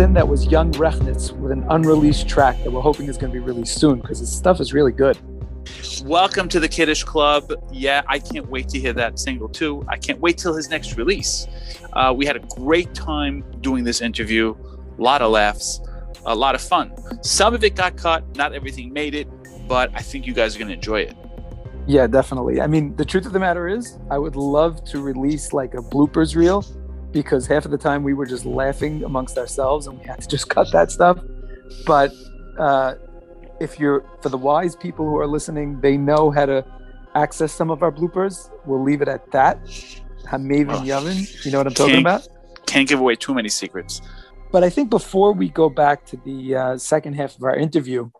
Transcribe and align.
In, 0.00 0.14
that 0.14 0.26
was 0.26 0.46
Young 0.46 0.72
Rechnitz 0.72 1.30
with 1.30 1.52
an 1.52 1.66
unreleased 1.68 2.26
track 2.26 2.56
that 2.64 2.72
we're 2.72 2.80
hoping 2.80 3.06
is 3.06 3.18
going 3.18 3.30
to 3.34 3.38
be 3.38 3.44
released 3.44 3.78
soon 3.78 4.00
because 4.00 4.20
his 4.20 4.34
stuff 4.34 4.58
is 4.58 4.72
really 4.72 4.92
good. 4.92 5.18
Welcome 6.06 6.48
to 6.48 6.58
the 6.58 6.68
Kiddush 6.68 7.04
Club. 7.04 7.52
Yeah, 7.70 8.00
I 8.08 8.18
can't 8.18 8.48
wait 8.48 8.70
to 8.70 8.78
hear 8.78 8.94
that 8.94 9.18
single 9.18 9.46
too. 9.46 9.84
I 9.88 9.98
can't 9.98 10.18
wait 10.18 10.38
till 10.38 10.54
his 10.54 10.70
next 10.70 10.96
release. 10.96 11.46
Uh, 11.92 12.14
we 12.16 12.24
had 12.24 12.36
a 12.36 12.38
great 12.38 12.94
time 12.94 13.44
doing 13.60 13.84
this 13.84 14.00
interview, 14.00 14.54
a 14.98 15.02
lot 15.02 15.20
of 15.20 15.32
laughs, 15.32 15.82
a 16.24 16.34
lot 16.34 16.54
of 16.54 16.62
fun. 16.62 16.94
Some 17.22 17.52
of 17.52 17.62
it 17.62 17.74
got 17.74 17.98
cut, 17.98 18.24
not 18.36 18.54
everything 18.54 18.94
made 18.94 19.14
it, 19.14 19.28
but 19.68 19.90
I 19.94 20.00
think 20.00 20.26
you 20.26 20.32
guys 20.32 20.56
are 20.56 20.58
going 20.58 20.68
to 20.68 20.74
enjoy 20.74 21.00
it. 21.00 21.14
Yeah, 21.86 22.06
definitely. 22.06 22.62
I 22.62 22.66
mean, 22.68 22.96
the 22.96 23.04
truth 23.04 23.26
of 23.26 23.34
the 23.34 23.40
matter 23.40 23.68
is, 23.68 23.98
I 24.10 24.16
would 24.16 24.34
love 24.34 24.82
to 24.84 25.02
release 25.02 25.52
like 25.52 25.74
a 25.74 25.82
bloopers 25.82 26.34
reel 26.34 26.64
because 27.12 27.46
half 27.46 27.64
of 27.64 27.70
the 27.70 27.78
time 27.78 28.02
we 28.02 28.14
were 28.14 28.26
just 28.26 28.44
laughing 28.44 29.04
amongst 29.04 29.38
ourselves 29.38 29.86
and 29.86 29.98
we 29.98 30.04
had 30.04 30.20
to 30.20 30.28
just 30.28 30.48
cut 30.48 30.70
that 30.72 30.90
stuff. 30.90 31.18
But 31.86 32.12
uh, 32.58 32.94
if 33.60 33.78
you're 33.78 34.04
for 34.22 34.28
the 34.28 34.38
wise 34.38 34.76
people 34.76 35.04
who 35.04 35.16
are 35.18 35.26
listening, 35.26 35.80
they 35.80 35.96
know 35.96 36.30
how 36.30 36.46
to 36.46 36.64
access 37.14 37.52
some 37.52 37.70
of 37.70 37.82
our 37.82 37.92
bloopers. 37.92 38.50
We'll 38.66 38.82
leave 38.82 39.02
it 39.02 39.08
at 39.08 39.30
that. 39.32 39.62
Hamaven 40.24 40.84
Yavin, 40.86 41.44
you 41.44 41.50
know 41.50 41.58
what 41.58 41.66
I'm 41.66 41.74
talking 41.74 41.98
about? 41.98 42.26
Can't 42.66 42.88
give 42.88 43.00
away 43.00 43.16
too 43.16 43.34
many 43.34 43.48
secrets. 43.48 44.00
But 44.52 44.64
I 44.64 44.70
think 44.70 44.90
before 44.90 45.32
we 45.32 45.48
go 45.48 45.68
back 45.68 46.04
to 46.06 46.16
the 46.24 46.54
uh, 46.54 46.78
second 46.78 47.14
half 47.14 47.36
of 47.36 47.42
our 47.42 47.56
interview, 47.56 48.10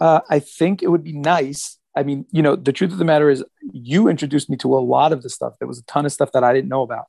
uh, 0.00 0.20
I 0.28 0.40
think 0.40 0.82
it 0.82 0.88
would 0.88 1.04
be 1.04 1.12
nice. 1.12 1.78
I 1.96 2.02
mean, 2.02 2.26
you 2.32 2.42
know, 2.42 2.56
the 2.56 2.72
truth 2.72 2.92
of 2.92 2.98
the 2.98 3.04
matter 3.04 3.30
is, 3.30 3.44
you 3.72 4.08
introduced 4.08 4.50
me 4.50 4.56
to 4.58 4.74
a 4.74 4.80
lot 4.80 5.12
of 5.12 5.22
the 5.22 5.30
stuff. 5.30 5.54
There 5.58 5.68
was 5.68 5.78
a 5.78 5.84
ton 5.84 6.06
of 6.06 6.12
stuff 6.12 6.32
that 6.32 6.42
I 6.42 6.52
didn't 6.52 6.68
know 6.68 6.82
about. 6.82 7.04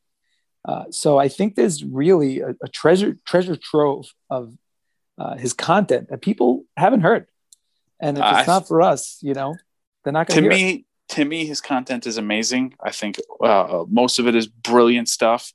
Uh, 0.66 0.86
so 0.92 1.18
I 1.18 1.28
think 1.28 1.56
there's 1.56 1.84
really 1.84 2.40
a, 2.42 2.56
a 2.64 2.68
treasure 2.70 3.18
treasure 3.26 3.56
trove 3.56 4.06
of 4.30 4.54
uh, 5.18 5.36
his 5.36 5.54
content 5.54 6.10
that 6.10 6.22
people 6.22 6.64
haven't 6.78 7.02
heard. 7.02 7.28
And 8.00 8.18
if 8.18 8.24
I- 8.24 8.40
it's 8.40 8.48
not 8.48 8.68
for 8.68 8.82
us, 8.82 9.18
you 9.22 9.34
know, 9.34 9.56
they're 10.04 10.14
not 10.14 10.28
to 10.28 10.34
going 10.36 10.50
to 10.50 10.56
hear. 10.56 10.70
it. 10.70 10.76
me 10.78 10.86
to 11.10 11.26
me 11.26 11.46
his 11.46 11.60
content 11.60 12.08
is 12.08 12.18
amazing 12.18 12.74
i 12.82 12.90
think 12.90 13.20
uh, 13.44 13.84
most 13.90 14.20
of 14.20 14.28
it 14.28 14.36
is 14.36 14.48
brilliant 14.48 15.10
stuff 15.10 15.52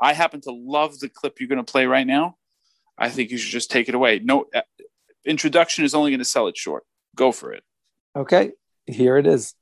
i 0.00 0.12
happen 0.12 0.40
to 0.42 0.50
love 0.52 0.98
the 1.00 1.08
clip 1.08 1.40
you're 1.40 1.48
going 1.48 1.64
to 1.64 1.72
play 1.72 1.86
right 1.86 2.06
now 2.06 2.36
i 2.98 3.08
think 3.08 3.30
you 3.30 3.38
should 3.38 3.50
just 3.50 3.70
take 3.70 3.88
it 3.88 3.94
away 3.94 4.20
no 4.22 4.44
uh, 4.54 4.60
introduction 5.24 5.84
is 5.86 5.94
only 5.94 6.10
going 6.10 6.18
to 6.18 6.24
sell 6.24 6.46
it 6.48 6.56
short 6.56 6.84
go 7.16 7.32
for 7.32 7.50
it 7.52 7.64
Okay, 8.14 8.52
here 8.86 9.16
it 9.16 9.26
is. 9.26 9.54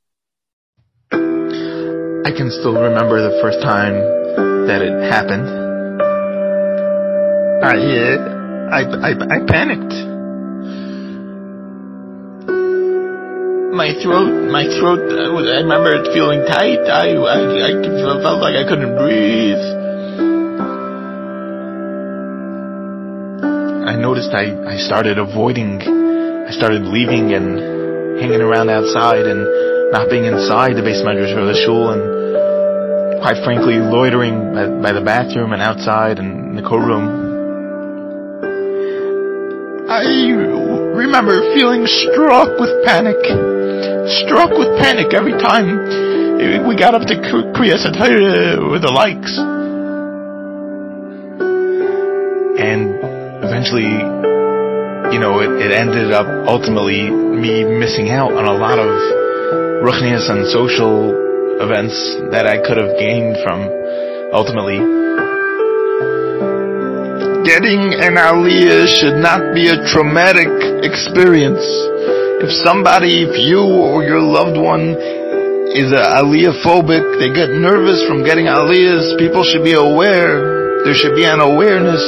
I 1.13 2.31
can 2.37 2.51
still 2.51 2.75
remember 2.75 3.23
the 3.23 3.39
first 3.41 3.61
time 3.63 3.95
that 4.69 4.85
it 4.85 4.93
happened. 5.09 5.49
I, 7.65 7.73
uh, 7.73 8.17
I, 8.69 8.81
I, 8.85 9.11
I 9.17 9.39
panicked. 9.49 9.97
My 13.73 13.97
throat, 14.05 14.53
my 14.53 14.69
throat, 14.69 15.09
I, 15.09 15.33
was, 15.33 15.49
I 15.49 15.65
remember 15.65 15.97
it 15.97 16.13
feeling 16.13 16.45
tight. 16.45 16.85
I, 16.85 17.17
I, 17.17 17.41
I 17.65 18.21
felt 18.21 18.45
like 18.45 18.61
I 18.61 18.69
couldn't 18.69 18.93
breathe. 19.01 19.65
I 23.89 23.97
noticed 23.97 24.37
I, 24.37 24.53
I 24.69 24.77
started 24.77 25.17
avoiding, 25.17 25.81
I 25.81 26.53
started 26.53 26.85
leaving 26.85 27.33
and 27.33 28.21
hanging 28.21 28.43
around 28.43 28.69
outside 28.69 29.25
and 29.25 29.49
not 29.93 30.11
being 30.11 30.27
inside 30.27 30.77
the 30.77 30.83
base 30.85 31.01
measures 31.03 31.33
or 31.33 31.47
the 31.47 31.57
shul 31.57 31.91
and 31.97 32.18
quite 33.21 33.43
frankly 33.45 33.79
loitering 33.79 34.55
by, 34.55 34.91
by 34.91 34.93
the 34.93 35.05
bathroom 35.05 35.53
and 35.53 35.63
outside 35.63 36.19
and 36.19 36.51
in 36.51 36.57
the 36.57 36.63
coat 36.63 36.81
room. 36.81 37.29
I 39.91 40.05
remember 40.95 41.55
feeling 41.55 41.87
struck 41.87 42.59
with 42.61 42.85
panic. 42.85 43.19
Struck 44.25 44.51
with 44.51 44.79
panic 44.81 45.15
every 45.15 45.33
time 45.33 46.67
we 46.67 46.77
got 46.77 46.95
up 46.95 47.03
to 47.09 47.15
Kriyas 47.57 47.85
HaTorah 47.85 48.59
uh, 48.59 48.71
with 48.71 48.83
the 48.83 48.93
likes. 48.93 49.37
And 52.59 52.95
eventually, 53.43 53.91
you 55.13 55.21
know, 55.21 55.41
it, 55.41 55.67
it 55.67 55.73
ended 55.73 56.13
up 56.13 56.27
ultimately 56.47 57.11
me 57.11 57.65
missing 57.65 58.11
out 58.11 58.33
on 58.33 58.45
a 58.45 58.53
lot 58.53 58.79
of 58.79 58.89
ruchnias 59.83 60.31
and 60.31 60.47
social 60.47 61.28
events 61.59 61.95
that 62.31 62.47
I 62.47 62.63
could 62.63 62.79
have 62.79 62.95
gained 62.99 63.37
from 63.43 63.67
ultimately. 64.31 64.79
Getting 67.43 67.97
an 67.99 68.15
aliyah 68.15 68.87
should 68.87 69.19
not 69.19 69.55
be 69.55 69.67
a 69.67 69.83
traumatic 69.91 70.51
experience. 70.85 71.65
If 72.45 72.51
somebody, 72.63 73.27
if 73.27 73.35
you 73.35 73.59
or 73.59 74.05
your 74.05 74.23
loved 74.23 74.55
one 74.55 74.95
is 75.75 75.91
a 75.91 76.23
aliyah 76.23 76.63
phobic, 76.63 77.03
they 77.19 77.35
get 77.35 77.51
nervous 77.51 78.07
from 78.07 78.23
getting 78.23 78.47
aliyahs, 78.47 79.19
people 79.19 79.43
should 79.43 79.65
be 79.65 79.75
aware. 79.75 80.85
There 80.85 80.95
should 80.95 81.17
be 81.17 81.25
an 81.25 81.41
awareness. 81.41 82.05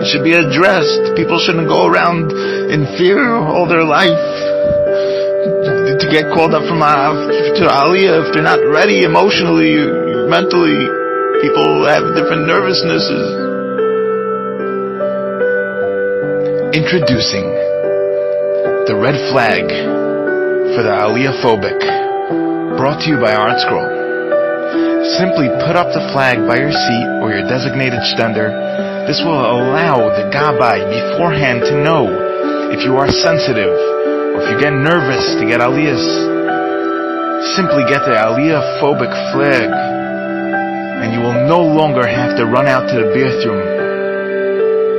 It 0.00 0.06
should 0.08 0.24
be 0.24 0.32
addressed. 0.32 1.16
People 1.16 1.38
shouldn't 1.38 1.68
go 1.68 1.86
around 1.86 2.32
in 2.72 2.86
fear 2.96 3.36
all 3.36 3.68
their 3.68 3.84
life 3.84 4.46
to 6.06 6.12
get 6.12 6.30
called 6.30 6.54
up 6.54 6.62
from 6.70 6.78
uh, 6.82 7.10
to 7.58 7.64
Aliyah 7.66 8.22
if 8.22 8.26
they're 8.30 8.46
not 8.46 8.62
ready 8.62 9.02
emotionally, 9.02 9.74
mentally. 10.30 10.86
People 11.42 11.82
have 11.82 12.14
different 12.14 12.46
nervousnesses. 12.46 13.26
Introducing 16.78 17.46
the 18.86 18.94
red 18.94 19.18
flag 19.34 19.66
for 20.78 20.86
the 20.86 20.94
Aliyah 20.94 21.42
phobic, 21.42 21.78
brought 22.78 23.02
to 23.02 23.10
you 23.10 23.18
by 23.18 23.34
ArtScroll. 23.34 23.90
Simply 25.18 25.50
put 25.66 25.74
up 25.74 25.90
the 25.90 26.06
flag 26.14 26.38
by 26.46 26.62
your 26.62 26.70
seat 26.70 27.06
or 27.18 27.34
your 27.34 27.46
designated 27.50 27.98
stender. 28.14 28.54
This 29.10 29.18
will 29.26 29.42
allow 29.42 30.06
the 30.14 30.30
gabbai 30.30 30.86
beforehand 30.86 31.62
to 31.66 31.82
know 31.82 32.06
if 32.70 32.84
you 32.84 32.94
are 32.96 33.10
sensitive 33.10 33.74
or 34.36 34.42
if 34.42 34.50
you 34.50 34.60
get 34.60 34.72
nervous 34.74 35.40
to 35.40 35.46
get 35.46 35.60
aliyahs, 35.60 36.04
simply 37.56 37.84
get 37.88 38.04
the 38.04 38.12
aliyah 38.12 38.80
phobic 38.82 39.08
flag 39.32 39.70
and 41.02 41.14
you 41.14 41.20
will 41.20 41.46
no 41.48 41.62
longer 41.64 42.06
have 42.06 42.36
to 42.36 42.44
run 42.44 42.66
out 42.66 42.86
to 42.86 42.96
the 42.96 43.06
bathroom 43.14 43.62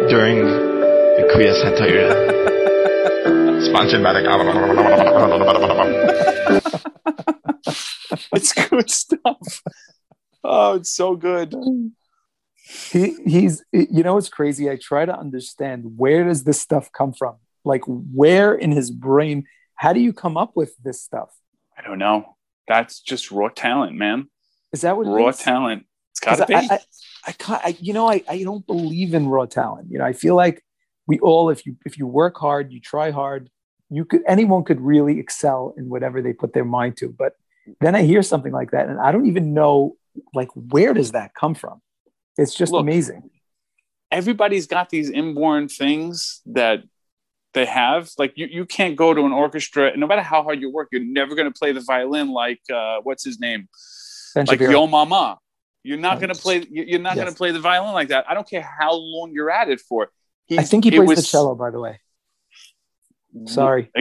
during 0.09 0.40
the 0.40 1.24
Kriyas 1.31 1.62
HaTorah. 1.66 2.25
Sponsored 3.70 4.02
by 4.02 4.14
the 4.14 4.22
it's 8.34 8.54
good 8.69 8.90
stuff. 8.90 9.62
Oh 10.44 10.75
it's 10.75 10.92
so 10.92 11.16
good. 11.16 11.54
He 12.92 13.16
he's 13.25 13.64
you 13.72 14.02
know 14.02 14.18
it's 14.18 14.30
crazy? 14.30 14.68
I 14.69 14.78
try 14.81 15.06
to 15.06 15.16
understand 15.16 15.98
where 15.98 16.24
does 16.24 16.44
this 16.44 16.59
stuff 16.59 16.92
come 16.92 17.14
from 17.14 17.36
like 17.63 17.84
where 17.85 18.53
in 18.53 18.72
his 18.72 18.91
brain 18.91 19.45
how 19.75 19.94
do 19.94 20.00
you 20.00 20.12
come 20.12 20.38
up 20.38 20.53
with 20.56 20.75
this 20.84 21.01
stuff? 21.01 21.29
I 21.78 21.84
don't 21.84 22.00
know. 22.00 22.35
That's 22.68 23.00
just 23.00 23.31
raw 23.31 23.50
talent 23.50 23.95
man. 23.95 24.28
Is 24.74 24.81
that 24.81 24.98
what 24.98 25.06
raw 25.06 25.31
talent. 25.31 25.86
It's 26.12 26.19
gotta 26.19 26.45
be. 26.45 26.56
I, 26.56 26.80
I, 27.25 27.36
I 27.50 27.77
you 27.80 27.94
know 27.94 28.09
I, 28.09 28.24
I 28.27 28.44
don't 28.44 28.65
believe 28.65 29.13
in 29.13 29.27
raw 29.27 29.45
talent. 29.45 29.88
You 29.92 30.00
know 30.00 30.06
i 30.06 30.13
feel 30.13 30.36
like 30.36 30.63
we 31.06 31.19
all 31.19 31.50
if 31.50 31.65
you 31.65 31.77
if 31.86 31.98
you 31.98 32.07
work 32.07 32.38
hard 32.38 32.71
you 32.71 32.80
try 32.81 33.12
hard 33.12 33.50
you 33.89 34.03
could 34.03 34.21
anyone 34.27 34.63
could 34.63 34.81
really 34.81 35.19
excel 35.19 35.74
in 35.77 35.88
whatever 35.89 36.21
they 36.21 36.33
put 36.33 36.53
their 36.53 36.65
mind 36.65 36.98
to. 36.98 37.10
But 37.10 37.33
then 37.81 37.95
i 37.95 38.01
hear 38.01 38.24
something 38.24 38.53
like 38.53 38.71
that 38.71 38.88
and 38.88 38.98
i 38.98 39.12
don't 39.12 39.25
even 39.25 39.53
know 39.53 39.98
like 40.33 40.50
where 40.53 40.94
does 40.94 41.12
that 41.12 41.33
come 41.33 41.53
from? 41.53 41.81
It's 42.38 42.53
just 42.53 42.71
Look, 42.71 42.81
amazing. 42.81 43.30
everybody's 44.12 44.68
got 44.68 44.89
these 44.89 45.10
inborn 45.10 45.68
things 45.68 46.42
that 46.48 46.83
they 47.57 47.65
have. 47.65 48.09
Like 48.18 48.33
you, 48.36 48.48
you 48.57 48.65
can't 48.65 48.95
go 48.95 49.13
to 49.13 49.21
an 49.25 49.31
orchestra, 49.31 49.88
and 49.92 50.00
no 50.00 50.07
matter 50.07 50.21
how 50.21 50.44
hard 50.44 50.62
you 50.62 50.69
work, 50.71 50.88
you're 50.92 51.04
never 51.19 51.36
going 51.36 51.51
to 51.51 51.57
play 51.62 51.71
the 51.71 51.81
violin 51.81 52.27
like 52.31 52.62
uh, 52.74 52.98
what's 53.04 53.24
his 53.24 53.39
name, 53.39 53.68
Ben 54.36 54.45
like 54.45 54.59
Shapiro. 54.59 54.71
Yo 54.71 54.88
Mama. 54.88 55.38
You're 55.83 55.98
not 56.07 56.19
going 56.19 56.33
to 56.33 56.39
play. 56.45 56.57
you- 56.69 56.83
You're 56.92 57.00
not 57.07 57.15
going 57.15 57.27
to 57.27 57.33
play 57.42 57.51
the 57.51 57.59
violin 57.62 57.94
like 57.94 58.09
that. 58.09 58.25
I 58.30 58.33
don't 58.33 58.50
care 58.54 58.62
how 58.80 58.94
long 58.94 59.31
you're 59.33 59.51
at 59.51 59.69
it 59.69 59.80
for. 59.81 60.09
He's, 60.45 60.59
i 60.59 60.63
think 60.63 60.86
he 60.86 60.92
plays 60.92 61.18
the 61.18 61.21
cello 61.21 61.56
by 61.56 61.71
the 61.71 61.80
way 61.80 62.00
sorry 63.48 63.92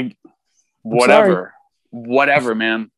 whatever, 0.83 1.53
whatever, 1.91 2.55
man. 2.55 2.91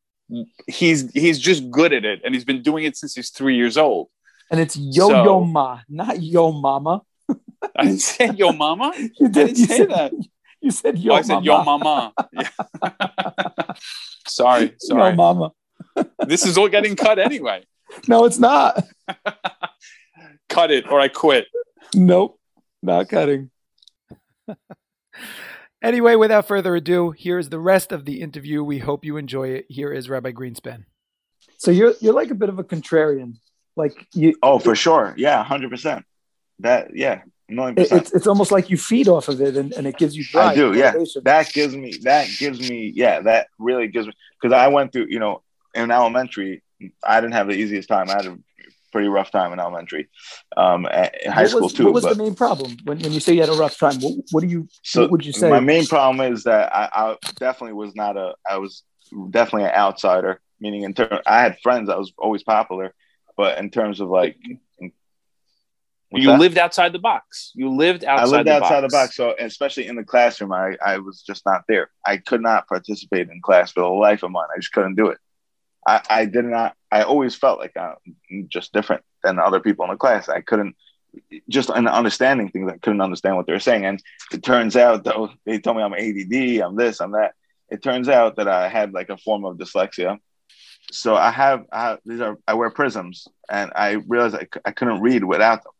He's 0.67 1.11
he's 1.11 1.39
just 1.39 1.71
good 1.71 1.91
at 1.91 2.05
it, 2.05 2.21
and 2.23 2.35
he's 2.35 2.45
been 2.45 2.61
doing 2.61 2.83
it 2.83 2.95
since 2.95 3.15
he's 3.15 3.31
three 3.31 3.55
years 3.55 3.77
old. 3.77 4.09
and 4.51 4.59
it's 4.59 4.77
yo 4.77 5.09
So- 5.09 5.23
yo 5.23 5.43
ma 5.43 5.79
not 5.89 6.21
yo 6.21 6.51
mama 6.51 7.01
I 7.75 7.83
didn't 7.85 8.01
say 8.01 8.29
yo 8.35 8.51
mama. 8.51 8.91
you 8.97 9.11
I 9.25 9.29
didn't 9.29 9.57
you 9.57 9.65
say 9.65 9.77
said, 9.77 9.89
that. 9.89 10.11
you 10.61 10.71
said 10.71 10.97
yo 10.99 11.13
oh, 11.13 11.15
I 11.15 11.21
mama 11.21 11.25
said 11.25 11.43
yo 11.45 11.63
mama. 11.63 12.13
Sorry, 14.27 14.75
sorry. 14.79 15.09
yo 15.11 15.15
mama 15.15 15.51
this 16.27 16.45
is 16.45 16.57
all 16.57 16.69
getting 16.69 16.95
cut 16.95 17.19
anyway. 17.19 17.65
no 18.07 18.25
it's 18.25 18.39
not 18.39 18.83
Cut 20.49 20.71
it 20.71 20.89
or 20.91 20.99
I 20.99 21.07
quit. 21.09 21.45
nope 21.93 22.39
Not 22.81 23.07
cutting. 23.09 23.51
anyway, 25.81 26.15
without 26.15 26.47
further 26.47 26.75
ado, 26.75 27.11
here's 27.11 27.49
the 27.49 27.59
rest 27.59 27.91
of 27.91 28.05
the 28.05 28.19
interview. 28.21 28.63
We 28.63 28.79
hope 28.79 29.05
you 29.05 29.17
enjoy 29.17 29.49
it. 29.49 29.65
Here 29.69 29.91
is 29.93 30.09
Rabbi 30.09 30.31
Greenspan. 30.31 30.85
So 31.57 31.69
you're 31.71 31.93
you're 32.01 32.13
like 32.15 32.31
a 32.31 32.35
bit 32.35 32.49
of 32.49 32.57
a 32.57 32.63
contrarian. 32.63 33.35
Like 33.75 34.07
you 34.13 34.33
Oh, 34.41 34.57
for 34.59 34.75
sure. 34.75 35.13
Yeah, 35.17 35.43
hundred 35.43 35.69
percent. 35.69 36.03
That 36.59 36.95
yeah, 36.95 37.21
million 37.49 37.75
percent. 37.75 38.01
it's 38.01 38.13
it's 38.13 38.27
almost 38.27 38.51
like 38.51 38.69
you 38.69 38.77
feed 38.77 39.07
off 39.07 39.27
of 39.27 39.41
it 39.41 39.57
and, 39.57 39.73
and 39.73 39.87
it 39.87 39.97
gives 39.97 40.15
you 40.15 40.23
drive. 40.23 40.51
I 40.51 40.55
do, 40.55 40.73
yeah. 40.73 40.93
that 41.23 41.51
gives 41.53 41.75
me 41.75 41.93
that 42.03 42.27
gives 42.37 42.69
me 42.69 42.91
yeah 42.95 43.21
that 43.21 43.47
really 43.57 43.87
gives 43.87 44.07
me 44.07 44.13
because 44.39 44.55
I 44.55 44.67
went 44.67 44.93
through 44.93 45.07
you 45.09 45.19
know 45.19 45.41
in 45.73 45.91
elementary 45.91 46.63
I 47.03 47.19
didn't 47.21 47.33
have 47.33 47.47
the 47.47 47.53
easiest 47.53 47.89
time 47.89 48.09
I 48.09 48.13
had 48.13 48.25
a 48.27 48.37
pretty 48.91 49.07
rough 49.07 49.29
time 49.29 49.53
in 49.53 49.59
elementary 49.59 50.09
um 50.57 50.85
in 50.85 51.31
high 51.31 51.43
what 51.43 51.49
school 51.49 51.61
was, 51.61 51.73
too 51.73 51.85
What 51.85 51.93
was 51.93 52.03
but 52.03 52.17
the 52.17 52.23
main 52.23 52.35
problem 52.35 52.75
when, 52.85 52.99
when 52.99 53.11
you 53.11 53.19
say 53.19 53.33
you 53.33 53.41
had 53.41 53.49
a 53.49 53.53
rough 53.53 53.77
time? 53.77 53.99
What, 53.99 54.15
what 54.31 54.41
do 54.41 54.47
you 54.47 54.67
so 54.83 55.01
what 55.01 55.11
would 55.11 55.25
you 55.25 55.33
say? 55.33 55.49
my 55.49 55.59
main 55.59 55.85
problem 55.85 56.33
is 56.33 56.43
that 56.43 56.73
I, 56.75 56.89
I 56.91 57.15
definitely 57.35 57.73
was 57.73 57.95
not 57.95 58.17
a 58.17 58.35
I 58.49 58.57
was 58.57 58.83
definitely 59.29 59.69
an 59.69 59.75
outsider 59.75 60.41
meaning 60.59 60.83
in 60.83 60.93
terms 60.93 61.21
I 61.25 61.41
had 61.41 61.59
friends 61.61 61.89
I 61.89 61.97
was 61.97 62.13
always 62.17 62.43
popular 62.43 62.93
but 63.37 63.57
in 63.59 63.69
terms 63.69 63.99
of 63.99 64.09
like 64.09 64.37
What's 66.09 66.23
you 66.23 66.31
that? 66.31 66.39
lived 66.39 66.57
outside 66.57 66.91
the 66.91 66.99
box. 66.99 67.51
You 67.53 67.69
lived 67.69 68.03
outside. 68.03 68.23
I 68.23 68.37
lived 68.37 68.47
the 68.47 68.53
outside 68.53 68.81
box. 68.81 68.93
the 68.93 68.97
box, 68.97 69.15
so 69.15 69.35
especially 69.39 69.87
in 69.87 69.95
the 69.95 70.03
classroom, 70.03 70.51
I, 70.51 70.75
I 70.83 70.97
was 70.97 71.21
just 71.21 71.45
not 71.45 71.65
there. 71.67 71.91
I 72.05 72.17
could 72.17 72.41
not 72.41 72.67
participate 72.67 73.29
in 73.29 73.41
class 73.41 73.71
for 73.71 73.81
the 73.81 73.87
life 73.87 74.23
of 74.23 74.31
mine. 74.31 74.47
I 74.55 74.59
just 74.59 74.71
couldn't 74.71 74.95
do 74.95 75.07
it. 75.07 75.19
I, 75.85 76.01
I 76.09 76.25
did 76.25 76.45
not. 76.45 76.75
I 76.91 77.03
always 77.03 77.35
felt 77.35 77.59
like 77.59 77.77
I'm 77.77 78.47
just 78.47 78.73
different 78.73 79.03
than 79.23 79.37
other 79.37 79.59
people 79.59 79.85
in 79.85 79.91
the 79.91 79.97
class. 79.97 80.29
I 80.29 80.41
couldn't 80.41 80.75
just 81.47 81.69
in 81.69 81.87
understanding 81.87 82.49
things. 82.49 82.71
I 82.71 82.77
couldn't 82.77 83.01
understand 83.01 83.35
what 83.35 83.45
they 83.45 83.53
were 83.53 83.59
saying, 83.59 83.85
and 83.85 84.01
it 84.31 84.41
turns 84.41 84.75
out 84.75 85.03
though 85.03 85.29
they 85.45 85.59
told 85.59 85.77
me 85.77 85.83
I'm 85.83 85.93
ADD, 85.93 86.61
I'm 86.61 86.75
this, 86.75 87.01
I'm 87.01 87.11
that. 87.11 87.33
It 87.69 87.83
turns 87.83 88.09
out 88.09 88.37
that 88.37 88.47
I 88.47 88.67
had 88.67 88.93
like 88.93 89.09
a 89.09 89.17
form 89.17 89.45
of 89.45 89.57
dyslexia. 89.57 90.17
So 90.91 91.15
I 91.15 91.29
have, 91.29 91.65
I 91.71 91.81
have 91.81 91.99
these 92.03 92.19
are 92.19 92.35
I 92.47 92.55
wear 92.55 92.71
prisms, 92.71 93.27
and 93.47 93.71
I 93.75 93.91
realized 94.07 94.35
I, 94.35 94.41
c- 94.51 94.61
I 94.65 94.71
couldn't 94.71 95.01
read 95.01 95.23
without 95.23 95.63
them 95.63 95.73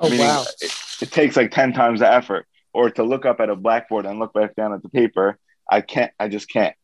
oh 0.00 0.08
meaning 0.08 0.26
wow! 0.26 0.44
it, 0.60 0.72
it 1.02 1.10
takes 1.12 1.36
like 1.36 1.50
10 1.50 1.72
times 1.72 2.00
the 2.00 2.10
effort 2.12 2.46
or 2.72 2.90
to 2.90 3.02
look 3.04 3.24
up 3.24 3.40
at 3.40 3.48
a 3.50 3.56
blackboard 3.56 4.06
and 4.06 4.18
look 4.18 4.32
back 4.32 4.54
down 4.56 4.72
at 4.72 4.82
the 4.82 4.88
paper 4.88 5.38
i 5.70 5.80
can't 5.80 6.12
i 6.18 6.28
just 6.28 6.48
can't 6.50 6.74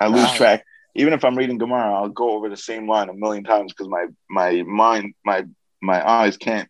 i 0.00 0.06
lose 0.06 0.30
Wow. 0.30 0.36
track 0.36 0.64
even 0.94 1.12
if 1.12 1.24
i'm 1.24 1.36
reading 1.36 1.58
gemara 1.58 1.94
i'll 1.94 2.08
go 2.08 2.30
over 2.32 2.48
the 2.48 2.56
same 2.56 2.88
line 2.88 3.08
a 3.08 3.14
million 3.14 3.44
times 3.44 3.72
because 3.72 3.88
my 3.88 4.06
my 4.28 4.62
mind 4.62 5.14
my 5.24 5.44
my 5.82 6.06
eyes 6.08 6.36
can't 6.36 6.68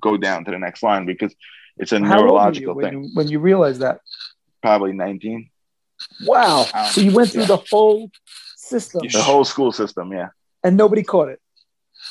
go 0.00 0.16
down 0.16 0.44
to 0.44 0.50
the 0.50 0.58
next 0.58 0.82
line 0.82 1.04
because 1.06 1.34
it's 1.76 1.92
a 1.92 1.98
How 1.98 2.04
old 2.04 2.10
were 2.10 2.16
you 2.16 2.22
neurological 2.26 2.74
when 2.74 2.84
thing 2.84 2.92
you, 3.04 3.10
when 3.14 3.28
you 3.28 3.38
realize 3.38 3.78
that? 3.80 4.00
probably 4.62 4.92
19 4.92 5.50
Wow! 6.24 6.66
Wow. 6.72 6.84
So 6.84 7.02
you 7.02 7.12
went 7.12 7.30
through 7.30 7.42
Yeah. 7.42 7.48
the 7.48 7.62
whole 7.70 8.10
system 8.56 9.02
the 9.12 9.22
whole 9.22 9.44
school 9.44 9.72
system 9.72 10.12
yeah 10.12 10.28
and 10.64 10.76
nobody 10.76 11.02
caught 11.02 11.28
it. 11.28 11.40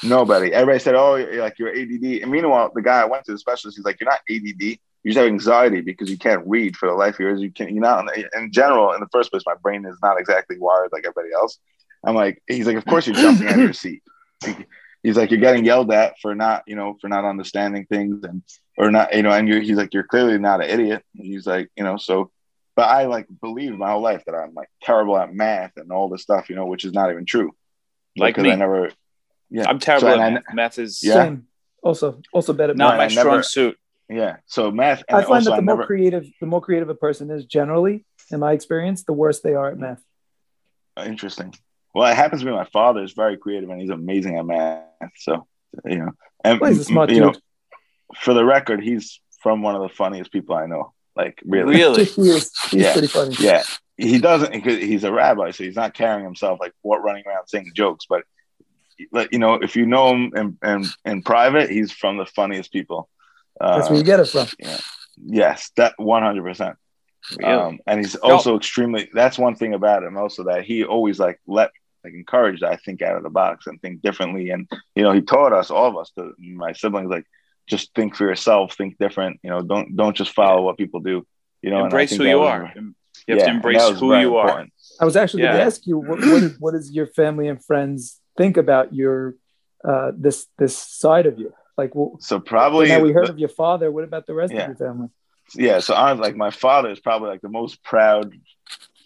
Nobody. 0.03 0.53
Everybody 0.53 0.79
said, 0.79 0.95
"Oh, 0.95 1.15
you're 1.15 1.41
like 1.41 1.59
you're 1.59 1.69
ADD." 1.69 2.21
And 2.21 2.31
meanwhile, 2.31 2.71
the 2.73 2.81
guy 2.81 3.01
I 3.01 3.05
went 3.05 3.25
to, 3.25 3.31
the 3.31 3.37
specialist, 3.37 3.77
he's 3.77 3.85
like, 3.85 3.99
"You're 3.99 4.09
not 4.09 4.21
ADD. 4.29 4.79
You 5.03 5.11
just 5.11 5.17
have 5.17 5.27
anxiety 5.27 5.81
because 5.81 6.09
you 6.09 6.17
can't 6.17 6.45
read 6.45 6.77
for 6.77 6.87
the 6.87 6.95
life 6.95 7.15
of 7.15 7.19
yours. 7.21 7.41
You 7.41 7.51
can't. 7.51 7.71
you 7.71 7.81
know, 7.81 8.05
in 8.37 8.51
general, 8.51 8.93
in 8.93 8.99
the 8.99 9.09
first 9.11 9.31
place, 9.31 9.43
my 9.45 9.55
brain 9.61 9.85
is 9.85 9.97
not 10.01 10.19
exactly 10.19 10.57
wired 10.57 10.89
like 10.91 11.05
everybody 11.05 11.33
else." 11.33 11.59
I'm 12.05 12.15
like, 12.15 12.41
he's 12.47 12.65
like, 12.65 12.77
"Of 12.77 12.85
course 12.85 13.07
you're 13.07 13.15
jumping 13.15 13.47
out 13.47 13.53
of 13.55 13.59
your 13.59 13.73
seat." 13.73 14.03
He's 15.01 15.15
like, 15.15 15.31
"You're 15.31 15.39
getting 15.39 15.63
yelled 15.63 15.91
at 15.93 16.19
for 16.21 16.35
not, 16.35 16.63
you 16.67 16.75
know, 16.75 16.97
for 16.99 17.07
not 17.07 17.23
understanding 17.23 17.85
things 17.85 18.21
and 18.23 18.43
or 18.77 18.91
not, 18.91 19.15
you 19.15 19.23
know." 19.23 19.31
And 19.31 19.47
you're, 19.47 19.61
he's 19.61 19.77
like, 19.77 19.93
"You're 19.93 20.03
clearly 20.03 20.37
not 20.37 20.61
an 20.61 20.69
idiot." 20.69 21.03
He's 21.13 21.47
like, 21.47 21.69
you 21.77 21.83
know, 21.83 21.97
so. 21.97 22.31
But 22.75 22.89
I 22.89 23.05
like 23.05 23.27
believed 23.41 23.77
my 23.77 23.91
whole 23.91 24.01
life 24.01 24.23
that 24.25 24.35
I'm 24.35 24.53
like 24.53 24.69
terrible 24.81 25.17
at 25.17 25.33
math 25.33 25.71
and 25.75 25.91
all 25.91 26.07
this 26.07 26.21
stuff, 26.21 26.49
you 26.49 26.55
know, 26.55 26.65
which 26.65 26.85
is 26.85 26.93
not 26.93 27.11
even 27.11 27.25
true. 27.25 27.53
Like 28.17 28.35
Because 28.35 28.43
me. 28.43 28.51
I 28.51 28.55
never. 28.55 28.91
Yeah, 29.49 29.67
I'm 29.69 29.79
terrible 29.79 30.07
So, 30.09 30.13
at 30.13 30.19
and 30.19 30.33
math. 30.35 30.53
Math 30.53 30.79
is 30.79 31.01
Yeah. 31.03 31.13
Same. 31.15 31.47
Also, 31.81 32.21
also 32.33 32.53
bad 32.53 32.69
at 32.71 32.77
not 32.77 32.91
math. 32.91 32.97
my 32.97 33.03
I 33.05 33.07
strong 33.07 33.25
never- 33.25 33.43
suit. 33.43 33.77
Yeah. 34.09 34.37
So 34.47 34.71
math. 34.71 35.03
And 35.07 35.17
I 35.17 35.21
find 35.21 35.33
also 35.33 35.49
that 35.51 35.55
the 35.57 35.61
I 35.61 35.65
more 35.65 35.75
never. 35.75 35.85
creative, 35.85 36.27
the 36.41 36.45
more 36.47 36.61
creative 36.61 36.89
a 36.89 36.95
person 36.95 37.29
is, 37.31 37.45
generally, 37.45 38.05
in 38.31 38.39
my 38.39 38.53
experience, 38.53 39.03
the 39.03 39.13
worse 39.13 39.39
they 39.41 39.53
are 39.53 39.69
at 39.69 39.77
math. 39.77 40.01
Interesting. 41.05 41.53
Well, 41.93 42.11
it 42.11 42.15
happens 42.15 42.41
to 42.41 42.45
be 42.45 42.51
my 42.51 42.65
father 42.65 43.03
is 43.03 43.13
very 43.13 43.37
creative 43.37 43.69
and 43.69 43.79
he's 43.79 43.89
amazing 43.89 44.37
at 44.37 44.45
math. 44.45 44.83
So 45.17 45.47
you 45.85 45.97
know, 45.99 46.11
and 46.43 46.59
Well, 46.59 46.69
he's 46.71 46.81
a 46.81 46.83
smart 46.83 47.09
you 47.09 47.15
dude. 47.17 47.23
know, 47.33 47.39
for 48.17 48.33
the 48.33 48.43
record, 48.43 48.81
he's 48.83 49.19
from 49.41 49.61
one 49.61 49.75
of 49.75 49.81
the 49.81 49.89
funniest 49.89 50.31
people 50.31 50.55
I 50.55 50.65
know. 50.65 50.93
Like 51.15 51.39
really, 51.45 51.75
Really? 51.75 52.03
he 52.05 52.21
is. 52.29 52.51
He's 52.69 52.73
Yeah. 52.83 52.93
pretty 52.93 53.07
funny. 53.07 53.35
yeah. 53.39 53.63
He 53.97 54.19
doesn't. 54.19 54.53
He's 54.65 55.03
a 55.03 55.11
rabbi, 55.11 55.51
so 55.51 55.63
he's 55.63 55.75
not 55.75 55.93
carrying 55.93 56.23
himself 56.23 56.59
like 56.61 56.73
what 56.81 57.03
running 57.03 57.23
around 57.27 57.47
saying 57.47 57.71
jokes. 57.75 58.05
But 58.09 58.23
like 59.11 59.29
you 59.31 59.39
know, 59.39 59.55
if 59.55 59.75
you 59.75 59.85
know 59.85 60.09
him 60.13 60.31
in 60.35 60.57
in, 60.63 60.85
in 61.05 61.21
private, 61.23 61.69
he's 61.69 61.91
from 61.91 62.17
the 62.17 62.25
funniest 62.25 62.71
people. 62.71 63.09
That's 63.59 63.87
Uh, 63.87 63.89
where 63.89 63.97
you 63.99 64.05
get 64.05 64.19
it 64.19 64.27
from. 64.27 64.47
Yeah. 64.57 64.77
yes, 65.17 65.71
that 65.75 65.93
one 65.97 66.23
hundred 66.23 66.43
percent. 66.43 66.75
Really? 67.37 67.51
Um, 67.51 67.79
and 67.85 67.99
he's 67.99 68.15
also 68.15 68.55
extremely. 68.55 69.09
That's 69.13 69.37
one 69.37 69.55
thing 69.55 69.73
about 69.73 70.03
him. 70.03 70.17
Also, 70.17 70.43
that 70.45 70.63
he 70.63 70.83
always 70.85 71.19
like 71.19 71.39
let 71.45 71.71
like 72.03 72.13
encouraged 72.13 72.63
I 72.63 72.77
think 72.77 73.01
out 73.01 73.17
of 73.17 73.23
the 73.23 73.29
box 73.29 73.67
and 73.67 73.81
think 73.81 74.01
differently. 74.01 74.51
And 74.51 74.69
you 74.95 75.03
know, 75.03 75.11
he 75.11 75.21
taught 75.21 75.53
us 75.53 75.69
all 75.69 75.87
of 75.89 75.97
us, 75.97 76.11
to 76.17 76.33
my 76.39 76.73
siblings, 76.73 77.09
like 77.09 77.25
just 77.67 77.93
think 77.93 78.15
for 78.15 78.23
yourself, 78.25 78.75
think 78.75 78.97
different. 78.97 79.39
You 79.43 79.49
know, 79.49 79.61
don't 79.61 79.95
don't 79.95 80.15
just 80.15 80.33
follow 80.33 80.61
what 80.61 80.77
people 80.77 81.01
do. 81.01 81.27
You 81.61 81.71
know, 81.71 81.83
embrace 81.83 82.15
who 82.15 82.23
you 82.23 82.39
was- 82.39 82.49
are. 82.49 82.73
You 83.27 83.35
have 83.35 83.39
yeah, 83.39 83.45
to 83.45 83.51
embrace 83.51 83.89
who 83.99 84.09
very 84.09 84.21
you 84.21 84.37
are. 84.37 84.65
I 85.01 85.05
was 85.05 85.15
actually 85.15 85.43
going 85.43 85.55
to 85.55 85.61
ask 85.61 85.85
you, 85.85 85.97
what, 85.97 86.19
what, 86.19 86.43
what 86.59 86.71
does 86.71 86.89
your 86.91 87.05
family 87.05 87.47
and 87.47 87.63
friends 87.63 88.19
think 88.39 88.55
about 88.57 88.87
your 89.01 89.35
uh, 89.89 90.11
this 90.25 90.37
this 90.61 90.75
side 90.77 91.25
of 91.31 91.35
you? 91.41 91.49
Like, 91.77 91.91
well, 91.97 92.11
So 92.19 92.39
probably 92.39 92.87
now 92.89 93.01
we 93.07 93.11
heard 93.17 93.27
the- 93.27 93.33
of 93.35 93.39
your 93.39 93.53
father. 93.63 93.87
What 93.95 94.03
about 94.03 94.25
the 94.29 94.33
rest 94.41 94.51
Yeah. 94.53 94.61
of 94.63 94.67
your 94.71 94.77
family? 94.87 95.09
yeah. 95.55 95.79
So 95.79 95.91
I'm 96.05 96.19
like, 96.25 96.35
my 96.35 96.51
father 96.51 96.89
is 96.95 96.99
probably 97.07 97.29
like 97.33 97.41
the 97.41 97.49
most 97.61 97.83
proud 97.91 98.25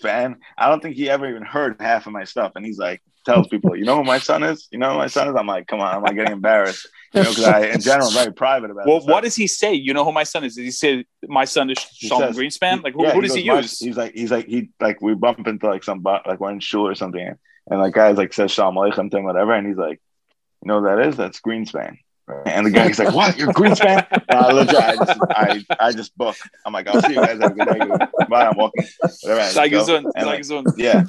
fan. 0.02 0.38
I 0.58 0.70
don't 0.70 0.82
think 0.84 0.96
he 0.96 1.10
ever 1.10 1.26
even 1.30 1.44
heard 1.56 1.72
half 1.80 2.08
of 2.08 2.14
my 2.14 2.26
stuff, 2.34 2.52
and 2.56 2.66
he's 2.66 2.80
like 2.88 3.02
tells 3.26 3.48
people, 3.48 3.74
you 3.80 3.86
know 3.86 3.96
who 4.00 4.04
my 4.04 4.20
son 4.30 4.44
is? 4.44 4.68
You 4.72 4.78
know 4.80 4.92
who 4.92 4.98
my 4.98 5.08
son 5.16 5.30
is? 5.30 5.36
I'm 5.38 5.48
like, 5.48 5.66
come 5.68 5.80
on, 5.80 5.96
I'm 5.96 6.02
like 6.04 6.16
getting 6.16 6.34
embarrassed. 6.34 6.86
You 7.14 7.24
know, 7.24 7.30
because 7.30 7.46
I 7.46 7.60
in 7.68 7.80
general 7.80 8.08
I'm 8.10 8.14
very 8.22 8.34
private 8.34 8.70
about. 8.72 8.86
Well, 8.88 8.98
what 8.98 9.04
stuff. 9.04 9.24
does 9.26 9.36
he 9.44 9.48
say? 9.62 9.74
You 9.76 9.94
know 9.94 10.04
who 10.04 10.12
my 10.12 10.24
son 10.34 10.44
is? 10.44 10.56
Did 10.56 10.66
he 10.66 10.72
say 10.72 11.06
my 11.28 11.46
son 11.46 11.70
is 11.70 11.78
Sean 11.80 12.20
says- 12.22 12.36
Greenspan? 12.38 12.84
Like 12.84 12.96
who, 12.96 13.04
Yeah, 13.06 13.14
who 13.14 13.22
does 13.22 13.36
he 13.36 13.44
goes, 13.44 13.56
"My-" 13.56 13.62
use? 13.62 13.80
He's 13.80 13.98
like, 13.98 14.14
he's 14.14 14.32
like, 14.32 14.48
he 14.48 14.70
like 14.82 15.00
we 15.02 15.14
bump 15.14 15.48
into 15.48 15.68
like 15.74 15.84
some 15.84 16.00
bu- 16.02 16.26
like 16.30 16.40
we're 16.42 16.52
in 16.52 16.60
shul 16.60 16.88
or 16.88 16.96
something, 16.96 17.36
and 17.70 17.80
like 17.80 17.94
guys 17.94 18.18
like 18.18 18.34
says 18.34 18.52
Shalom 18.52 18.76
Aleichem 18.76 19.10
to 19.12 19.18
him, 19.18 19.24
whatever, 19.24 19.54
and 19.54 19.68
he's 19.68 19.78
like, 19.78 20.02
you 20.62 20.68
know 20.68 20.82
what 20.82 20.96
that 20.96 21.08
is? 21.08 21.18
That's 21.18 21.42
Greenspan. 21.42 21.98
And 22.46 22.66
the 22.66 22.72
guy's 22.72 22.98
like, 23.00 23.14
"What? 23.14 23.38
You're 23.38 23.52
Greenspan?" 23.52 24.08
I 24.30 24.52
legit, 24.54 24.76
I 24.76 24.96
just, 24.96 25.20
I, 25.30 25.66
I 25.78 25.92
just 25.92 26.18
book. 26.18 26.38
I'm 26.66 26.72
like, 26.72 26.88
"I'll 26.88 27.02
see 27.02 27.16
you 27.16 27.16
guys. 27.16 27.38
Have 27.42 27.52
a 27.52 27.54
good 27.54 27.68
day. 27.68 28.08
Bye. 28.30 28.48
I'm 28.48 28.56
walking. 28.56 28.86
Whatever." 29.24 29.60
Like 29.60 29.74
his 29.74 29.88
go. 29.88 29.98
own, 29.98 30.06
And, 30.16 30.26
like 30.26 30.50
like, 30.50 30.66
yeah 30.78 31.04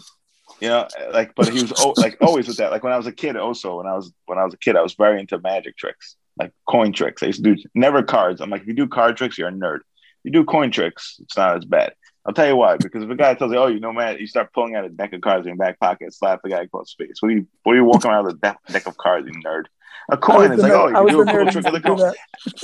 you 0.61 0.69
know 0.69 0.87
like 1.13 1.35
but 1.35 1.49
he 1.49 1.61
was 1.63 1.73
al- 1.81 1.95
like 1.97 2.17
always 2.21 2.47
with 2.47 2.57
that 2.57 2.71
like 2.71 2.83
when 2.83 2.93
i 2.93 2.97
was 2.97 3.07
a 3.07 3.13
kid 3.13 3.37
also 3.37 3.79
when 3.79 3.87
i 3.87 3.95
was 3.95 4.13
when 4.27 4.39
i 4.39 4.45
was 4.45 4.55
a 4.55 4.59
kid 4.59 4.77
i 4.77 4.83
was 4.83 4.95
very 4.95 5.21
into 5.21 5.39
magic 5.41 5.77
tricks 5.77 6.17
like 6.39 6.53
coin 6.69 6.93
tricks 6.93 7.23
i 7.23 7.27
used 7.27 7.43
to 7.43 7.55
do 7.55 7.63
never 7.75 8.03
cards 8.03 8.41
i'm 8.41 8.51
like 8.51 8.63
if 8.63 8.69
you 8.69 8.75
do 8.75 8.87
card 8.89 9.17
tricks 9.17 9.37
you're 9.37 9.49
a 9.49 9.53
nerd 9.53 9.79
if 9.79 10.25
you 10.25 10.31
do 10.31 10.45
coin 10.45 10.71
tricks 10.71 11.17
it's 11.21 11.37
not 11.37 11.57
as 11.57 11.65
bad 11.65 11.93
i'll 12.27 12.33
tell 12.35 12.47
you 12.47 12.57
why 12.57 12.77
because 12.77 13.03
if 13.03 13.11
a 13.11 13.15
guy 13.15 13.35
tells 13.35 13.53
you 13.53 13.59
oh 13.59 13.67
you 13.67 13.81
know 13.81 13.93
man 13.93 14.19
you 14.19 14.27
start 14.27 14.53
pulling 14.53 14.75
out 14.75 14.85
a 14.85 14.89
deck 14.89 15.13
of 15.13 15.21
cards 15.21 15.47
in 15.47 15.51
your 15.51 15.57
back 15.57 15.79
pocket 15.79 16.13
slap 16.15 16.41
the 16.43 16.49
guy 16.51 16.63
across 16.63 16.95
the 16.97 17.07
face 17.07 17.17
what 17.21 17.29
are 17.31 17.33
you 17.37 17.47
what 17.63 17.73
are 17.73 17.77
you 17.77 17.85
walking 17.85 18.11
around 18.11 18.25
with 18.27 18.35
a 18.37 18.39
deck, 18.39 18.59
deck 18.69 18.87
of 18.87 18.97
cards 18.97 19.27
you 19.27 19.33
nerd 19.43 19.65
a 20.11 20.17
coin 20.17 20.53
is 20.53 20.61
like 20.61 20.73
oh 20.73 20.89
nerd- 20.89 20.97
I 20.97 21.03
you 21.03 21.09
do 21.11 21.21
a 21.23 21.25
cool 21.27 21.51
trick 21.51 21.65
with 21.65 21.67
a 21.67 21.71
used 21.71 21.75
to 21.75 21.81
do 21.81 21.89
coin 21.89 21.99
that. 21.99 22.17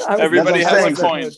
I 0.08 0.12
was- 0.12 0.20
Everybody 0.20 0.62
has 0.62 0.72
I'm 0.84 0.92
a 0.92 0.96
saying. 0.96 1.10
coin. 1.22 1.30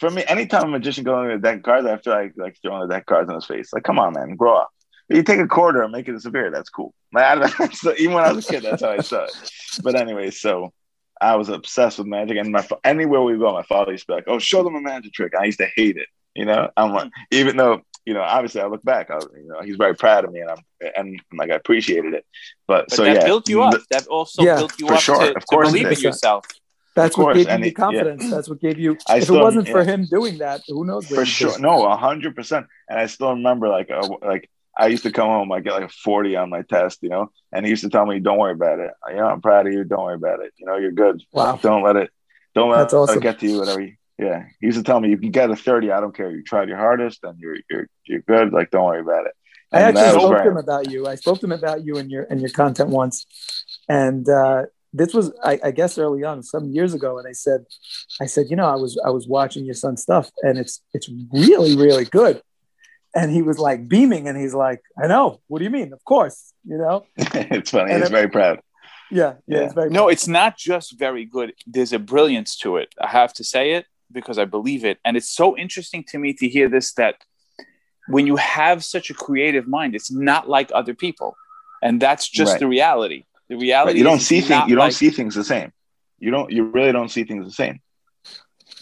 for 0.00 0.10
me, 0.10 0.24
anytime 0.26 0.64
a 0.64 0.68
magician 0.68 1.04
goes 1.04 1.26
with 1.26 1.36
a 1.36 1.38
deck 1.38 1.58
of 1.58 1.62
cards, 1.62 1.86
I 1.86 1.96
feel 1.98 2.14
like 2.14 2.32
like 2.36 2.56
throwing 2.62 2.88
the 2.88 2.92
deck 2.94 3.02
of 3.02 3.06
cards 3.06 3.28
in 3.28 3.34
his 3.34 3.44
face. 3.46 3.72
Like, 3.72 3.84
come 3.84 3.98
on, 3.98 4.14
man, 4.14 4.34
grow 4.34 4.56
up. 4.56 4.70
You 5.08 5.22
take 5.22 5.40
a 5.40 5.46
quarter 5.46 5.82
and 5.82 5.92
make 5.92 6.08
it 6.08 6.12
disappear. 6.12 6.50
That's 6.50 6.70
cool. 6.70 6.94
Like, 7.12 7.24
I 7.24 7.34
don't, 7.34 7.74
so 7.74 7.92
even 7.98 8.14
when 8.14 8.24
I 8.24 8.32
was 8.32 8.48
a 8.48 8.52
kid, 8.52 8.62
that's 8.62 8.82
how 8.82 8.90
I 8.92 9.00
saw 9.00 9.24
it. 9.24 9.32
But 9.82 9.96
anyway, 9.96 10.30
so 10.30 10.72
I 11.20 11.34
was 11.36 11.48
obsessed 11.48 11.98
with 11.98 12.06
magic, 12.06 12.38
and 12.38 12.52
my 12.52 12.66
anywhere 12.84 13.20
we 13.22 13.36
go, 13.36 13.52
my 13.52 13.64
father 13.64 13.90
used 13.92 14.06
to 14.06 14.12
be 14.12 14.14
like, 14.14 14.24
"Oh, 14.28 14.38
show 14.38 14.62
them 14.62 14.76
a 14.76 14.80
magic 14.80 15.12
trick." 15.12 15.32
I 15.38 15.44
used 15.44 15.58
to 15.58 15.66
hate 15.76 15.96
it. 15.96 16.06
You 16.34 16.44
know, 16.44 16.70
I'm 16.76 16.92
like, 16.92 17.10
even 17.30 17.56
though 17.56 17.82
you 18.06 18.14
know, 18.14 18.22
obviously, 18.22 18.60
I 18.62 18.66
look 18.66 18.82
back, 18.82 19.10
I 19.10 19.18
you 19.18 19.46
know, 19.48 19.60
he's 19.62 19.76
very 19.76 19.94
proud 19.94 20.24
of 20.24 20.32
me, 20.32 20.40
and 20.40 20.50
I'm 20.50 20.58
and 20.96 21.20
like 21.32 21.50
I 21.50 21.54
appreciated 21.54 22.14
it. 22.14 22.24
But, 22.66 22.88
But 22.88 22.96
so 22.96 23.04
that 23.04 23.14
yeah, 23.16 23.24
built 23.24 23.48
you 23.48 23.62
up. 23.62 23.80
That 23.90 24.06
also 24.06 24.42
Yeah, 24.42 24.56
built 24.56 24.78
you 24.78 24.86
for 24.86 24.94
up 24.94 25.00
sure. 25.00 25.18
to, 25.20 25.36
Of 25.36 25.46
course 25.46 25.68
it 25.68 25.72
believe 25.72 25.86
in 25.86 25.94
did. 25.94 26.02
yourself. 26.02 26.46
That's 26.96 27.16
what 27.16 27.24
course, 27.24 27.36
gave 27.36 27.46
you 27.46 27.52
the 27.52 27.60
it- 27.60 27.64
yeah. 27.66 27.72
confidence. 27.72 28.30
That's 28.30 28.48
what 28.48 28.60
gave 28.60 28.78
you. 28.78 28.96
I 29.08 29.18
if 29.18 29.24
still- 29.24 29.36
it 29.36 29.42
wasn't 29.42 29.68
for 29.68 29.84
him 29.84 30.06
doing 30.10 30.38
that, 30.38 30.62
who 30.66 30.84
knows? 30.84 31.06
for 31.06 31.24
sure 31.24 31.58
no 31.58 31.84
a 31.86 31.96
hundred 31.96 32.34
percent 32.36 32.66
and 32.88 32.98
i 32.98 33.06
still 33.06 33.30
remember 33.30 33.68
like 33.68 33.90
uh, 33.90 34.06
like 34.22 34.50
i 34.76 34.86
used 34.88 35.02
to 35.02 35.10
come 35.12 35.28
home 35.28 35.50
i 35.52 35.60
get 35.60 35.72
like 35.72 35.84
a 35.84 35.88
40 35.88 36.36
on 36.36 36.50
my 36.50 36.62
test 36.62 36.98
you 37.02 37.08
know 37.08 37.30
and 37.52 37.64
he 37.64 37.70
used 37.70 37.82
to 37.84 37.88
tell 37.90 38.04
me 38.06 38.18
don't 38.20 38.38
worry 38.38 38.52
about 38.52 38.78
it 38.80 38.90
you 39.08 39.16
know 39.16 39.26
i'm 39.26 39.40
proud 39.40 39.66
of 39.66 39.72
you 39.72 39.82
don't 39.84 40.02
worry 40.04 40.14
about 40.14 40.40
it 40.40 40.52
you 40.58 40.66
know 40.66 40.76
you're 40.76 40.92
good 40.92 41.22
Wow. 41.32 41.58
don't 41.62 41.82
let 41.82 41.96
it 41.96 42.10
don't 42.54 42.70
let 42.70 42.78
That's 42.80 42.94
awesome. 42.94 43.18
it 43.18 43.22
get 43.22 43.38
to 43.40 43.46
you 43.46 43.58
whatever 43.58 43.80
you, 43.80 43.94
Yeah, 44.20 44.44
he 44.60 44.66
used 44.66 44.76
to 44.78 44.84
tell 44.84 45.00
me 45.00 45.08
"If 45.12 45.20
you 45.22 45.30
can 45.30 45.30
get 45.30 45.50
a 45.50 45.56
thirty. 45.56 45.90
I 45.90 46.00
don't 46.00 46.14
care. 46.14 46.30
You 46.30 46.42
tried 46.42 46.68
your 46.68 46.76
hardest, 46.76 47.24
and 47.24 47.38
you're 47.38 47.56
you're 47.70 47.86
you're 48.04 48.20
good. 48.20 48.52
Like 48.52 48.70
don't 48.70 48.84
worry 48.84 49.00
about 49.00 49.26
it. 49.26 49.32
I 49.72 49.80
actually 49.80 50.10
spoke 50.10 50.42
to 50.42 50.50
him 50.50 50.56
about 50.56 50.90
you. 50.90 51.06
I 51.06 51.14
spoke 51.14 51.40
to 51.40 51.46
him 51.46 51.52
about 51.52 51.84
you 51.84 51.96
and 51.96 52.10
your 52.10 52.24
and 52.24 52.40
your 52.40 52.50
content 52.50 52.90
once, 52.90 53.24
and 53.88 54.28
uh, 54.28 54.64
this 54.92 55.14
was 55.14 55.32
I, 55.42 55.58
I 55.64 55.70
guess 55.70 55.96
early 55.96 56.22
on, 56.24 56.42
some 56.42 56.70
years 56.70 56.92
ago. 56.92 57.18
And 57.18 57.26
I 57.26 57.32
said, 57.32 57.64
I 58.20 58.26
said, 58.26 58.46
you 58.50 58.56
know, 58.56 58.66
I 58.66 58.74
was 58.74 59.00
I 59.06 59.10
was 59.10 59.26
watching 59.26 59.64
your 59.64 59.74
son's 59.74 60.02
stuff, 60.02 60.30
and 60.42 60.58
it's 60.58 60.82
it's 60.92 61.08
really 61.32 61.76
really 61.76 62.04
good. 62.04 62.42
And 63.14 63.32
he 63.32 63.42
was 63.42 63.58
like 63.58 63.88
beaming, 63.88 64.28
and 64.28 64.38
he's 64.38 64.54
like, 64.54 64.82
I 65.02 65.06
know. 65.06 65.40
What 65.48 65.58
do 65.58 65.64
you 65.64 65.70
mean? 65.70 65.92
Of 65.92 66.04
course, 66.04 66.52
you 66.64 66.76
know. 66.76 67.06
it's 67.16 67.70
funny. 67.70 67.92
And 67.92 68.02
He's 68.02 68.10
it- 68.10 68.14
very 68.14 68.28
proud. 68.28 68.60
Yeah, 69.10 69.34
yeah. 69.46 69.58
Yeah. 69.58 69.64
It's 69.64 69.74
very 69.74 69.90
No, 69.90 70.08
it's 70.08 70.28
not 70.28 70.56
just 70.56 70.96
very 70.96 71.24
good. 71.24 71.52
There's 71.66 71.92
a 71.92 71.98
brilliance 71.98 72.56
to 72.58 72.76
it. 72.76 72.94
I 73.00 73.08
have 73.08 73.32
to 73.34 73.44
say 73.44 73.72
it 73.72 73.86
because 74.12 74.38
I 74.38 74.44
believe 74.44 74.84
it. 74.84 74.98
And 75.04 75.16
it's 75.16 75.28
so 75.30 75.56
interesting 75.56 76.04
to 76.08 76.18
me 76.18 76.32
to 76.34 76.48
hear 76.48 76.68
this 76.68 76.92
that 76.94 77.16
when 78.08 78.26
you 78.26 78.36
have 78.36 78.84
such 78.84 79.10
a 79.10 79.14
creative 79.14 79.68
mind, 79.68 79.94
it's 79.94 80.10
not 80.10 80.48
like 80.48 80.70
other 80.74 80.94
people. 80.94 81.36
And 81.82 82.00
that's 82.00 82.28
just 82.28 82.52
Right. 82.52 82.60
the 82.60 82.66
reality. 82.66 83.24
The 83.48 83.56
reality 83.56 83.92
But 83.94 83.98
you 83.98 84.04
don't 84.04 84.16
is 84.18 84.26
see 84.26 84.40
things. 84.40 84.68
You 84.68 84.76
don't 84.76 84.86
like- 84.86 84.92
see 84.92 85.10
things 85.10 85.34
the 85.34 85.44
same. 85.44 85.72
You 86.18 86.30
don't. 86.30 86.50
You 86.50 86.64
really 86.64 86.92
don't 86.92 87.08
see 87.08 87.24
things 87.24 87.46
the 87.46 87.52
same. 87.52 87.80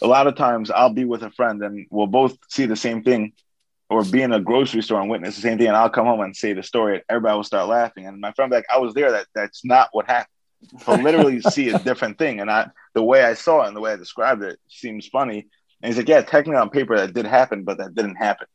A 0.03 0.07
lot 0.07 0.27
of 0.27 0.37
times, 0.37 0.71
I'll 0.71 0.93
be 0.93 1.05
with 1.05 1.23
a 1.23 1.31
friend 1.31 1.63
and 1.63 1.87
we'll 1.91 2.07
both 2.07 2.37
see 2.49 2.67
the 2.67 2.77
same 2.77 3.03
thing, 3.03 3.33
or 3.91 4.05
be 4.05 4.23
in 4.23 4.33
a 4.33 4.41
grocery 4.41 4.83
store 4.83 5.01
and 5.01 5.09
witness 5.11 5.37
the 5.37 5.43
same 5.43 5.57
thing, 5.59 5.69
and 5.69 5.77
I'll 5.77 5.89
come 5.91 6.07
home 6.07 6.21
and 6.21 6.37
say 6.37 6.53
the 6.53 6.63
story, 6.63 6.97
and 6.97 7.05
everybody 7.09 7.37
will 7.37 7.45
start 7.45 7.69
laughing. 7.69 8.07
And 8.07 8.21
my 8.21 8.33
friend 8.33 8.51
like, 8.53 8.67
"I 8.73 8.79
was 8.79 8.93
there. 8.95 9.11
That 9.13 9.27
that's 9.35 9.65
not 9.65 9.89
what 9.93 10.07
happened." 10.07 10.29
But 10.85 11.03
literally 11.03 11.41
see 11.57 11.69
a 11.71 11.79
different 11.79 12.19
thing, 12.19 12.41
and 12.41 12.51
I 12.51 12.69
the 12.99 13.03
way 13.13 13.21
I 13.31 13.35
saw 13.35 13.63
it 13.63 13.69
and 13.69 13.77
the 13.77 13.81
way 13.85 13.93
I 13.93 13.97
described 13.97 14.43
it 14.51 14.59
seems 14.83 15.07
funny. 15.19 15.41
And 15.81 15.87
he's 15.89 15.97
like, 16.01 16.09
"Yeah, 16.09 16.23
technically 16.23 16.57
on 16.65 16.71
paper 16.79 16.95
that 17.01 17.15
did 17.19 17.27
happen, 17.39 17.59
but 17.69 17.79
that 17.79 17.95
didn't 17.99 18.17
happen." 18.27 18.49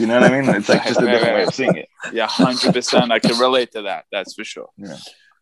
You 0.00 0.06
know 0.06 0.20
what 0.20 0.30
I 0.30 0.32
mean? 0.40 0.46
It's 0.56 0.68
like 0.68 0.84
just 0.84 1.00
a 1.00 1.06
different 1.06 1.22
right, 1.24 1.34
way 1.36 1.44
of 1.44 1.54
seeing 1.54 1.76
it. 1.82 1.88
Yeah, 2.18 2.26
hundred 2.42 2.74
percent. 2.74 3.10
I 3.16 3.18
can 3.26 3.36
relate 3.46 3.70
to 3.76 3.82
that. 3.88 4.02
That's 4.12 4.34
for 4.34 4.44
sure. 4.44 4.68
Yeah. 4.76 4.98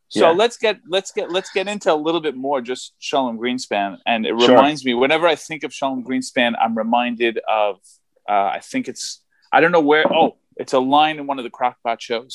So 0.08 0.26
Yeah. 0.26 0.30
let's 0.42 0.56
get 0.64 0.76
let's 0.96 1.10
get 1.18 1.26
let's 1.36 1.50
get 1.58 1.66
into 1.74 1.92
a 1.92 1.98
little 2.06 2.20
bit 2.28 2.36
more 2.46 2.58
just 2.70 2.84
Shalom 3.00 3.36
Greenspan, 3.42 3.90
and 4.06 4.20
it 4.24 4.34
Sure. 4.40 4.50
reminds 4.54 4.84
me 4.84 4.92
whenever 4.94 5.26
I 5.26 5.34
think 5.48 5.64
of 5.64 5.74
Shalom 5.74 6.04
Greenspan, 6.08 6.52
I'm 6.62 6.74
reminded 6.84 7.34
of 7.64 7.72
uh, 8.34 8.50
I 8.58 8.60
think 8.70 8.86
it's 8.92 9.04
I 9.54 9.60
don't 9.60 9.72
know 9.76 9.86
where. 9.92 10.04
Oh, 10.20 10.36
it's 10.62 10.74
a 10.74 10.78
line 10.96 11.16
in 11.18 11.26
one 11.26 11.38
of 11.40 11.44
the 11.48 11.54
Crockpot 11.58 11.98
shows. 12.00 12.34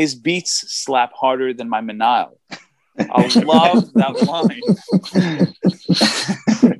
His 0.00 0.14
beats 0.14 0.54
slap 0.84 1.12
harder 1.22 1.48
than 1.58 1.68
my 1.74 1.80
Manile. 1.80 2.34
I 3.10 3.26
love 3.44 3.92
that 3.94 4.14
line. 4.26 4.60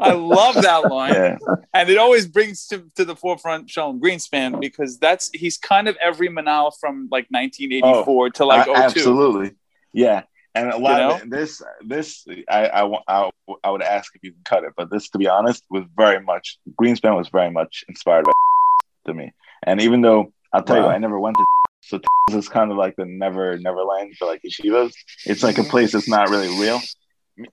I 0.01 0.13
love 0.13 0.55
that 0.57 0.91
line 0.91 1.15
Yeah, 1.15 1.39
and 1.75 1.89
it 1.89 1.99
always 1.99 2.27
brings 2.27 2.67
to, 2.69 2.85
to 2.97 3.05
the 3.05 3.17
forefront 3.17 3.71
Shalom 3.71 4.01
Greenspan 4.01 4.61
because 4.61 4.99
that's 4.99 5.31
he's 5.33 5.57
kind 5.57 5.89
of 5.89 5.97
every 6.01 6.29
Manal 6.29 6.73
from 6.81 7.09
like 7.11 7.27
1984 7.31 8.31
to 8.31 8.45
like 8.45 8.69
I- 8.69 8.75
02. 8.75 8.75
absolutely. 8.75 9.55
Yeah, 9.93 10.23
and 10.55 10.71
a 10.71 10.79
lot 10.79 10.99
know? 10.99 11.15
of 11.17 11.23
it, 11.23 11.31
this 11.31 11.63
this 11.85 12.25
I, 12.49 12.67
I 12.67 12.99
I 13.09 13.31
I 13.65 13.71
would 13.71 13.83
ask 13.83 14.15
if 14.15 14.23
you 14.23 14.33
can 14.33 14.43
cut 14.45 14.65
it, 14.65 14.73
but 14.77 14.91
this 14.91 15.09
to 15.11 15.19
be 15.19 15.29
honest 15.29 15.65
was 15.71 15.85
very 15.97 16.21
much 16.21 16.59
Greenspan 16.81 17.17
was 17.17 17.29
very 17.29 17.51
much 17.51 17.85
inspired 17.89 18.25
by 18.25 18.33
to 19.07 19.15
me. 19.15 19.33
And 19.63 19.81
even 19.81 20.01
though 20.01 20.33
I'll 20.53 20.63
tell 20.63 20.77
you, 20.77 20.87
I 20.87 20.99
never 20.99 21.19
went 21.19 21.37
to 21.37 21.45
so 21.91 22.01
this 22.29 22.37
is 22.37 22.49
kind 22.49 22.71
of 22.71 22.77
like 22.77 22.97
the 22.97 23.05
never 23.05 23.59
never 23.59 23.83
land 23.83 24.17
for 24.17 24.27
like 24.27 24.43
yeshivas. 24.43 24.93
It's 25.27 25.43
like 25.43 25.59
a 25.59 25.65
place 25.65 25.93
that's 25.93 26.09
not 26.09 26.29
really 26.31 26.49
real. 26.61 26.81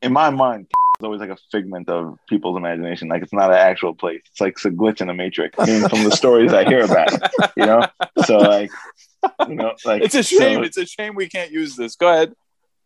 In 0.01 0.13
my 0.13 0.29
mind, 0.29 0.67
it's 0.69 1.03
always 1.03 1.19
like 1.21 1.29
a 1.29 1.37
figment 1.51 1.89
of 1.89 2.17
people's 2.29 2.57
imagination. 2.57 3.07
Like 3.07 3.23
it's 3.23 3.33
not 3.33 3.51
an 3.51 3.57
actual 3.57 3.93
place. 3.95 4.21
It's 4.31 4.41
like 4.41 4.53
it's 4.53 4.65
a 4.65 4.69
glitch 4.71 5.01
in 5.01 5.07
the 5.07 5.13
matrix. 5.13 5.57
I 5.59 5.65
mean, 5.65 5.89
from 5.89 6.03
the 6.03 6.11
stories 6.11 6.53
I 6.53 6.63
hear 6.65 6.83
about, 6.83 7.09
you 7.55 7.65
know. 7.65 7.85
So 8.25 8.37
like, 8.37 8.69
you 9.47 9.55
know, 9.55 9.73
like 9.85 10.01
It's 10.03 10.15
a 10.15 10.23
so- 10.23 10.37
shame. 10.39 10.63
it's 10.63 10.77
a 10.77 10.85
shame 10.85 11.15
we 11.15 11.27
can't 11.29 11.51
use 11.51 11.75
this. 11.75 11.95
Go 11.95 12.11
ahead. 12.11 12.33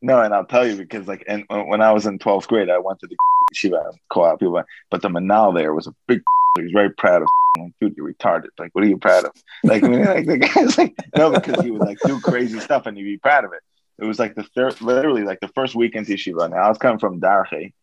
no, 0.01 0.20
and 0.22 0.34
I'll 0.34 0.46
tell 0.46 0.67
you 0.67 0.75
because 0.75 1.08
like, 1.08 1.24
and 1.27 1.46
uh, 1.50 1.62
when 1.63 1.81
I 1.81 1.91
was 1.91 2.05
in 2.05 2.20
twelfth 2.20 2.48
grade, 2.48 2.70
I 2.70 2.77
went 2.79 3.00
to 3.01 3.08
the 3.08 3.15
yeshiva 3.53 3.93
out 4.15 4.39
people, 4.39 4.63
but 4.89 5.01
the 5.01 5.10
manal 5.10 5.53
there 5.55 5.74
was 5.74 5.88
a 5.88 5.93
big. 6.08 6.22
He 6.58 6.63
was 6.63 6.72
very 6.72 6.91
proud 6.91 7.22
of. 7.22 7.27
Like, 7.58 7.74
dude, 7.81 7.98
you're 7.98 8.12
retarded. 8.12 8.50
Like, 8.58 8.74
what 8.74 8.84
are 8.84 8.88
you 8.88 8.98
proud 8.98 9.25
of? 9.25 9.31
Like, 9.63 9.84
I 9.84 9.88
mean, 9.88 10.05
like 10.05 10.25
the 10.25 10.38
guy's 10.38 10.77
like, 10.77 10.96
no, 11.15 11.31
because 11.31 11.63
he 11.63 11.72
would 11.72 11.81
like 11.81 11.98
do 12.05 12.20
crazy 12.22 12.60
stuff 12.60 12.86
and 12.86 12.98
he'd 12.98 13.03
be 13.03 13.17
proud 13.17 13.46
of 13.46 13.53
it. 13.53 13.62
It 14.00 14.05
was 14.05 14.20
like 14.20 14.36
the 14.36 14.43
third, 14.43 14.81
literally 14.81 15.24
like 15.24 15.39
the 15.41 15.48
first 15.50 15.75
weekend 15.75 16.08
yeshiva. 16.08 16.50
Now 16.50 16.58
I 16.58 16.70
was 16.70 16.77
coming 16.77 17.00
from 17.00 17.22
Darche, 17.22 17.74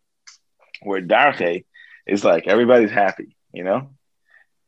where 0.83 1.03
Darche 1.03 1.65
is 2.07 2.25
like 2.25 2.47
everybody's 2.47 2.91
happy, 2.91 3.37
you 3.53 3.63
know. 3.63 3.91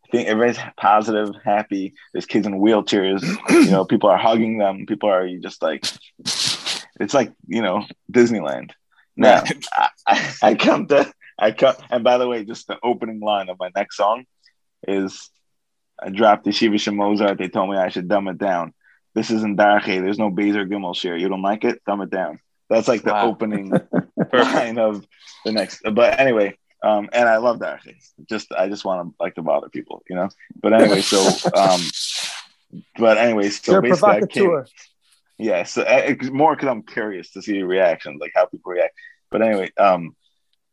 I 0.05 0.09
think 0.11 0.29
everybody's 0.29 0.63
positive, 0.77 1.35
happy. 1.45 1.95
There's 2.13 2.27
kids 2.27 2.47
in 2.47 2.61
wheelchairs. 2.61 3.23
You 3.51 3.71
know, 3.71 3.85
people 3.85 4.11
are 4.11 4.19
hugging 4.19 4.59
them. 4.59 4.87
People 4.87 5.09
are 5.09 5.29
just 5.39 5.63
like, 5.63 5.87
it's 6.19 7.15
like 7.15 7.33
you 7.47 7.63
know 7.63 7.85
Disneyland. 8.13 8.71
Now 9.17 9.43
I, 9.73 9.89
I, 10.07 10.35
I 10.43 10.55
come 10.55 10.87
to 10.89 11.13
I 11.41 11.53
cut. 11.53 11.81
and 11.91 12.05
by 12.05 12.19
the 12.19 12.29
way, 12.29 12.45
just 12.45 12.67
the 12.67 12.79
opening 12.83 13.21
line 13.21 13.49
of 13.49 13.59
my 13.59 13.71
next 13.75 13.97
song 13.97 14.25
is 14.87 15.31
I 16.03 16.11
dropped 16.11 16.45
the 16.45 16.53
Shiva 16.53 16.77
Shemozart. 16.77 17.39
They 17.39 17.49
told 17.49 17.71
me 17.71 17.77
I 17.77 17.89
should 17.89 18.09
dumb 18.09 18.29
it 18.29 18.39
down. 18.39 18.73
This 19.15 19.31
isn't 19.31 19.57
Darche. 19.59 20.01
There's 20.01 20.19
no 20.19 20.31
Bezer 20.31 20.69
Gimel 20.69 20.95
share. 20.95 21.17
You 21.17 21.29
don't 21.29 21.43
like 21.43 21.65
it? 21.65 21.83
Dumb 21.87 22.01
it 22.03 22.11
down. 22.11 22.39
That's 22.69 22.87
like 22.89 23.03
the 23.03 23.13
Wow. 23.13 23.29
opening 23.31 23.73
line 24.33 24.79
of 24.79 25.05
the 25.45 25.53
next. 25.53 25.83
But 25.83 26.21
anyway, 26.21 26.57
um, 26.83 27.09
and 27.13 27.29
I 27.29 27.39
love 27.39 27.59
Darche. 27.59 27.95
Just 28.29 28.53
I 28.53 28.69
just 28.69 28.85
want 28.85 29.09
to 29.09 29.15
like 29.23 29.35
to 29.35 29.43
bother 29.43 29.69
people, 29.69 30.03
you 30.09 30.15
know. 30.17 30.29
But 30.63 30.73
anyway, 30.75 31.01
so 31.03 31.27
um, 31.55 31.81
but 32.99 33.19
anyway, 33.19 33.51
so 33.51 33.73
You're 33.73 33.83
basically 33.83 34.11
I 34.15 34.21
came, 34.23 34.65
yeah, 35.39 35.65
so 35.65 35.83
uh, 35.83 36.03
it's 36.07 36.31
more 36.31 36.55
because 36.55 36.69
I'm 36.69 36.83
curious 36.83 37.33
to 37.33 37.43
see 37.43 37.55
the 37.55 37.65
reactions, 37.65 38.19
like 38.21 38.33
how 38.35 38.47
people 38.47 38.73
react. 38.73 38.95
But 39.31 39.43
anyway, 39.43 39.71
um, 39.79 40.15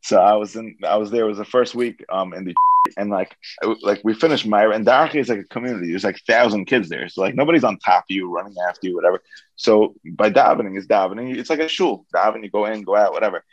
so 0.02 0.20
I 0.20 0.34
was 0.34 0.56
in, 0.56 0.76
I 0.86 0.96
was 0.96 1.10
there. 1.10 1.24
It 1.24 1.28
was 1.28 1.38
the 1.38 1.44
first 1.44 1.74
week, 1.74 2.04
um, 2.08 2.32
in 2.32 2.44
the 2.44 2.54
and 2.96 3.10
like, 3.10 3.36
like 3.82 4.00
we 4.04 4.14
finished 4.14 4.46
Myra, 4.46 4.74
and 4.74 4.86
Darche 4.86 5.16
is 5.16 5.28
like 5.28 5.40
a 5.40 5.44
community. 5.44 5.90
There's 5.90 6.04
like 6.04 6.20
thousand 6.26 6.66
kids 6.66 6.88
there, 6.88 7.08
so 7.08 7.22
like 7.22 7.34
nobody's 7.34 7.64
on 7.64 7.78
top 7.78 8.04
of 8.04 8.10
you, 8.14 8.30
running 8.30 8.54
after 8.68 8.88
you, 8.88 8.94
whatever. 8.94 9.22
So 9.56 9.94
by 10.04 10.30
davening 10.30 10.76
is 10.78 10.86
davening. 10.86 11.36
It's 11.36 11.50
like 11.50 11.60
a 11.60 11.68
shul. 11.68 12.06
Daven, 12.14 12.42
you 12.42 12.50
go 12.50 12.66
in, 12.66 12.82
go 12.82 12.96
out, 12.96 13.12
whatever. 13.12 13.44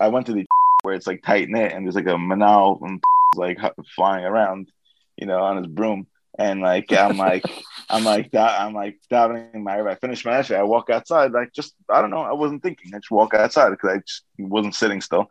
I 0.00 0.08
went 0.08 0.26
to 0.26 0.32
the 0.32 0.46
where 0.82 0.94
it's 0.94 1.06
like 1.06 1.22
tight 1.22 1.48
knit, 1.48 1.72
and 1.72 1.84
there's 1.84 1.96
like 1.96 2.06
a 2.06 2.16
manal 2.16 2.80
and 2.82 3.02
like 3.36 3.58
flying 3.94 4.24
around, 4.24 4.70
you 5.16 5.26
know, 5.26 5.40
on 5.40 5.58
his 5.58 5.66
broom, 5.66 6.06
and 6.38 6.60
like 6.60 6.92
I'm 6.92 7.16
like. 7.16 7.44
I'm 7.90 8.04
like 8.04 8.32
that. 8.32 8.60
I'm 8.60 8.74
like 8.74 8.98
davening 9.10 9.62
my. 9.62 9.80
I 9.80 9.94
finished 9.94 10.26
my 10.26 10.36
essay. 10.36 10.56
I 10.56 10.62
walk 10.62 10.90
outside. 10.90 11.32
Like 11.32 11.54
just 11.54 11.72
I 11.88 12.02
don't 12.02 12.10
know. 12.10 12.20
I 12.20 12.34
wasn't 12.34 12.62
thinking. 12.62 12.94
I 12.94 12.98
just 12.98 13.10
walk 13.10 13.32
outside 13.32 13.70
because 13.70 13.90
I 13.90 13.98
just 14.06 14.24
wasn't 14.38 14.74
sitting 14.74 15.00
still. 15.00 15.30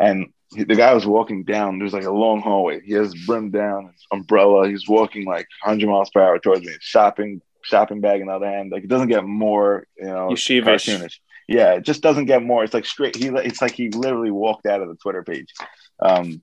And 0.00 0.32
he- 0.56 0.64
the 0.64 0.74
guy 0.74 0.92
was 0.94 1.06
walking 1.06 1.44
down. 1.44 1.78
There's 1.78 1.92
like 1.92 2.04
a 2.04 2.10
long 2.10 2.40
hallway. 2.40 2.80
He 2.80 2.94
has 2.94 3.14
brim 3.26 3.50
down, 3.50 3.92
his 3.92 4.06
umbrella. 4.10 4.68
He's 4.68 4.88
walking 4.88 5.24
like 5.26 5.46
100 5.62 5.88
miles 5.88 6.10
per 6.10 6.20
hour 6.22 6.38
towards 6.38 6.64
me. 6.66 6.72
Shopping, 6.80 7.40
shopping 7.62 8.00
bag 8.00 8.20
in 8.20 8.26
the 8.26 8.32
other 8.32 8.46
hand. 8.50 8.72
Like 8.72 8.82
it 8.84 8.88
doesn't 8.88 9.08
get 9.08 9.24
more, 9.24 9.86
you 9.96 10.06
know, 10.06 10.28
Yeshivish. 10.30 10.64
cartoonish. 10.64 11.16
Yeah, 11.46 11.74
it 11.74 11.84
just 11.84 12.02
doesn't 12.02 12.24
get 12.26 12.42
more. 12.42 12.64
It's 12.64 12.74
like 12.74 12.86
straight. 12.86 13.14
He. 13.16 13.26
It's 13.26 13.60
like 13.60 13.72
he 13.72 13.90
literally 13.90 14.30
walked 14.30 14.66
out 14.66 14.80
of 14.82 14.88
the 14.88 14.94
Twitter 14.96 15.22
page. 15.24 15.52
Um, 16.00 16.40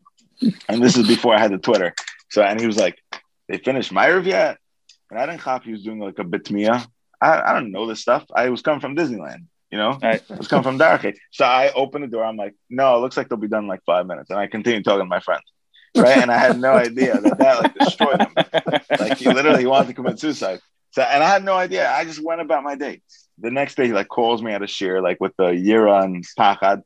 and 0.70 0.84
this 0.84 0.98
is 0.98 1.08
before 1.08 1.34
I 1.34 1.40
had 1.40 1.52
the 1.52 1.58
Twitter. 1.58 1.94
So 2.30 2.44
and 2.44 2.60
he 2.60 2.68
was 2.68 2.78
like, 2.78 3.02
"They 3.48 3.58
finished 3.58 3.94
Myriv 3.94 4.26
yet?" 4.26 4.58
And 5.10 5.18
I 5.18 5.26
didn't 5.26 5.40
cop 5.42 5.64
he 5.64 5.72
was 5.72 5.84
doing 5.84 6.00
like 6.00 6.20
a 6.20 6.26
bitmia. 6.26 6.86
I, 7.22 7.42
I 7.42 7.54
don't 7.54 7.72
know 7.72 7.88
this 7.88 8.02
stuff. 8.02 8.26
I 8.36 8.50
was 8.50 8.62
coming 8.62 8.82
from 8.82 8.96
Disneyland, 8.98 9.46
you 9.72 9.78
know? 9.78 9.98
Right. 10.02 10.22
Was 10.30 10.48
coming 10.48 10.64
from 10.64 10.80
Darche. 10.80 11.16
So 11.32 11.46
I 11.46 11.72
open 11.74 12.02
the 12.02 12.08
door. 12.08 12.24
I'm 12.24 12.38
like, 12.38 12.56
no, 12.70 12.96
it 12.98 13.00
looks 13.00 13.18
like 13.18 13.30
they'll 13.30 13.38
be 13.38 13.48
done 13.48 13.64
in 13.64 13.68
like 13.70 13.84
five 13.86 14.06
minutes. 14.06 14.30
And 14.30 14.40
I 14.40 14.48
continue 14.48 14.82
talking 14.84 15.02
to 15.02 15.06
my 15.06 15.20
friends. 15.20 15.44
Right. 15.96 16.18
And 16.18 16.32
I 16.32 16.38
had 16.38 16.60
no 16.60 16.74
idea 16.74 17.20
that 17.20 17.38
that 17.40 17.64
like 17.64 17.76
destroyed 17.76 18.22
him. 18.22 18.34
Like 19.00 19.18
he 19.18 19.32
literally 19.32 19.66
wanted 19.66 19.88
to 19.88 19.94
commit 19.94 20.20
suicide. 20.20 20.60
So 20.92 21.02
and 21.02 21.24
I 21.24 21.30
had 21.30 21.44
no 21.44 21.54
idea. 21.54 21.92
I 21.92 22.06
just 22.06 22.24
went 22.24 22.42
about 22.42 22.64
my 22.64 22.76
day. 22.76 23.02
The 23.40 23.52
next 23.52 23.76
day 23.76 23.88
he 23.88 23.94
like 23.94 24.08
calls 24.08 24.42
me 24.42 24.54
out 24.54 24.64
of 24.64 24.70
sheer, 24.70 25.02
like 25.02 25.20
with 25.20 25.34
the 25.38 25.50
year 25.50 25.88
on 25.88 26.22
Pachad, 26.38 26.82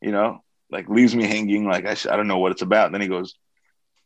you 0.00 0.12
know, 0.12 0.42
like 0.70 0.88
leaves 0.88 1.14
me 1.14 1.24
hanging, 1.24 1.66
like 1.66 1.86
I, 1.86 1.94
sh- 1.94 2.06
I 2.06 2.16
don't 2.16 2.26
know 2.26 2.38
what 2.38 2.52
it's 2.52 2.62
about. 2.62 2.92
then 2.92 3.00
he 3.00 3.08
goes, 3.08 3.34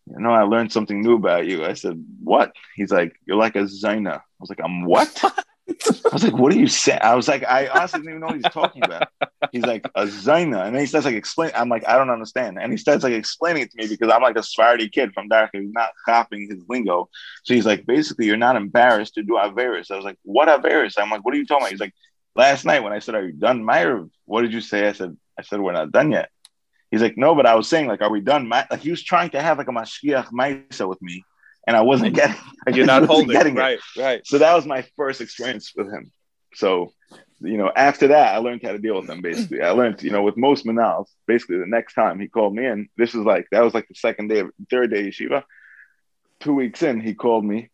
you 0.07 0.21
know, 0.21 0.31
I 0.31 0.43
learned 0.43 0.73
something 0.73 1.01
new 1.01 1.15
about 1.15 1.47
you. 1.47 1.65
I 1.65 1.75
said, 1.75 2.03
what? 2.23 2.53
He's 2.75 2.91
like, 2.91 3.13
you're 3.27 3.37
like 3.37 3.57
a 3.57 3.61
Zaina. 3.61 4.19
I 4.19 4.23
was 4.41 4.49
like, 4.49 4.61
I'm 4.63 4.85
what? 4.85 5.23
I 5.69 6.11
was 6.13 6.25
like, 6.25 6.37
what 6.37 6.53
are 6.53 6.57
you 6.57 6.67
saying? 6.67 7.01
I 7.03 7.15
was 7.15 7.29
like, 7.29 7.45
I 7.45 7.69
honestly 7.69 8.01
didn't 8.01 8.11
even 8.11 8.21
know 8.21 8.27
what 8.29 8.37
he's 8.37 8.53
talking 8.53 8.83
about. 8.85 9.09
He's 9.53 9.65
like, 9.65 9.85
a 9.95 10.05
Zaina. 10.05 10.65
And 10.65 10.75
then 10.75 10.81
he 10.81 10.87
starts 10.87 11.05
like 11.05 11.15
explain. 11.15 11.51
I'm 11.55 11.69
like, 11.69 11.87
I 11.87 11.99
don't 11.99 12.11
understand. 12.11 12.59
And 12.59 12.73
he 12.73 12.79
starts 12.79 13.05
like 13.05 13.13
explaining 13.13 13.63
it 13.63 13.71
to 13.73 13.77
me 13.79 13.89
because 13.89 14.11
I'm 14.11 14.23
like 14.23 14.37
a 14.37 14.43
Sephardi 14.43 14.89
kid 14.89 15.13
from 15.13 15.29
Darche 15.29 15.51
who's 15.53 15.73
not 15.73 15.91
copying 16.05 16.49
his 16.49 16.65
lingo. 16.69 17.09
So 17.45 17.55
he's 17.55 17.67
like, 17.67 17.87
basically, 17.87 18.27
you're 18.27 18.37
not 18.37 18.57
embarrassed 18.57 19.15
to 19.15 19.23
do 19.23 19.35
Averis. 19.35 19.91
I 19.91 19.97
was 19.97 20.05
like, 20.05 20.19
what 20.23 20.49
Averis? 20.49 20.95
I'm 20.99 21.11
like, 21.11 21.25
what 21.25 21.35
are 21.35 21.39
you 21.39 21.47
talking 21.47 21.63
about? 21.63 21.73
He's 21.73 21.81
like, 21.81 21.95
last 22.35 22.65
night 22.65 22.83
when 22.83 22.93
I 22.93 22.99
said, 22.99 23.15
are 23.15 23.27
you 23.27 23.33
done, 23.33 23.63
Meyer? 23.65 24.07
What 24.25 24.43
did 24.43 24.53
you 24.53 24.61
say? 24.61 24.89
I 24.89 24.93
said, 24.93 25.17
I 25.39 25.43
said, 25.43 25.61
we're 25.61 25.73
not 25.73 25.93
done 25.93 26.13
yet. 26.13 26.31
He's 26.91 27.03
like, 27.03 27.19
no, 27.19 27.35
but 27.35 27.45
I 27.47 27.55
was 27.55 27.69
saying, 27.69 27.87
like, 27.87 28.01
are 28.01 28.11
we 28.11 28.21
done? 28.21 28.49
Ma-? 28.49 28.65
Like, 28.71 28.81
he 28.81 28.91
was 28.91 29.03
trying 29.03 29.31
to 29.31 29.43
have 29.43 29.59
like 29.59 29.69
a 29.69 29.73
mashkiach 29.73 30.29
maisa 30.33 30.89
with 30.89 31.03
me, 31.03 31.23
and 31.69 31.77
I 31.77 31.83
wasn't 31.83 32.15
getting. 32.15 32.35
You're 32.73 32.87
not 32.87 33.05
holding 33.07 33.29
getting 33.29 33.57
it. 33.57 33.61
right, 33.61 33.79
right. 33.97 34.27
So 34.27 34.39
that 34.39 34.55
was 34.55 34.65
my 34.65 34.83
first 34.97 35.21
experience 35.21 35.73
with 35.77 35.93
him. 35.93 36.11
So, 36.55 36.93
you 37.41 37.59
know, 37.59 37.71
after 37.77 38.09
that, 38.09 38.35
I 38.35 38.39
learned 38.39 38.63
how 38.65 38.73
to 38.73 38.79
deal 38.79 38.99
with 38.99 39.09
him. 39.09 39.21
Basically, 39.21 39.61
I 39.61 39.71
learned, 39.71 40.03
you 40.03 40.11
know, 40.11 40.23
with 40.23 40.39
most 40.39 40.65
manals, 40.65 41.09
basically 41.27 41.59
the 41.59 41.67
next 41.67 41.93
time 41.93 42.19
he 42.19 42.27
called 42.27 42.55
me 42.55 42.65
in, 42.65 42.89
this 42.97 43.13
was 43.13 43.27
like 43.27 43.49
that 43.53 43.63
was 43.63 43.75
like 43.75 43.87
the 43.87 43.95
second 43.95 44.29
day, 44.29 44.41
of, 44.41 44.51
third 44.71 44.91
day 44.91 45.01
of 45.01 45.07
yeshiva. 45.07 45.43
Two 46.41 46.55
weeks 46.55 46.83
in, 46.83 47.01
he 47.01 47.15
called 47.15 47.45
me, 47.45 47.69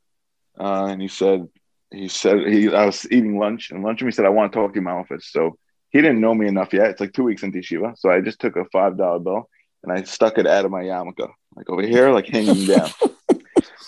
uh, 0.58 0.86
and 0.86 1.00
he 1.00 1.08
said, 1.08 1.46
he 1.92 2.08
said 2.08 2.48
he 2.48 2.74
I 2.74 2.86
was 2.86 3.06
eating 3.12 3.38
lunch 3.38 3.70
and 3.70 3.84
lunch, 3.84 4.00
and 4.00 4.08
he 4.08 4.12
said 4.12 4.24
I 4.24 4.30
want 4.30 4.52
to 4.52 4.58
talk 4.58 4.72
to 4.72 4.74
you 4.74 4.80
in 4.80 4.84
my 4.84 4.90
office. 4.90 5.30
So 5.30 5.56
he 5.90 6.00
didn't 6.00 6.20
know 6.20 6.34
me 6.34 6.48
enough 6.48 6.72
yet. 6.72 6.90
It's 6.90 7.00
like 7.00 7.12
two 7.12 7.22
weeks 7.22 7.44
into 7.44 7.60
yeshiva, 7.60 7.96
so 7.96 8.10
I 8.10 8.20
just 8.20 8.40
took 8.40 8.56
a 8.56 8.64
five 8.72 8.98
dollar 8.98 9.20
bill 9.20 9.48
and 9.84 9.92
I 9.92 10.02
stuck 10.02 10.38
it 10.38 10.48
out 10.48 10.64
of 10.64 10.72
my 10.72 10.82
yarmulke, 10.82 11.28
like 11.54 11.70
over 11.70 11.82
here, 11.82 12.10
like 12.10 12.26
hanging 12.26 12.66
down. 12.66 12.90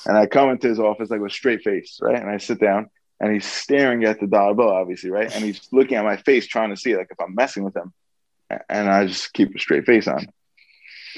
and 0.07 0.17
I 0.17 0.27
come 0.27 0.51
into 0.51 0.69
his 0.69 0.79
office 0.79 1.11
like 1.11 1.21
with 1.21 1.33
straight 1.33 1.63
face, 1.63 1.99
right? 2.01 2.21
And 2.21 2.31
I 2.31 2.39
sit 2.39 2.61
down 2.61 2.89
and 3.21 3.33
he's 3.33 3.45
staring 3.45 4.05
at 4.05 4.21
the 4.21 4.27
dollar 4.27 4.55
bill, 4.55 4.71
obviously, 4.71 5.11
right? 5.11 5.33
And 5.35 5.45
he's 5.45 5.69
looking 5.73 5.97
at 5.97 6.05
my 6.05 6.17
face, 6.17 6.47
trying 6.47 6.71
to 6.71 6.77
see 6.77 6.97
like 6.97 7.09
if 7.11 7.21
I'm 7.21 7.35
messing 7.35 7.65
with 7.65 7.77
him. 7.77 7.93
And 8.69 8.89
I 8.89 9.07
just 9.07 9.33
keep 9.33 9.55
a 9.55 9.59
straight 9.59 9.85
face 9.85 10.07
on. 10.07 10.29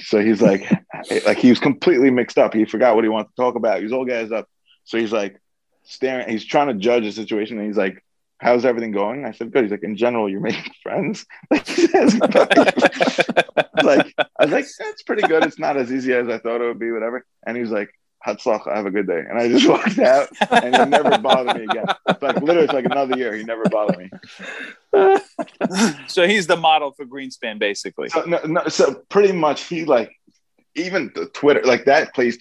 So 0.02 0.21
he's 0.21 0.40
like, 0.40 0.71
like 1.26 1.38
he 1.38 1.50
was 1.50 1.59
completely 1.59 2.11
mixed 2.11 2.38
up. 2.38 2.54
He 2.54 2.64
forgot 2.64 2.95
what 2.95 3.04
he 3.04 3.11
wanted 3.11 3.28
to 3.28 3.37
talk 3.37 3.57
about. 3.57 3.78
He 3.78 3.85
was 3.85 3.92
all 3.92 4.04
guys 4.07 4.33
up. 4.33 4.49
So 4.85 4.97
he's 4.97 5.12
like 5.12 5.38
staring. 5.85 6.28
He's 6.28 6.45
trying 6.45 6.68
to 6.68 6.75
judge 6.75 7.04
the 7.04 7.12
situation, 7.12 7.59
and 7.59 7.66
he's 7.66 7.76
like, 7.76 8.02
"How's 8.38 8.64
everything 8.64 8.92
going?" 8.92 9.26
I 9.26 9.33
said, 9.33 9.52
"Good." 9.52 9.64
He's 9.64 9.71
like, 9.71 9.83
"In 9.83 9.97
general, 9.97 10.30
you're 10.30 10.40
making 10.40 10.73
friends." 10.83 11.26
Like, 13.85 14.12
I 14.18 14.45
was 14.45 14.50
like, 14.50 14.66
"That's 14.78 15.02
pretty 15.04 15.23
good. 15.23 15.45
It's 15.45 15.59
not 15.59 15.76
as 15.76 15.92
easy 15.92 16.12
as 16.12 16.28
I 16.28 16.38
thought 16.38 16.61
it 16.61 16.66
would 16.66 16.80
be, 16.80 16.90
whatever." 16.90 17.25
And 17.47 17.57
he 17.57 17.62
was 17.62 17.71
like, 17.71 17.90
Hatzlach, 18.28 18.73
have 18.75 18.87
a 18.87 18.90
good 18.90 19.06
day. 19.06 19.25
And 19.28 19.38
I 19.38 19.49
just 19.49 19.68
walked 19.68 19.99
out 19.99 20.28
and 20.50 20.75
he 20.75 20.85
never 20.85 21.18
bothered 21.18 21.56
me 21.56 21.64
again. 21.64 21.87
It's 22.08 22.23
like 22.23 22.40
literally 22.40 22.64
it's 22.64 22.73
like 22.73 22.85
another 22.85 23.16
year. 23.16 23.35
He 23.35 23.44
never 23.44 23.64
bothered 23.64 23.99
me. 23.99 24.11
so 26.06 26.26
he's 26.26 26.47
the 26.47 26.56
model 26.56 26.92
for 26.92 27.04
Greenspan, 27.04 27.58
basically. 27.58 28.08
So, 28.08 28.23
no, 28.25 28.40
no, 28.44 28.68
so 28.68 28.94
pretty 29.08 29.32
much 29.32 29.64
he 29.64 29.85
like 29.85 30.12
even 30.75 31.11
the 31.14 31.26
Twitter, 31.26 31.62
like 31.64 31.85
that 31.87 32.14
place 32.14 32.38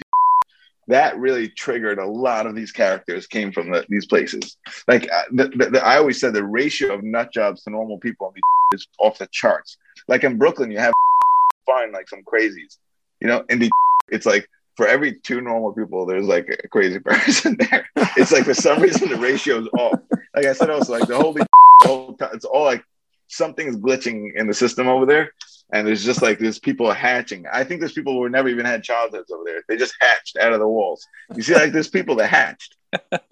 that 0.88 1.18
really 1.18 1.50
triggered 1.50 2.00
a 2.00 2.06
lot 2.06 2.48
of 2.48 2.56
these 2.56 2.72
characters 2.72 3.28
came 3.28 3.52
from 3.52 3.72
the, 3.72 3.86
these 3.90 4.06
places. 4.06 4.58
Like 4.88 5.12
uh, 5.12 5.24
the, 5.32 5.50
the, 5.50 5.70
the, 5.72 5.86
I 5.86 5.98
always 5.98 6.20
said, 6.20 6.34
the 6.34 6.44
ratio 6.44 6.94
of 6.94 7.04
nut 7.04 7.34
jobs 7.34 7.64
to 7.64 7.70
normal 7.70 7.98
people 7.98 8.34
is 8.74 8.88
off 9.00 9.18
the 9.18 9.28
charts. 9.32 9.78
Like 10.08 10.24
in 10.24 10.38
Brooklyn, 10.38 10.72
you 10.72 10.80
have 10.80 10.94
find 11.66 11.92
like 11.92 12.08
some 12.08 12.24
crazies, 12.24 12.78
you 13.20 13.28
know. 13.28 13.44
In 13.50 13.60
the 13.60 13.70
it's 14.10 14.26
like 14.26 14.48
for 14.78 14.88
every 14.88 15.16
two 15.20 15.42
normal 15.42 15.74
people, 15.74 16.06
there's 16.06 16.26
like 16.28 16.48
a 16.64 16.68
crazy 16.70 17.00
person 17.12 17.58
there. 17.60 17.88
It's 18.16 18.32
like 18.32 18.46
for 18.46 18.54
some 18.54 18.82
reason 18.82 19.10
the 19.10 19.18
ratio 19.18 19.60
is 19.62 19.68
off. 19.78 20.00
Like 20.36 20.46
I 20.46 20.54
said, 20.54 20.70
also 20.70 20.94
like 20.94 21.08
the 21.08 21.18
holy, 21.18 21.42
whole 21.84 22.14
time, 22.14 22.30
it's 22.34 22.46
all 22.46 22.64
like 22.64 22.84
something 23.28 23.68
is 23.68 23.76
glitching 23.76 24.36
in 24.36 24.48
the 24.48 24.54
system 24.54 24.88
over 24.88 25.06
there. 25.06 25.32
And 25.74 25.86
there's 25.86 26.06
just 26.06 26.22
like 26.22 26.40
there's 26.40 26.60
people 26.60 26.90
hatching. 26.94 27.46
I 27.52 27.66
think 27.66 27.82
there's 27.82 27.92
people 27.92 28.14
who 28.14 28.30
never 28.30 28.48
even 28.48 28.66
had 28.66 28.84
childhoods 28.84 29.32
over 29.32 29.44
there. 29.46 29.64
They 29.68 29.76
just 29.76 29.96
hatched 30.00 30.38
out 30.38 30.54
of 30.54 30.60
the 30.60 30.68
walls. 30.68 31.06
You 31.36 31.42
see, 31.42 31.56
like 31.56 31.74
there's 31.74 31.90
people 31.90 32.16
that 32.18 32.28
hatched, 32.30 32.78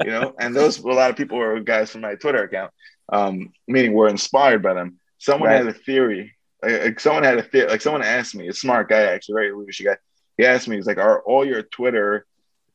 you 0.04 0.12
know, 0.12 0.34
and 0.40 0.54
those 0.54 0.80
a 0.80 0.88
lot 0.88 1.12
of 1.12 1.16
people 1.16 1.38
were 1.38 1.62
guys 1.62 1.92
from 1.92 2.02
my 2.02 2.16
Twitter 2.16 2.44
account, 2.44 2.72
um, 3.14 3.54
meaning 3.70 3.94
were 3.94 4.10
inspired 4.10 4.62
by 4.62 4.74
them. 4.74 5.00
Someone 5.20 5.50
Right. 5.50 5.58
had 5.58 5.68
a 5.68 5.74
theory. 5.74 6.34
Like, 6.62 7.00
someone 7.00 7.24
had 7.24 7.38
a 7.38 7.44
theory. 7.44 7.70
Like 7.70 7.82
someone 7.82 8.02
asked 8.04 8.36
me, 8.36 8.50
a 8.50 8.54
smart 8.54 8.90
guy 8.90 9.04
actually, 9.04 9.36
very 9.36 9.54
leadership 9.54 9.86
guy. 9.86 9.98
He 10.38 10.46
asked 10.46 10.68
me, 10.68 10.76
he's 10.76 10.88
like, 10.88 10.98
"Are 10.98 11.22
all 11.22 11.46
your 11.46 11.62
Twitter 11.64 12.26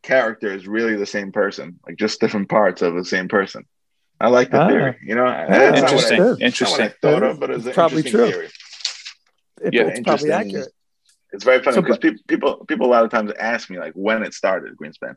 characters 0.03 0.67
really 0.67 0.97
the 0.97 1.07
same 1.07 1.31
person? 1.33 1.79
Like 1.87 1.97
just 1.97 2.21
different 2.21 2.49
parts 2.49 2.83
of 2.83 2.95
the 2.95 3.05
same 3.05 3.29
person?" 3.29 3.65
I 4.21 4.29
like 4.29 4.51
the 4.51 4.61
Ah. 4.61 4.69
theory. 4.69 4.97
You 5.03 5.15
know, 5.15 5.25
that's 5.27 5.51
not 5.51 5.61
I- 5.63 5.77
Interesting. 5.93 6.19
not 6.19 6.43
I 6.43 6.45
Interesting. 6.45 6.91
thought 7.01 7.23
of, 7.23 7.41
but 7.41 7.51
it's 7.51 7.67
an 7.67 7.73
Probably 7.73 7.99
interesting 7.99 8.21
true. 8.21 8.31
theory. 8.31 8.49
It- 9.63 9.75
Yeah, 9.75 9.87
it's 9.89 10.01
probably 10.01 10.33
accurate. 10.33 10.69
It's 11.33 11.45
very 11.45 11.63
funny 11.63 11.77
So, 11.77 11.83
because 11.83 11.99
people, 11.99 12.23
people, 12.27 12.65
people 12.67 12.87
a 12.87 12.91
lot 12.91 13.05
of 13.05 13.11
times 13.11 13.33
ask 13.39 13.71
me 13.71 13.79
like 13.79 13.93
when 13.95 14.23
it 14.23 14.35
started, 14.35 14.77
Greenspan, 14.77 15.15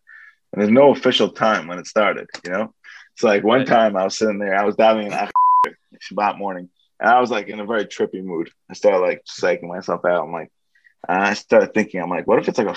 and 0.54 0.62
there's 0.62 0.70
no 0.70 0.92
official 0.92 1.30
time 1.30 1.68
when 1.68 1.80
it 1.80 1.88
started. 1.88 2.28
You 2.46 2.52
know, 2.52 2.74
it's 3.14 3.24
like 3.24 3.44
one 3.44 3.66
time 3.66 3.96
I 3.98 4.04
was 4.04 4.18
sitting 4.18 4.38
there, 4.40 4.56
I 4.56 4.64
was 4.64 4.76
diving 4.76 5.08
in 5.12 5.14
Shabbat 6.00 6.38
morning, 6.38 6.70
and 7.00 7.10
I 7.10 7.20
was 7.20 7.32
like 7.32 7.48
in 7.48 7.60
a 7.60 7.66
very 7.66 7.86
trippy 7.86 8.24
mood. 8.24 8.52
I 8.70 8.74
started 8.74 9.00
like 9.00 9.24
psyching 9.26 9.64
myself 9.68 10.06
out. 10.06 10.24
I'm 10.24 10.32
like, 10.32 10.52
and 11.08 11.24
I 11.24 11.34
started 11.34 11.74
thinking, 11.74 12.02
I'm 12.02 12.10
like, 12.10 12.28
what 12.28 12.40
if 12.40 12.48
it's 12.48 12.58
like 12.58 12.68
a 12.68 12.76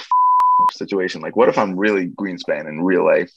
situation? 0.73 1.21
Like, 1.21 1.37
what 1.37 1.49
if 1.49 1.59
I'm 1.59 1.77
really 1.77 2.09
Greenspan 2.09 2.69
in 2.69 2.83
real 2.83 3.05
life, 3.05 3.33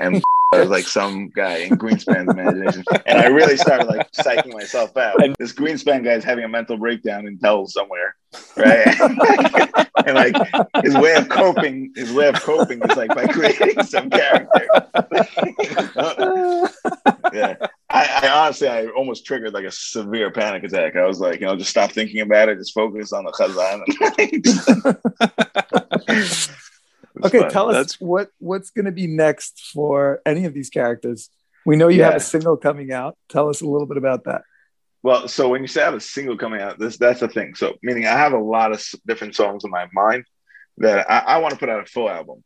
and 0.00 0.22
I 0.54 0.60
was 0.60 0.70
like 0.70 0.86
some 0.86 1.28
guy 1.28 1.58
in 1.58 1.76
Greenspan's 1.76 2.30
imagination, 2.30 2.82
and 3.04 3.18
I 3.18 3.26
really 3.26 3.58
started 3.58 3.86
like 3.86 4.10
psyching 4.12 4.54
myself 4.54 4.96
out. 4.96 5.18
This 5.38 5.52
Greenspan 5.52 6.04
guy 6.04 6.12
is 6.12 6.24
having 6.24 6.44
a 6.44 6.48
mental 6.48 6.78
breakdown 6.78 7.26
in 7.26 7.36
Dell 7.36 7.66
somewhere, 7.66 8.16
right? 8.56 8.98
and 10.06 10.14
like 10.14 10.34
his 10.82 10.96
way 10.96 11.16
of 11.16 11.28
coping, 11.28 11.92
his 11.94 12.12
way 12.12 12.28
of 12.28 12.36
coping 12.36 12.80
is 12.82 12.96
like 12.96 13.14
by 13.14 13.26
creating 13.26 13.82
some 13.84 14.08
character. 14.08 14.66
yeah, 17.34 17.56
I, 17.90 18.20
I 18.22 18.28
honestly, 18.28 18.68
I 18.68 18.86
almost 18.88 19.24
triggered 19.24 19.54
like 19.54 19.64
a 19.64 19.70
severe 19.70 20.30
panic 20.30 20.62
attack. 20.64 20.94
I 20.94 21.06
was 21.06 21.20
like, 21.20 21.40
you 21.40 21.46
know, 21.46 21.56
just 21.56 21.70
stop 21.70 21.90
thinking 21.92 22.20
about 22.20 22.50
it, 22.50 22.58
just 22.58 22.74
focus 22.74 23.12
on 23.12 23.24
the 23.24 23.32
chazan. 23.32 23.82
Okay, 27.24 27.40
But 27.40 27.50
tell 27.50 27.68
us 27.68 27.74
That's- 27.74 28.00
what 28.00 28.30
what's 28.38 28.70
going 28.70 28.84
to 28.84 28.92
be 28.92 29.08
next 29.08 29.70
for 29.72 30.20
any 30.24 30.44
of 30.44 30.54
these 30.54 30.70
characters. 30.70 31.30
We 31.66 31.74
know 31.76 31.88
you 31.88 32.04
have 32.04 32.14
a 32.14 32.20
single 32.20 32.56
coming 32.56 32.92
out. 32.92 33.18
Tell 33.28 33.48
us 33.48 33.60
a 33.60 33.66
little 33.66 33.86
bit 33.88 33.96
about 33.96 34.24
that. 34.24 34.42
Well, 35.02 35.26
so 35.26 35.48
when 35.48 35.62
you 35.62 35.66
say 35.68 35.82
I 35.82 35.86
have 35.86 35.94
a 35.94 36.00
single 36.00 36.36
coming 36.36 36.60
out, 36.60 36.78
this 36.78 36.96
that's 36.96 37.20
the 37.20 37.28
thing. 37.28 37.54
So 37.56 37.74
meaning 37.82 38.06
I 38.06 38.12
have 38.12 38.32
a 38.34 38.38
lot 38.38 38.72
of 38.72 38.84
different 39.06 39.34
songs 39.34 39.64
in 39.64 39.70
my 39.70 39.86
mind 39.92 40.24
that 40.78 41.10
I, 41.10 41.18
I 41.18 41.38
want 41.38 41.54
to 41.54 41.58
put 41.58 41.68
out 41.68 41.82
a 41.82 41.86
full 41.86 42.08
album, 42.08 42.44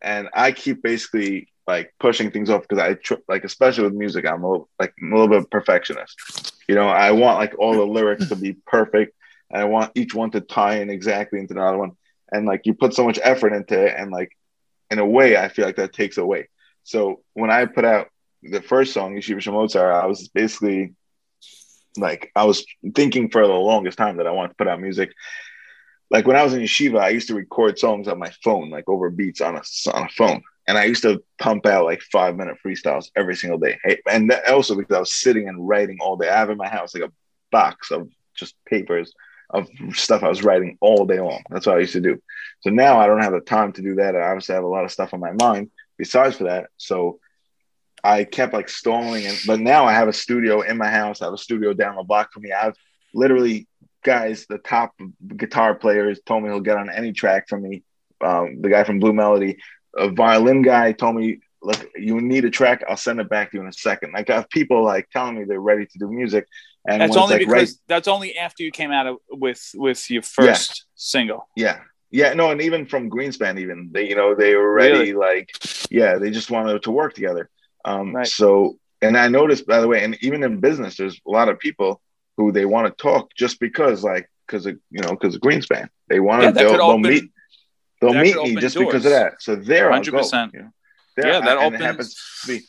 and 0.00 0.28
I 0.32 0.52
keep 0.52 0.82
basically 0.82 1.48
like 1.68 1.92
pushing 2.00 2.30
things 2.30 2.48
off 2.48 2.62
because 2.62 2.82
I 2.82 2.94
tr- 2.94 3.22
like 3.28 3.44
especially 3.44 3.84
with 3.84 3.92
music, 3.92 4.26
I'm 4.26 4.42
a, 4.42 4.58
like 4.80 4.94
I'm 5.00 5.12
a 5.12 5.16
little 5.18 5.40
bit 5.40 5.50
perfectionist. 5.50 6.54
You 6.66 6.74
know, 6.74 6.88
I 6.88 7.12
want 7.12 7.38
like 7.38 7.56
all 7.58 7.74
the 7.74 7.84
lyrics 7.84 8.28
to 8.30 8.36
be 8.36 8.54
perfect, 8.66 9.14
I 9.52 9.64
want 9.64 9.92
each 9.94 10.14
one 10.14 10.30
to 10.32 10.40
tie 10.40 10.80
in 10.80 10.90
exactly 10.90 11.38
into 11.38 11.54
another 11.54 11.78
one. 11.78 11.92
And 12.32 12.46
like 12.46 12.62
you 12.64 12.74
put 12.74 12.94
so 12.94 13.04
much 13.04 13.18
effort 13.22 13.52
into 13.52 13.86
it, 13.86 13.94
and 13.96 14.10
like 14.10 14.36
in 14.90 14.98
a 14.98 15.06
way, 15.06 15.36
I 15.36 15.48
feel 15.48 15.66
like 15.66 15.76
that 15.76 15.92
takes 15.92 16.16
away. 16.16 16.48
So 16.84 17.22
when 17.34 17.50
I 17.50 17.66
put 17.66 17.84
out 17.84 18.08
the 18.42 18.62
first 18.62 18.94
song, 18.94 19.14
Yeshiva 19.14 19.36
Shemozar, 19.36 19.92
I 19.92 20.06
was 20.06 20.28
basically 20.28 20.94
like 21.98 22.30
I 22.34 22.44
was 22.44 22.64
thinking 22.94 23.30
for 23.30 23.46
the 23.46 23.52
longest 23.52 23.98
time 23.98 24.16
that 24.16 24.26
I 24.26 24.30
wanted 24.30 24.48
to 24.48 24.54
put 24.54 24.68
out 24.68 24.80
music. 24.80 25.12
Like 26.10 26.26
when 26.26 26.36
I 26.36 26.42
was 26.42 26.54
in 26.54 26.62
yeshiva, 26.62 27.00
I 27.00 27.10
used 27.10 27.28
to 27.28 27.34
record 27.34 27.78
songs 27.78 28.08
on 28.08 28.18
my 28.18 28.32
phone, 28.42 28.70
like 28.70 28.88
over 28.88 29.10
beats 29.10 29.42
on 29.42 29.56
a 29.56 29.62
on 29.92 30.04
a 30.04 30.08
phone, 30.08 30.42
and 30.68 30.76
I 30.76 30.84
used 30.84 31.02
to 31.02 31.24
pump 31.40 31.64
out 31.64 31.86
like 31.86 32.02
five 32.02 32.36
minute 32.36 32.58
freestyles 32.64 33.06
every 33.16 33.34
single 33.34 33.58
day. 33.58 33.78
And 34.08 34.30
also 34.48 34.76
because 34.76 34.94
I 34.94 35.00
was 35.00 35.14
sitting 35.14 35.48
and 35.48 35.66
writing 35.66 35.96
all 36.00 36.16
day. 36.16 36.28
I 36.28 36.36
have 36.36 36.50
in 36.50 36.58
my 36.58 36.68
house 36.68 36.94
like 36.94 37.04
a 37.04 37.12
box 37.50 37.90
of 37.90 38.08
just 38.36 38.54
papers 38.66 39.12
of 39.48 39.66
stuff 39.94 40.22
I 40.22 40.28
was 40.28 40.44
writing 40.44 40.76
all 40.82 41.06
day 41.06 41.20
long. 41.20 41.42
That's 41.48 41.66
what 41.66 41.76
I 41.76 41.80
used 41.80 41.94
to 41.94 42.02
do. 42.02 42.20
So 42.60 42.68
now 42.68 43.00
I 43.00 43.06
don't 43.06 43.22
have 43.22 43.32
the 43.32 43.40
time 43.40 43.72
to 43.72 43.82
do 43.82 43.94
that. 43.94 44.14
I 44.14 44.20
obviously 44.20 44.56
have 44.56 44.64
a 44.64 44.68
lot 44.68 44.84
of 44.84 44.92
stuff 44.92 45.14
on 45.14 45.20
my 45.20 45.32
mind 45.32 45.70
besides 45.96 46.36
for 46.36 46.44
that. 46.44 46.68
So 46.76 47.18
I 48.04 48.24
kept 48.24 48.52
like 48.52 48.68
stalling 48.68 49.24
and 49.24 49.38
but 49.46 49.60
now 49.60 49.86
I 49.86 49.94
have 49.94 50.08
a 50.08 50.12
studio 50.12 50.60
in 50.60 50.76
my 50.76 50.90
house. 50.90 51.22
I 51.22 51.24
have 51.24 51.34
a 51.34 51.38
studio 51.38 51.72
down 51.72 51.96
the 51.96 52.02
block 52.02 52.30
from 52.30 52.42
me. 52.42 52.52
I've 52.52 52.76
literally 53.14 53.66
guys, 54.04 54.44
the 54.48 54.58
top 54.58 54.92
guitar 55.34 55.74
players 55.74 56.20
told 56.26 56.42
me 56.42 56.50
he'll 56.50 56.60
get 56.60 56.76
on 56.76 56.90
any 56.90 57.12
track 57.12 57.48
from 57.48 57.62
me. 57.62 57.82
Um, 58.20 58.60
the 58.60 58.68
guy 58.68 58.84
from 58.84 58.98
Blue 58.98 59.12
Melody, 59.12 59.58
a 59.98 60.10
violin 60.10 60.62
guy 60.62 60.92
told 60.92 61.16
me, 61.16 61.38
look, 61.62 61.88
you 61.96 62.20
need 62.20 62.44
a 62.44 62.50
track, 62.50 62.82
I'll 62.88 62.96
send 62.96 63.20
it 63.20 63.28
back 63.28 63.50
to 63.50 63.56
you 63.56 63.62
in 63.62 63.68
a 63.68 63.72
second. 63.72 64.12
Like 64.12 64.30
I 64.30 64.36
have 64.36 64.48
people 64.50 64.84
like 64.84 65.08
telling 65.10 65.38
me 65.38 65.44
they're 65.44 65.60
ready 65.60 65.86
to 65.86 65.98
do 65.98 66.08
music. 66.10 66.46
And 66.88 67.02
That's 67.02 67.16
only 67.16 67.34
like, 67.34 67.40
because 67.40 67.52
right- 67.52 67.68
that's 67.88 68.08
only 68.08 68.36
after 68.38 68.62
you 68.62 68.70
came 68.70 68.92
out 68.92 69.06
of, 69.06 69.16
with 69.30 69.62
with 69.74 70.08
your 70.10 70.22
first 70.22 70.84
single. 70.94 71.48
Yeah. 71.56 71.80
Yeah, 72.10 72.32
no, 72.32 72.50
and 72.50 72.62
even 72.62 72.86
from 72.86 73.10
Greenspan, 73.10 73.58
even 73.60 73.90
they, 73.92 74.08
you 74.08 74.16
know, 74.16 74.34
they 74.34 74.54
were 74.54 74.72
ready, 74.72 75.12
like, 75.12 75.50
yeah, 75.90 76.16
they 76.16 76.30
just 76.30 76.50
wanted 76.50 76.82
to 76.84 76.90
work 76.90 77.12
together. 77.12 77.50
Um, 77.84 78.14
Right. 78.16 78.26
so, 78.26 78.78
and 79.02 79.14
I 79.18 79.28
noticed, 79.28 79.66
by 79.66 79.80
the 79.80 79.88
way, 79.88 80.02
and 80.02 80.16
even 80.22 80.42
in 80.42 80.58
business, 80.58 80.96
there's 80.96 81.20
a 81.26 81.30
lot 81.30 81.50
of 81.50 81.58
people 81.58 82.00
who 82.38 82.50
they 82.50 82.64
want 82.64 82.86
to 82.86 83.02
talk 83.02 83.34
just 83.36 83.60
because, 83.60 84.02
like, 84.04 84.30
because 84.46 84.64
of 84.64 84.78
you 84.90 85.02
know, 85.02 85.10
because 85.10 85.34
of 85.34 85.42
Greenspan, 85.42 85.88
they 86.08 86.18
want 86.18 86.42
Yeah, 86.44 86.48
to, 86.52 86.54
they'll, 86.54 86.72
they'll 86.72 86.82
open- 86.92 87.02
meet, 87.02 87.24
they'll 88.00 88.14
meet 88.14 88.34
me 88.34 88.40
open 88.40 88.60
just 88.60 88.76
because 88.78 89.04
of 89.04 89.12
that. 89.12 89.42
So 89.42 89.56
there, 89.56 89.92
I'll 89.92 90.02
go. 90.02 90.18
100%. 90.18 90.52
You 90.54 90.60
know? 90.62 90.68
There, 91.16 91.26
Yeah, 91.28 91.40
that 91.40 91.58
I- 91.58 91.64
and 91.64 91.74
opens- 91.74 91.82
happens 91.84 92.40
to 92.42 92.48
be. 92.48 92.62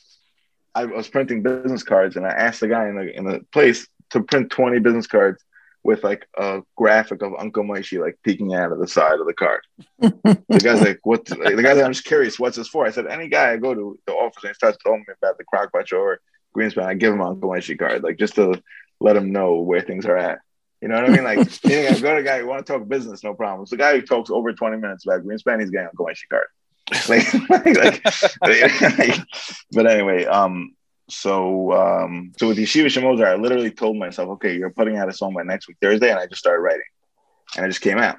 I 0.76 0.86
was 0.86 1.08
printing 1.10 1.42
business 1.42 1.84
cards, 1.84 2.16
and 2.16 2.26
I 2.26 2.30
asked 2.30 2.62
the 2.62 2.68
guy 2.68 2.88
in 2.88 2.96
the 2.96 3.16
in 3.16 3.26
the 3.26 3.46
place 3.52 3.88
to 4.12 4.22
print 4.24 4.50
20 4.52 4.80
business 4.80 5.08
cards 5.08 5.44
with 5.84 6.04
like 6.04 6.28
a 6.38 6.62
graphic 6.76 7.22
of 7.22 7.34
Uncle 7.38 7.64
Moishi 7.64 8.00
like 8.00 8.18
peeking 8.24 8.54
out 8.54 8.72
of 8.72 8.80
the 8.80 8.88
side 8.88 9.20
of 9.20 9.26
the 9.26 9.34
card. 9.34 9.62
the 10.00 10.62
guy's 10.64 10.82
like, 10.82 11.00
"What?" 11.04 11.26
The, 11.26 11.36
the 11.36 11.64
guy's 11.64 11.78
like, 11.78 11.86
"I'm 11.86 11.94
just 11.94 12.06
curious. 12.06 12.40
What's 12.40 12.58
this 12.58 12.68
for?" 12.68 12.86
I 12.86 12.92
said, 12.92 13.08
"Any 13.08 13.28
guy 13.30 13.52
I 13.54 13.58
go 13.58 13.74
to 13.74 14.00
the 14.06 14.14
office 14.14 14.44
and 14.44 14.52
he 14.52 14.54
starts 14.56 14.78
telling 14.84 15.00
me 15.08 15.14
about 15.22 15.38
the 15.38 15.46
Crockpot 15.46 15.92
or 15.98 16.20
Greenspan, 16.56 16.84
I 16.86 16.94
give 16.94 17.14
him 17.14 17.22
Uncle 17.22 17.50
Moishi 17.50 17.78
card, 17.78 18.04
like 18.04 18.18
just 18.18 18.36
to 18.36 18.62
let 19.00 19.16
him 19.16 19.32
know 19.32 19.56
where 19.56 19.82
things 19.82 20.06
are 20.06 20.18
at." 20.18 20.40
You 20.82 20.88
know 20.88 20.96
what 20.96 21.10
I 21.10 21.14
mean? 21.14 21.24
Like, 21.24 21.64
yeah, 21.64 21.92
I 21.92 22.00
go 22.00 22.14
to 22.14 22.22
a 22.22 22.24
guy 22.24 22.40
who 22.40 22.48
want 22.48 22.66
to 22.66 22.72
talk 22.72 22.88
business, 22.88 23.24
no 23.24 23.34
problem. 23.34 23.64
It's 23.64 23.72
the 23.72 23.78
guy 23.78 23.96
who 23.96 24.02
talks 24.02 24.30
over 24.30 24.54
20 24.54 24.78
minutes 24.78 25.06
about 25.06 25.24
Greenspan, 25.26 25.60
he's 25.60 25.70
getting 25.70 25.88
Uncle 25.88 26.06
Moishi 26.06 26.30
card. 26.30 26.48
like, 27.08 27.34
like, 27.50 28.82
like, 28.82 29.22
but 29.72 29.86
anyway, 29.86 30.26
um, 30.26 30.74
so 31.10 31.72
um, 31.74 32.32
so 32.38 32.48
with 32.48 32.58
Yeshiva 32.58 32.86
Shemozer, 32.86 33.28
I 33.28 33.36
literally 33.36 33.72
told 33.72 33.98
myself, 33.98 34.30
okay, 34.30 34.56
you're 34.56 34.70
putting 34.72 34.98
out 34.98 35.10
a 35.10 35.14
song 35.14 35.34
by 35.34 35.44
next 35.44 35.68
week 35.68 35.78
Thursday, 35.82 36.10
and 36.10 36.20
I 36.20 36.26
just 36.26 36.40
started 36.40 36.62
writing, 36.62 36.82
and 37.56 37.66
I 37.66 37.68
just 37.68 37.82
came 37.82 37.98
out. 37.98 38.18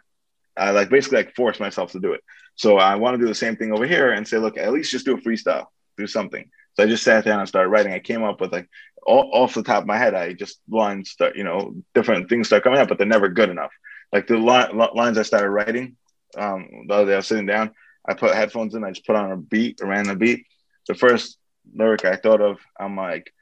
I 0.57 0.70
like 0.70 0.90
basically 0.90 1.18
like 1.18 1.35
forced 1.35 1.61
myself 1.61 1.92
to 1.92 2.01
do 2.01 2.12
it. 2.12 2.23
So 2.55 2.77
I 2.77 2.96
want 2.96 3.14
to 3.14 3.18
do 3.18 3.27
the 3.27 3.35
same 3.35 3.57
thing 3.57 3.73
over 3.73 3.87
here 3.87 4.12
and 4.12 4.27
say, 4.27 4.38
look, 4.38 4.59
at 4.59 4.73
least 4.73 4.90
just 4.90 5.07
do 5.07 5.16
a 5.16 5.20
freestyle, 5.20 5.66
do 5.96 6.07
something. 6.07 6.49
So 6.75 6.83
I 6.83 6.87
just 6.87 7.03
sat 7.03 7.25
down 7.25 7.40
and 7.40 7.49
started 7.49 7.70
writing. 7.70 7.92
I 7.92 7.99
came 8.01 8.23
up 8.23 8.40
with 8.40 8.53
like 8.53 8.68
all, 9.06 9.30
off 9.32 9.54
the 9.54 9.62
top 9.62 9.82
of 9.82 9.86
my 9.86 9.96
head, 9.96 10.14
I 10.14 10.32
just 10.32 10.60
lines 10.68 11.10
start, 11.10 11.36
you 11.36 11.44
know, 11.44 11.74
different 11.94 12.28
things 12.28 12.48
start 12.48 12.64
coming 12.64 12.78
up, 12.78 12.88
but 12.88 12.98
they're 12.98 13.06
never 13.06 13.28
good 13.28 13.50
enough. 13.50 13.72
Like 14.12 14.26
the 14.26 14.36
li- 14.36 14.88
lines 14.94 15.18
I 15.18 15.22
started 15.22 15.50
writing, 15.50 15.96
um, 16.36 16.68
the 16.88 16.94
other 16.94 17.06
day 17.06 17.14
I 17.14 17.16
was 17.16 17.26
sitting 17.26 17.46
down, 17.46 17.72
I 18.08 18.14
put 18.14 18.34
headphones 18.34 18.74
in, 18.74 18.84
I 18.84 18.90
just 18.90 19.06
put 19.06 19.16
on 19.16 19.32
a 19.32 19.36
beat, 19.36 19.80
a 19.80 19.86
random 19.86 20.18
beat. 20.18 20.46
The 20.88 20.94
first 20.94 21.38
lyric 21.74 22.04
I 22.04 22.16
thought 22.16 22.40
of, 22.40 22.58
I'm 22.78 22.96
like, 22.96 23.32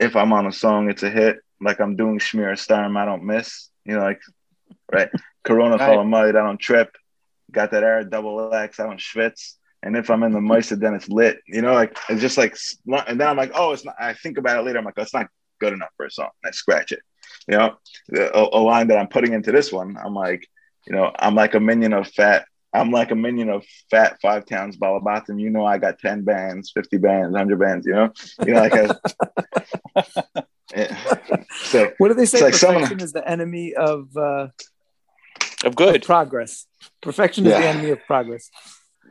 if 0.00 0.16
I'm 0.16 0.32
on 0.32 0.46
a 0.46 0.52
song, 0.52 0.90
it's 0.90 1.02
a 1.02 1.10
hit. 1.10 1.38
Like 1.60 1.80
I'm 1.80 1.96
doing 1.96 2.18
Schmier 2.18 2.52
Starm, 2.52 2.98
I 2.98 3.04
don't 3.04 3.24
miss. 3.24 3.70
You 3.84 3.96
know, 3.96 4.02
like, 4.02 4.20
right? 4.92 5.10
Corona 5.44 5.76
right. 5.76 5.86
full 5.86 6.04
mud, 6.04 6.28
I 6.36 6.42
don't 6.42 6.58
trip. 6.58 6.96
Got 7.52 7.70
that 7.72 7.84
air 7.84 8.04
double 8.04 8.52
X, 8.54 8.80
I 8.80 8.86
don't 8.86 8.98
schwitz. 8.98 9.54
And 9.84 9.96
if 9.96 10.10
I'm 10.10 10.22
in 10.22 10.32
the 10.32 10.40
Meister, 10.40 10.76
then 10.76 10.94
it's 10.94 11.08
lit. 11.08 11.38
You 11.46 11.62
know, 11.62 11.74
like 11.74 11.96
it's 12.08 12.20
just 12.20 12.38
like, 12.38 12.56
and 13.06 13.20
then 13.20 13.28
I'm 13.28 13.36
like, 13.36 13.52
oh, 13.54 13.72
it's 13.72 13.84
not. 13.84 13.94
I 13.98 14.14
think 14.14 14.38
about 14.38 14.58
it 14.58 14.62
later. 14.62 14.78
I'm 14.78 14.84
like, 14.84 14.94
that's 14.94 15.14
not 15.14 15.28
good 15.60 15.72
enough 15.72 15.90
for 15.96 16.06
a 16.06 16.10
song. 16.10 16.30
I 16.44 16.50
scratch 16.50 16.92
it. 16.92 17.00
You 17.46 17.58
know, 17.58 17.76
a, 18.16 18.48
a 18.52 18.60
line 18.60 18.88
that 18.88 18.98
I'm 18.98 19.08
putting 19.08 19.34
into 19.34 19.52
this 19.52 19.70
one, 19.70 19.96
I'm 20.02 20.14
like, 20.14 20.48
you 20.86 20.94
know, 20.94 21.12
I'm 21.18 21.34
like 21.34 21.54
a 21.54 21.60
minion 21.60 21.92
of 21.92 22.08
fat 22.08 22.46
I'm 22.74 22.90
like 22.90 23.12
a 23.12 23.14
minion 23.14 23.50
of 23.50 23.64
fat 23.88 24.18
five 24.20 24.46
towns 24.46 24.76
Balabatim. 24.76 25.40
You 25.40 25.50
know, 25.50 25.64
I 25.64 25.78
got 25.78 26.00
10 26.00 26.24
bands, 26.24 26.72
50 26.72 26.98
bands, 26.98 27.30
100 27.30 27.58
bands, 27.58 27.86
you 27.86 27.92
know? 27.92 28.12
You 28.44 28.54
know, 28.54 28.60
like 28.60 28.74
I, 28.74 30.42
yeah. 30.76 31.14
So 31.66 31.92
what 31.98 32.08
do 32.08 32.14
they 32.14 32.26
say? 32.26 32.40
Like 32.40 32.52
Perfection 32.52 32.82
someone, 32.82 33.00
is 33.00 33.12
the 33.12 33.26
enemy 33.26 33.74
of 33.74 34.08
uh, 34.16 34.48
of 35.64 35.76
good 35.76 35.96
of 35.96 36.02
progress. 36.02 36.66
Perfection 37.00 37.44
yeah. 37.44 37.52
is 37.52 37.58
the 37.58 37.68
enemy 37.68 37.90
of 37.90 38.04
progress. 38.06 38.50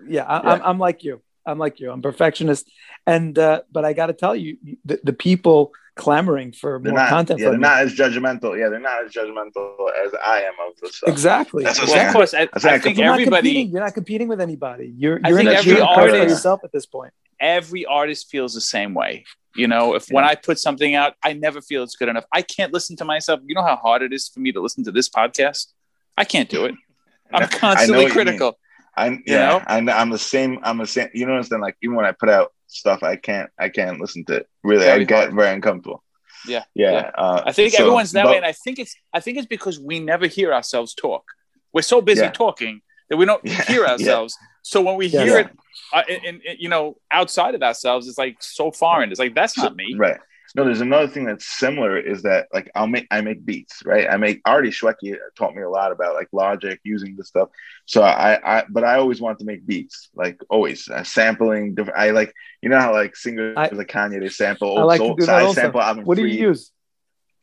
Yeah, 0.08 0.24
I, 0.24 0.38
am 0.38 0.48
I'm, 0.48 0.62
I'm 0.64 0.80
like 0.80 1.04
you. 1.04 1.22
I'm 1.46 1.58
like 1.58 1.80
you. 1.80 1.92
I'm 1.92 2.02
perfectionist, 2.02 2.70
and 3.06 3.38
uh, 3.38 3.62
but 3.72 3.86
I 3.86 3.94
got 3.94 4.08
to 4.08 4.14
tell 4.14 4.36
you, 4.36 4.58
the, 4.86 5.00
the 5.04 5.14
people 5.14 5.74
clamoring 5.96 6.52
for 6.52 6.80
they're 6.82 6.92
more 6.92 7.02
not, 7.02 7.10
content. 7.10 7.40
Yeah, 7.40 7.50
they're 7.50 7.58
not 7.58 7.82
as 7.82 7.94
judgmental. 7.94 8.58
Yeah, 8.58 8.70
they're 8.70 8.80
not 8.80 9.06
as 9.06 9.12
judgmental 9.12 9.76
as 10.06 10.14
I 10.26 10.42
am 10.42 10.54
of 10.68 10.80
the 10.82 10.90
stuff. 10.90 11.10
Exactly. 11.10 11.64
That's 11.64 11.80
what 11.80 11.90
well, 11.90 12.08
of 12.08 12.14
course, 12.14 12.34
I, 12.34 12.50
I 12.54 12.80
think 12.80 12.98
you're 12.98 13.12
everybody. 13.12 13.66
Not 13.66 13.72
you're 13.72 13.82
not 13.82 13.94
competing 13.94 14.28
with 14.28 14.42
anybody. 14.42 14.94
You're 14.98 15.20
you're 15.26 15.40
in 15.40 15.48
every 15.48 15.82
artist 15.82 16.30
yourself 16.30 16.62
at 16.64 16.72
this 16.72 16.86
point. 16.86 17.14
Every 17.40 17.86
artist 17.86 18.30
feels 18.30 18.54
the 18.54 18.62
same 18.62 18.94
way. 18.94 19.26
You 19.56 19.68
know, 19.68 19.94
if 19.96 20.10
yeah. 20.10 20.16
when 20.16 20.24
I 20.24 20.36
put 20.36 20.60
something 20.60 20.96
out, 20.96 21.14
I 21.22 21.34
never 21.34 21.62
feel 21.62 21.84
it's 21.84 21.96
good 21.96 22.10
enough. 22.10 22.26
I 22.32 22.42
can't 22.42 22.74
listen 22.74 22.96
to 22.98 23.06
myself. 23.06 23.42
You 23.46 23.54
know 23.54 23.64
how 23.64 23.76
hard 23.76 24.02
it 24.02 24.14
is 24.14 24.28
for 24.28 24.40
me 24.40 24.52
to 24.52 24.62
listen 24.62 24.84
to 24.86 24.92
this 24.92 25.10
podcast. 25.10 25.74
I 26.18 26.26
can't 26.26 26.50
do 26.50 26.66
it. 26.66 26.76
I'm 27.32 27.48
constantly 27.50 28.10
critical. 28.10 28.58
I'm 28.96 29.24
yeah, 29.26 29.64
I'm, 29.68 29.90
I'm 29.90 30.10
the 30.10 30.20
same. 30.20 30.60
I'm 30.64 30.78
the 30.78 30.88
same. 30.88 31.10
You 31.14 31.26
know, 31.26 31.34
understand? 31.34 31.62
Like 31.62 31.78
even 31.82 31.96
when 31.96 32.06
I 32.06 32.12
put 32.12 32.30
out 32.30 32.54
stuff, 32.68 33.04
I 33.04 33.16
can't, 33.16 33.50
I 33.58 33.70
can't 33.70 34.00
listen 34.00 34.26
to 34.26 34.38
it. 34.38 34.48
Really, 34.64 34.88
I 34.88 35.04
get 35.04 35.18
hard. 35.18 35.34
very 35.34 35.54
uncomfortable. 35.54 36.04
Yeah, 36.48 36.64
yeah. 36.76 36.92
yeah. 36.92 37.12
Uh, 37.18 37.44
I 37.46 37.52
think 37.54 37.74
so, 37.74 37.84
everyone's 37.84 38.12
that 38.12 38.24
but, 38.24 38.32
way, 38.32 38.38
and 38.38 38.46
I 38.46 38.52
think 38.52 38.80
it's, 38.80 38.96
I 39.14 39.20
think 39.20 39.38
it's 39.38 39.48
because 39.48 39.80
we 39.80 40.00
never 40.00 40.28
hear 40.28 40.54
ourselves 40.54 40.94
talk. 40.94 41.24
We're 41.72 41.82
so 41.82 42.02
busy 42.02 42.22
yeah. 42.22 42.32
talking 42.32 42.82
that 43.10 43.18
we 43.18 43.26
don't 43.26 43.42
yeah. 43.46 43.64
hear 43.64 43.86
ourselves. 43.86 44.38
So 44.62 44.82
when 44.82 44.96
we 44.96 45.08
hear 45.08 45.40
it, 45.40 45.50
uh, 45.92 46.04
in, 46.08 46.42
in, 46.42 46.42
you 46.60 46.70
know, 46.70 46.98
outside 47.12 47.56
of 47.56 47.64
ourselves, 47.64 48.08
it's 48.08 48.18
like 48.18 48.38
so 48.42 48.72
foreign. 48.72 49.12
It's 49.12 49.20
like 49.20 49.36
that's 49.36 49.58
not 49.58 49.76
me. 49.76 49.96
Right. 49.98 50.20
No, 50.56 50.66
there's 50.66 50.82
another 50.82 51.08
thing 51.08 51.26
that's 51.26 51.48
similar 51.48 51.98
is 51.98 52.24
that 52.24 52.48
like 52.54 52.70
I'll 52.76 52.88
make 52.88 53.08
I 53.10 53.22
make 53.22 53.44
beats, 53.44 53.82
right? 53.86 54.08
I 54.08 54.18
make 54.18 54.40
Artie 54.46 54.70
Schwecki 54.70 55.18
taught 55.36 55.56
me 55.56 55.64
a 55.64 55.70
lot 55.70 55.92
about 55.92 56.14
like 56.14 56.28
logic 56.32 56.80
using 56.84 57.16
this 57.16 57.28
stuff. 57.28 57.50
So 57.86 58.04
I 58.04 58.60
I 58.60 58.64
but 58.70 58.84
I 58.84 58.96
always 58.96 59.20
want 59.20 59.40
to 59.40 59.46
make 59.46 59.66
beats, 59.66 60.10
like 60.14 60.40
always 60.50 60.88
uh, 60.90 61.04
sampling. 61.04 61.76
I 61.96 62.12
like 62.12 62.34
you 62.62 62.70
know 62.70 62.80
how 62.80 62.94
like 62.94 63.16
singers 63.16 63.56
I, 63.58 63.70
like 63.70 63.88
Kanye 63.88 64.20
they 64.20 64.30
sample 64.30 64.70
old 64.70 64.80
I 64.80 64.84
like 64.84 64.98
soul, 65.00 65.16
to 65.16 65.22
do 65.22 65.26
that 65.26 65.42
also. 65.42 65.60
sample 65.60 65.82
What 66.04 66.18
do 66.18 66.26
you 66.26 66.50
use? 66.50 66.72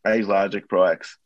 I 0.04 0.14
use 0.14 0.28
Logic 0.28 0.68
Pro 0.68 0.84
X. 0.84 1.18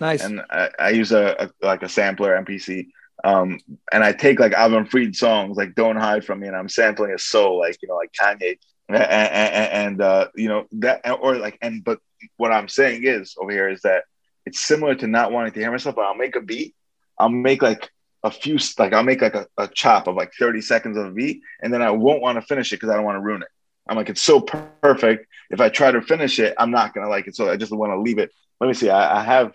Nice. 0.00 0.22
And 0.22 0.42
I, 0.50 0.70
I 0.78 0.90
use 0.90 1.12
a, 1.12 1.50
a, 1.62 1.66
like 1.66 1.82
a 1.82 1.88
sampler 1.88 2.40
MPC. 2.44 2.88
Um, 3.24 3.58
and 3.92 4.04
I 4.04 4.12
take 4.12 4.38
like 4.38 4.52
Avram 4.52 4.88
Fried 4.88 5.16
songs 5.16 5.56
like 5.56 5.74
"Don't 5.74 5.96
Hide 5.96 6.24
from 6.24 6.40
Me" 6.40 6.48
and 6.48 6.56
I'm 6.56 6.68
sampling 6.68 7.12
a 7.12 7.18
soul 7.18 7.58
like 7.58 7.78
you 7.80 7.88
know 7.88 7.96
like 7.96 8.12
Kanye 8.12 8.58
and, 8.94 9.72
and, 9.72 10.02
uh, 10.02 10.28
you 10.34 10.48
know 10.48 10.66
that 10.72 11.00
or 11.20 11.36
like 11.36 11.58
and 11.62 11.84
but 11.84 11.98
what 12.36 12.52
i'm 12.52 12.68
saying 12.68 13.04
is 13.04 13.34
over 13.38 13.50
here 13.50 13.68
is 13.68 13.82
that 13.82 14.04
it's 14.46 14.60
similar 14.60 14.94
to 14.94 15.06
not 15.06 15.32
wanting 15.32 15.52
to 15.52 15.60
hear 15.60 15.70
myself 15.70 15.96
but 15.96 16.04
i'll 16.04 16.14
make 16.14 16.36
a 16.36 16.40
beat 16.40 16.74
i'll 17.18 17.28
make 17.28 17.62
like 17.62 17.90
a 18.24 18.30
few 18.30 18.58
like 18.78 18.92
i'll 18.92 19.02
make 19.02 19.20
like 19.20 19.34
a, 19.34 19.46
a 19.58 19.68
chop 19.68 20.06
of 20.06 20.14
like 20.14 20.32
30 20.38 20.60
seconds 20.60 20.96
of 20.96 21.06
a 21.06 21.10
beat 21.10 21.42
and 21.62 21.72
then 21.72 21.82
i 21.82 21.90
won't 21.90 22.22
want 22.22 22.36
to 22.36 22.42
finish 22.42 22.72
it 22.72 22.76
because 22.76 22.90
i 22.90 22.94
don't 22.94 23.04
want 23.04 23.16
to 23.16 23.20
ruin 23.20 23.42
it 23.42 23.48
i'm 23.88 23.96
like 23.96 24.08
it's 24.08 24.22
so 24.22 24.40
perfect 24.40 25.26
if 25.50 25.60
i 25.60 25.68
try 25.68 25.90
to 25.90 26.00
finish 26.00 26.38
it 26.38 26.54
i'm 26.58 26.70
not 26.70 26.94
gonna 26.94 27.08
like 27.08 27.26
it 27.26 27.34
so 27.34 27.50
i 27.50 27.56
just 27.56 27.72
want 27.72 27.92
to 27.92 27.98
leave 27.98 28.18
it 28.18 28.30
let 28.60 28.68
me 28.68 28.74
see 28.74 28.90
i, 28.90 29.20
I 29.20 29.24
have 29.24 29.52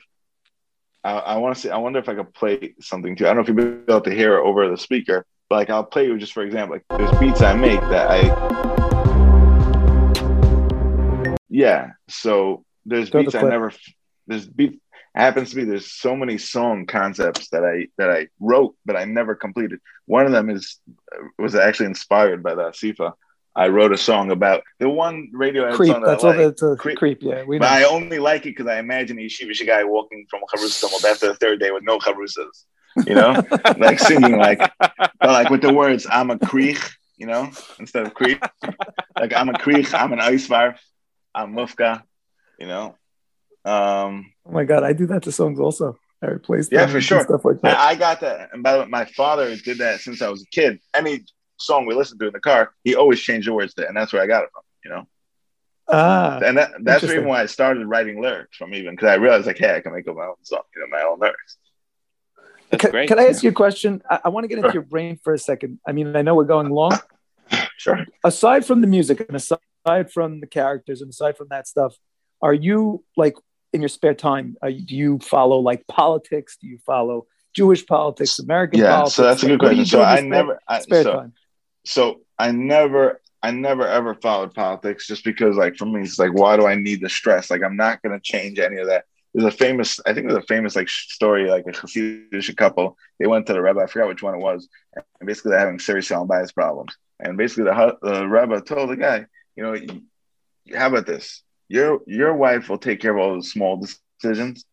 I, 1.04 1.12
I 1.19 1.38
want 1.38 1.56
to 1.56 1.62
see. 1.62 1.69
I 1.69 1.78
wonder 1.78 2.00
if 2.00 2.10
I 2.10 2.15
could 2.15 2.34
play 2.34 2.73
something 2.82 3.15
too. 3.15 3.26
I 3.26 3.28
don't 3.30 3.38
know 3.38 3.41
if 3.43 3.47
you'll 3.47 3.56
be 3.56 3.91
able 3.93 4.02
to 4.02 4.13
hear 4.13 4.38
it 4.38 4.41
over 4.41 4.69
the 4.69 4.78
speaker, 4.78 5.26
but 5.50 5.56
like 5.56 5.69
I'll 5.69 5.84
play 5.84 6.06
you 6.06 6.17
just 6.17 6.34
for 6.34 6.43
example. 6.43 6.76
Like 6.76 6.86
there's 6.97 7.17
beats 7.19 7.41
I 7.41 7.54
make 7.54 7.80
that 7.89 8.12
I 8.12 8.76
yeah. 11.58 11.91
So 12.08 12.63
there's 12.86 13.10
beats 13.10 13.34
the 13.34 13.39
I 13.39 13.50
never. 13.50 13.74
There's 14.28 14.46
beat 14.48 14.80
happens 15.15 15.50
to 15.50 15.56
be 15.56 15.63
there's 15.63 15.91
so 15.91 16.15
many 16.15 16.38
song 16.38 16.86
concepts 16.86 17.50
that 17.50 17.65
I 17.65 17.88
that 17.98 18.12
I 18.12 18.28
wrote 18.39 18.76
but 18.86 18.96
I 18.96 19.06
never 19.06 19.34
completed. 19.34 19.80
One 20.06 20.28
of 20.28 20.32
them 20.32 20.52
is 20.52 20.80
uh, 20.88 21.24
was 21.39 21.56
actually 21.56 21.88
inspired 21.88 22.43
by 22.43 22.54
the 22.54 22.70
Sifa. 22.70 23.13
I 23.56 23.70
wrote 23.70 23.91
a 23.91 23.98
song 23.98 24.30
about 24.30 24.62
the 24.78 24.88
one 24.88 25.30
radio 25.34 25.76
creep. 25.76 25.91
Song 25.91 26.02
that 26.02 26.08
that's 26.08 26.24
all. 26.24 26.34
That's 26.34 26.62
a 26.62 26.76
creep. 26.76 27.00
creep. 27.00 27.24
Yeah, 27.24 27.43
we. 27.43 27.58
Know. 27.58 27.62
But 27.62 27.72
I 27.72 27.86
only 27.86 28.20
like 28.20 28.46
it 28.46 28.56
because 28.56 28.67
I 28.67 28.78
imagine 28.78 29.17
a 29.17 29.22
yeshivish 29.22 29.65
guy 29.65 29.84
walking 29.84 30.28
from 30.30 30.41
Jerusalem 30.56 31.02
after 31.10 31.30
the 31.30 31.34
third 31.34 31.60
day 31.60 31.72
with 31.72 31.82
no 31.82 31.98
charusas, 31.98 32.65
you 33.08 33.15
know, 33.15 33.43
like 33.80 33.98
singing 33.98 34.38
like, 34.38 34.62
like 35.24 35.50
with 35.50 35.63
the 35.63 35.74
words 35.74 36.06
"I'm 36.08 36.30
a 36.30 36.38
creek," 36.38 36.78
you 37.17 37.26
know, 37.26 37.50
instead 37.80 38.06
of 38.06 38.13
creep, 38.13 38.46
like 39.20 39.34
I'm 39.34 39.50
a 39.50 39.58
creek, 39.58 39.91
I'm 39.91 40.13
an 40.13 40.20
ice 40.20 40.48
bar. 40.48 40.76
I'm 41.38 41.54
Mufka, 41.54 42.02
you 42.60 42.65
know. 42.65 42.95
Um, 43.63 44.34
oh 44.45 44.52
my 44.52 44.63
god, 44.63 44.84
I 44.84 44.93
do 44.93 45.06
that 45.08 45.23
to 45.23 45.32
songs 45.32 45.60
also. 45.60 45.97
I 46.21 46.28
replaced 46.28 46.71
yeah 46.71 46.88
for 46.88 47.00
sure 47.00 47.21
stuff 47.21 47.45
like 47.45 47.62
that. 47.62 47.78
I, 47.78 47.89
I 47.89 47.95
got 47.95 48.21
that, 48.21 48.50
and 48.54 48.63
by 48.63 48.73
the 48.73 48.80
way, 48.80 48.86
my 48.88 49.06
father 49.06 49.56
did 49.56 49.78
that 49.78 50.00
since 50.00 50.21
I 50.23 50.30
was 50.30 50.41
a 50.41 50.47
kid. 50.47 50.80
Any 50.95 51.26
song 51.60 51.86
we 51.86 51.93
listened 51.93 52.19
to 52.21 52.28
in 52.28 52.34
the 52.34 52.39
car, 52.39 52.71
he 52.84 52.95
always 52.95 53.19
changed 53.21 53.47
the 53.47 53.54
words 53.54 53.76
to, 53.76 53.88
and 53.88 53.95
that's 53.95 54.12
where 54.12 54.23
I 54.23 54.26
got 54.26 54.45
it 54.45 54.50
from. 54.52 54.63
You 54.84 54.91
know. 54.91 55.08
Ah, 55.89 56.39
and 56.43 56.58
that, 56.58 56.71
that's 56.82 57.02
the 57.02 57.08
reason 57.08 57.26
why 57.26 57.41
I 57.41 57.45
started 57.45 57.86
writing 57.86 58.19
lyrics 58.19 58.58
from 58.58 58.73
even 58.73 58.95
because 58.95 59.10
I 59.10 59.15
realized 59.15 59.45
like, 59.45 59.60
hey, 59.60 59.76
I 59.76 59.82
can 59.82 59.93
make 59.93 60.08
up 60.08 60.15
my 60.15 60.26
own 60.26 60.36
song, 60.41 60.62
you 60.76 60.82
know, 60.82 60.88
my 60.89 61.04
own 61.04 61.19
lyrics. 61.19 61.58
That's 62.71 62.82
can, 62.82 62.91
great. 62.91 63.08
Can 63.08 63.19
I 63.19 63.28
ask 63.28 63.43
you 63.43 63.52
a 63.52 63.54
question? 63.54 64.02
I, 64.10 64.21
I 64.26 64.30
want 64.30 64.43
to 64.43 64.47
get 64.47 64.58
into 64.58 64.69
sure. 64.69 64.73
your 64.73 64.84
brain 64.84 65.19
for 65.23 65.34
a 65.34 65.39
second. 65.39 65.80
I 65.88 65.91
mean, 65.91 66.15
I 66.15 66.23
know 66.23 66.36
we're 66.36 66.45
going 66.45 66.69
long. 66.69 67.00
sure. 67.78 68.06
Aside 68.23 68.65
from 68.65 68.82
the 68.82 68.88
music 68.88 69.21
and 69.21 69.36
aside 69.36 69.60
aside 69.88 70.12
from 70.12 70.39
the 70.39 70.47
characters 70.47 71.02
and 71.02 71.10
aside 71.10 71.38
from 71.38 71.47
that 71.50 71.67
stuff, 71.67 71.95
are 72.41 72.54
you 72.54 73.04
like 73.15 73.36
in 73.73 73.82
your 73.82 73.89
spare 73.89 74.13
time? 74.13 74.56
You, 74.63 74.82
do 74.82 74.95
you 74.95 75.19
follow 75.19 75.60
like 75.60 75.88
politics? 75.88 76.58
Do 76.60 76.67
you 76.67 76.78
follow 76.86 77.26
Jewish 77.56 77.86
politics, 77.86 78.39
American 78.39 78.80
yeah, 78.80 78.91
politics? 78.91 79.15
so 79.15 79.23
that's 79.23 79.43
a 79.43 79.47
good 79.47 79.60
question. 79.60 79.86
So 79.86 80.02
I 80.02 80.21
never, 80.21 80.60
I, 80.67 80.80
spare 80.80 81.04
so, 81.04 81.13
time. 81.13 81.34
So 81.86 82.21
I 82.38 82.52
never, 82.52 83.21
I 83.41 83.52
never 83.52 83.88
ever 83.88 84.15
followed 84.15 84.54
politics 84.54 85.08
just 85.08 85.23
because, 85.23 85.56
like, 85.56 85.76
for 85.76 85.86
me, 85.86 86.02
it's 86.02 86.19
like, 86.19 86.34
why 86.34 86.58
do 86.58 86.67
I 86.67 86.76
need 86.76 87.02
the 87.02 87.10
stress? 87.10 87.50
Like, 87.50 87.63
I'm 87.63 87.78
not 87.78 88.02
going 88.02 88.17
to 88.17 88.21
change 88.21 88.60
any 88.60 88.78
of 88.78 88.88
that. 88.88 89.06
There's 89.34 89.54
a 89.54 89.58
famous, 89.58 90.00
I 90.06 90.13
think 90.13 90.28
there's 90.28 90.43
a 90.43 90.47
famous 90.47 90.76
like 90.76 90.89
story, 90.89 91.50
like 91.50 91.65
a 91.67 91.71
Hasidic 91.71 92.58
couple. 92.58 92.97
They 93.19 93.28
went 93.28 93.45
to 93.47 93.54
the 93.54 93.62
Rebbe, 93.62 93.80
I 93.80 93.86
forgot 93.86 94.08
which 94.08 94.23
one 94.23 94.34
it 94.34 94.41
was, 94.41 94.67
and 94.95 95.28
basically 95.28 95.52
they're 95.52 95.60
having 95.60 95.80
serious 95.80 96.10
bias 96.10 96.52
problems. 96.52 96.97
And 97.19 97.38
basically 97.38 97.65
the, 97.65 97.97
the 98.02 98.28
Rebbe 98.28 98.62
told 98.62 98.89
the 98.89 98.95
guy, 98.95 99.28
you 99.58 99.63
know, 99.63 100.78
how 100.78 100.88
about 100.88 101.08
this? 101.08 101.41
Your 101.67 102.00
your 102.06 102.34
wife 102.34 102.70
will 102.70 102.78
take 102.78 103.02
care 103.02 103.12
of 103.12 103.17
all 103.17 103.36
the 103.36 103.43
small 103.43 103.84
decisions, 104.22 104.63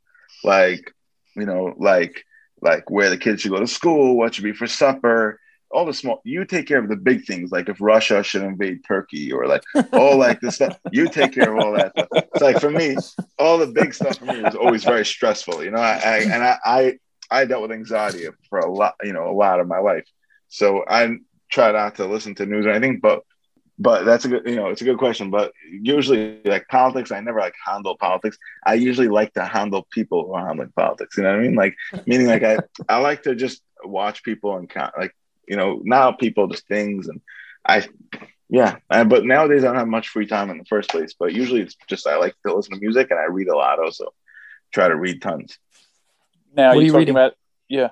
like 0.44 0.92
you 1.34 1.46
know, 1.46 1.74
like 1.78 2.24
like 2.60 2.88
where 2.90 3.10
the 3.10 3.16
kids 3.16 3.42
should 3.42 3.50
go 3.50 3.58
to 3.58 3.66
school, 3.66 4.16
what 4.16 4.34
should 4.34 4.44
be 4.44 4.52
for 4.52 4.66
supper, 4.66 5.40
all 5.70 5.86
the 5.86 5.94
small. 5.94 6.20
You 6.24 6.44
take 6.44 6.68
care 6.68 6.78
of 6.78 6.88
the 6.88 6.96
big 6.96 7.24
things, 7.24 7.50
like 7.50 7.68
if 7.68 7.80
Russia 7.80 8.22
should 8.22 8.42
invade 8.42 8.84
Turkey 8.86 9.32
or 9.32 9.46
like 9.46 9.62
all 9.92 10.16
like 10.18 10.40
this 10.40 10.56
stuff. 10.56 10.78
You 10.92 11.08
take 11.08 11.32
care 11.32 11.52
of 11.52 11.64
all 11.64 11.72
that 11.72 11.92
stuff. 11.92 12.08
It's 12.12 12.42
like 12.42 12.60
for 12.60 12.70
me, 12.70 12.96
all 13.38 13.58
the 13.58 13.66
big 13.66 13.92
stuff 13.94 14.18
for 14.18 14.26
me 14.26 14.40
was 14.42 14.54
always 14.54 14.84
very 14.84 15.04
stressful. 15.04 15.64
You 15.64 15.72
know, 15.72 15.80
I, 15.80 16.00
I 16.04 16.16
and 16.18 16.44
I, 16.44 16.58
I 16.64 16.98
I 17.30 17.44
dealt 17.46 17.62
with 17.62 17.72
anxiety 17.72 18.26
for 18.48 18.60
a 18.60 18.70
lot, 18.70 18.94
you 19.02 19.12
know, 19.12 19.28
a 19.28 19.32
lot 19.34 19.58
of 19.60 19.66
my 19.66 19.78
life. 19.78 20.06
So 20.48 20.84
I 20.86 21.16
try 21.50 21.72
not 21.72 21.96
to 21.96 22.06
listen 22.06 22.34
to 22.36 22.46
news 22.46 22.66
or 22.66 22.70
anything, 22.70 23.00
but 23.00 23.22
but 23.78 24.04
that's 24.04 24.24
a 24.24 24.28
good 24.28 24.46
you 24.46 24.56
know 24.56 24.68
it's 24.68 24.82
a 24.82 24.84
good 24.84 24.98
question. 24.98 25.30
But 25.30 25.52
usually 25.70 26.40
like 26.44 26.68
politics 26.68 27.10
i 27.10 27.20
never 27.20 27.40
like 27.40 27.54
handle 27.64 27.96
politics. 27.96 28.38
I 28.64 28.74
usually 28.74 29.08
like 29.08 29.32
to 29.34 29.44
handle 29.44 29.86
people 29.90 30.26
who 30.26 30.34
are 30.34 30.46
handling 30.46 30.72
politics 30.76 31.16
you 31.16 31.24
know 31.24 31.30
what 31.30 31.40
i 31.40 31.42
mean? 31.42 31.54
Like 31.54 31.74
meaning 32.06 32.26
like 32.26 32.42
i 32.44 32.58
i 32.88 32.98
like 32.98 33.22
to 33.24 33.34
just 33.34 33.62
watch 33.84 34.22
people 34.22 34.56
and 34.56 34.68
count 34.68 34.94
like 34.98 35.14
you 35.48 35.56
know 35.56 35.80
now 35.84 36.12
people 36.12 36.46
just 36.46 36.66
things 36.68 37.08
and 37.08 37.20
i 37.66 37.86
yeah 38.48 38.76
and, 38.90 39.10
but 39.10 39.24
nowadays 39.24 39.62
i 39.62 39.66
don't 39.66 39.76
have 39.76 39.88
much 39.88 40.08
free 40.08 40.26
time 40.26 40.50
in 40.50 40.58
the 40.58 40.64
first 40.64 40.88
place 40.90 41.14
but 41.18 41.34
usually 41.34 41.60
it's 41.60 41.76
just 41.86 42.06
i 42.06 42.16
like 42.16 42.34
to 42.46 42.54
listen 42.54 42.74
to 42.74 42.80
music 42.80 43.10
and 43.10 43.20
i 43.20 43.24
read 43.24 43.48
a 43.48 43.56
lot 43.56 43.78
also. 43.78 44.14
Try 44.72 44.88
to 44.88 44.96
read 44.96 45.22
tons. 45.22 45.58
Now 46.56 46.74
What 46.74 46.78
are 46.78 46.82
you 46.82 46.86
you 46.86 46.92
talking 46.92 46.98
reading? 46.98 47.14
about 47.14 47.34
yeah. 47.68 47.88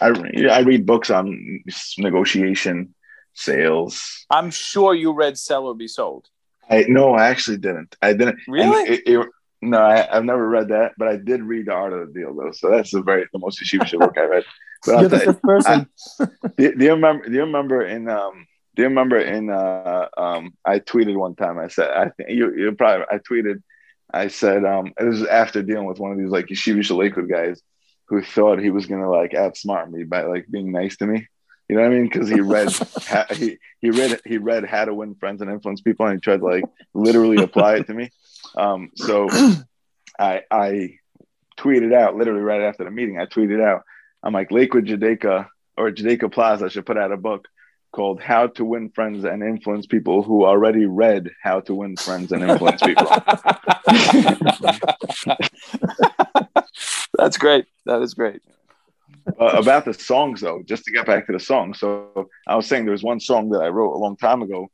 i 0.00 0.08
read, 0.08 0.46
I 0.48 0.60
read 0.60 0.86
books 0.86 1.10
on 1.10 1.62
negotiation 1.98 2.93
sales 3.34 4.24
I'm 4.30 4.50
sure 4.50 4.94
you 4.94 5.12
read 5.12 5.36
Sell 5.38 5.66
or 5.66 5.74
Be 5.74 5.88
Sold. 5.88 6.28
I 6.70 6.86
no, 6.88 7.14
I 7.14 7.28
actually 7.28 7.58
didn't. 7.58 7.94
I 8.00 8.12
didn't. 8.14 8.38
Really? 8.48 8.88
it- 8.94 9.02
it- 9.06 9.28
no, 9.60 9.78
I, 9.78 10.14
I've 10.14 10.24
never 10.24 10.46
read 10.46 10.68
that, 10.68 10.92
but 10.98 11.08
I 11.08 11.16
did 11.16 11.42
read 11.42 11.66
the 11.66 11.72
Art 11.72 11.94
of 11.94 12.06
the 12.12 12.20
Deal 12.20 12.34
though. 12.34 12.52
So 12.52 12.70
that's 12.70 12.90
the 12.90 13.00
very 13.00 13.26
the 13.32 13.38
most 13.38 13.62
yeshivish 13.62 13.98
book 13.98 14.14
I 14.18 14.24
read. 14.24 14.44
But 14.84 14.94
I'll 14.94 15.00
You're 15.00 15.08
the 15.08 15.16
tell 15.18 15.26
you, 15.26 15.32
fifth 15.32 15.42
person. 15.42 15.88
do, 16.58 16.74
do 16.74 16.84
you 16.84 16.90
remember? 16.92 17.26
Do 17.28 17.32
you 17.34 17.40
remember 17.40 17.82
in 17.84 18.08
um? 18.08 18.46
Do 18.76 18.82
you 18.82 18.88
remember 18.88 19.18
in 19.18 19.48
uh 19.50 20.08
um? 20.18 20.52
I 20.66 20.80
tweeted 20.80 21.16
one 21.16 21.34
time. 21.34 21.58
I 21.58 21.68
said 21.68 21.90
I 21.90 22.10
think 22.10 22.28
you 22.30 22.54
you 22.54 22.72
probably 22.72 23.06
I 23.10 23.18
tweeted. 23.18 23.62
I 24.12 24.28
said 24.28 24.64
um. 24.66 24.92
It 25.00 25.04
was 25.04 25.24
after 25.24 25.62
dealing 25.62 25.86
with 25.86 25.98
one 25.98 26.12
of 26.12 26.18
these 26.18 26.28
like 26.30 26.46
yeshivish 26.48 26.94
Lakewood 26.94 27.30
guys 27.30 27.62
who 28.08 28.20
thought 28.22 28.58
he 28.58 28.68
was 28.70 28.84
gonna 28.84 29.10
like 29.10 29.30
outsmart 29.32 29.90
me 29.90 30.04
by 30.04 30.24
like 30.24 30.44
being 30.50 30.72
nice 30.72 30.96
to 30.98 31.06
me. 31.06 31.26
You 31.68 31.76
know 31.76 31.82
what 31.82 31.92
I 31.92 31.94
mean? 31.94 32.04
Because 32.04 32.28
he 32.28 32.40
read 32.40 32.72
ha, 32.72 33.26
he 33.30 33.58
he 33.80 33.90
read 33.90 34.20
he 34.24 34.38
read 34.38 34.64
How 34.64 34.84
to 34.84 34.94
Win 34.94 35.14
Friends 35.14 35.40
and 35.40 35.50
Influence 35.50 35.80
People, 35.80 36.06
and 36.06 36.16
he 36.16 36.20
tried 36.20 36.38
to 36.38 36.44
like 36.44 36.64
literally 36.92 37.42
apply 37.42 37.76
it 37.76 37.86
to 37.86 37.94
me. 37.94 38.10
Um, 38.56 38.90
so 38.94 39.28
I 40.18 40.42
I 40.50 40.98
tweeted 41.58 41.94
out 41.94 42.16
literally 42.16 42.42
right 42.42 42.62
after 42.62 42.84
the 42.84 42.90
meeting. 42.90 43.18
I 43.18 43.26
tweeted 43.26 43.62
out, 43.64 43.82
I'm 44.22 44.32
like 44.32 44.50
Lakewood 44.50 44.86
Judaica 44.86 45.48
or 45.76 45.90
Judaica 45.90 46.32
Plaza 46.32 46.70
should 46.70 46.86
put 46.86 46.98
out 46.98 47.12
a 47.12 47.16
book 47.16 47.48
called 47.92 48.20
How 48.20 48.48
to 48.48 48.64
Win 48.64 48.90
Friends 48.90 49.24
and 49.24 49.42
Influence 49.42 49.86
People 49.86 50.22
who 50.22 50.44
already 50.44 50.84
read 50.84 51.30
How 51.42 51.60
to 51.60 51.74
Win 51.74 51.96
Friends 51.96 52.32
and 52.32 52.42
Influence 52.42 52.82
People. 52.82 53.06
That's 57.16 57.38
great. 57.38 57.66
That 57.86 58.02
is 58.02 58.14
great. 58.14 58.42
Uh, 59.40 59.56
about 59.56 59.84
the 59.84 59.94
songs 59.94 60.40
though 60.40 60.62
just 60.64 60.84
to 60.84 60.92
get 60.92 61.06
back 61.06 61.26
to 61.26 61.32
the 61.32 61.40
song. 61.40 61.74
So 61.74 62.28
i 62.46 62.54
was 62.54 62.66
saying 62.66 62.84
there 62.84 62.92
was 62.92 63.02
one 63.02 63.20
song 63.20 63.50
that 63.50 63.62
i 63.62 63.68
wrote 63.68 63.94
a 63.94 63.98
long 63.98 64.16
time 64.16 64.42
ago 64.42 64.70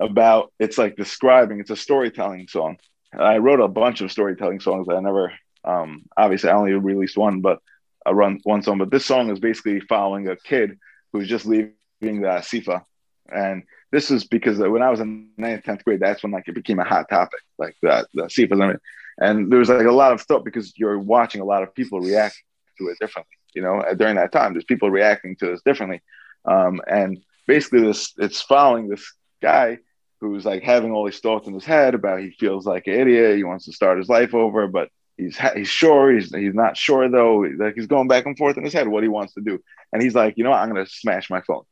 about 0.00 0.52
it's 0.58 0.78
like 0.78 0.96
describing 0.96 1.60
it's 1.60 1.70
a 1.70 1.76
storytelling 1.76 2.48
song. 2.48 2.78
I 3.16 3.38
wrote 3.38 3.60
a 3.60 3.68
bunch 3.68 4.00
of 4.00 4.10
storytelling 4.10 4.60
songs 4.60 4.86
that 4.86 4.96
i 4.96 5.00
never 5.00 5.32
um 5.64 6.04
obviously 6.16 6.50
i 6.50 6.54
only 6.54 6.72
released 6.72 7.16
one 7.16 7.40
but 7.40 7.60
i 8.06 8.10
run 8.10 8.40
one 8.44 8.62
song. 8.62 8.78
But 8.78 8.90
this 8.90 9.06
song 9.06 9.30
is 9.30 9.38
basically 9.38 9.80
following 9.80 10.28
a 10.28 10.36
kid 10.36 10.78
who's 11.12 11.28
just 11.28 11.46
leaving 11.46 11.74
the 12.00 12.42
sifa. 12.42 12.84
And 13.30 13.62
this 13.92 14.10
is 14.10 14.24
because 14.24 14.58
when 14.58 14.82
i 14.82 14.90
was 14.90 15.00
in 15.00 15.28
ninth 15.36 15.64
10th 15.64 15.84
grade 15.84 16.00
that's 16.00 16.22
when 16.22 16.32
like 16.32 16.48
it 16.48 16.54
became 16.54 16.80
a 16.80 16.84
hot 16.84 17.08
topic 17.08 17.40
like 17.58 17.76
the, 17.82 18.06
the 18.14 18.24
sifas 18.24 18.78
and 19.18 19.52
there 19.52 19.58
was 19.58 19.68
like 19.68 19.86
a 19.86 19.92
lot 19.92 20.12
of 20.12 20.20
stuff 20.20 20.42
because 20.42 20.72
you're 20.76 20.98
watching 20.98 21.40
a 21.40 21.44
lot 21.44 21.62
of 21.62 21.74
people 21.74 22.00
react 22.00 22.42
to 22.78 22.88
it 22.88 22.98
differently 22.98 23.36
you 23.54 23.62
know 23.62 23.82
during 23.96 24.16
that 24.16 24.32
time. 24.32 24.52
There's 24.52 24.64
people 24.64 24.90
reacting 24.90 25.36
to 25.36 25.46
this 25.46 25.62
differently. 25.62 26.02
Um, 26.44 26.80
and 26.86 27.18
basically 27.46 27.82
this 27.82 28.12
it's 28.18 28.40
following 28.40 28.88
this 28.88 29.14
guy 29.40 29.78
who's 30.20 30.44
like 30.44 30.62
having 30.62 30.92
all 30.92 31.04
these 31.04 31.20
thoughts 31.20 31.48
in 31.48 31.54
his 31.54 31.64
head 31.64 31.94
about 31.94 32.20
he 32.20 32.30
feels 32.30 32.66
like 32.66 32.86
an 32.86 32.94
idiot 32.94 33.36
he 33.36 33.44
wants 33.44 33.64
to 33.64 33.72
start 33.72 33.98
his 33.98 34.08
life 34.08 34.34
over 34.34 34.66
but 34.68 34.88
he's 35.16 35.38
he's 35.54 35.68
sure 35.68 36.12
he's 36.12 36.34
he's 36.34 36.54
not 36.54 36.76
sure 36.76 37.08
though. 37.08 37.38
Like 37.58 37.74
he's 37.74 37.86
going 37.86 38.08
back 38.08 38.26
and 38.26 38.36
forth 38.36 38.56
in 38.56 38.64
his 38.64 38.72
head 38.72 38.88
what 38.88 39.02
he 39.02 39.08
wants 39.08 39.34
to 39.34 39.40
do. 39.40 39.62
And 39.92 40.02
he's 40.02 40.14
like 40.14 40.36
you 40.36 40.44
know 40.44 40.50
what? 40.50 40.60
i'm 40.60 40.68
gonna 40.68 40.86
smash 40.86 41.30
my 41.30 41.40
phone. 41.42 41.64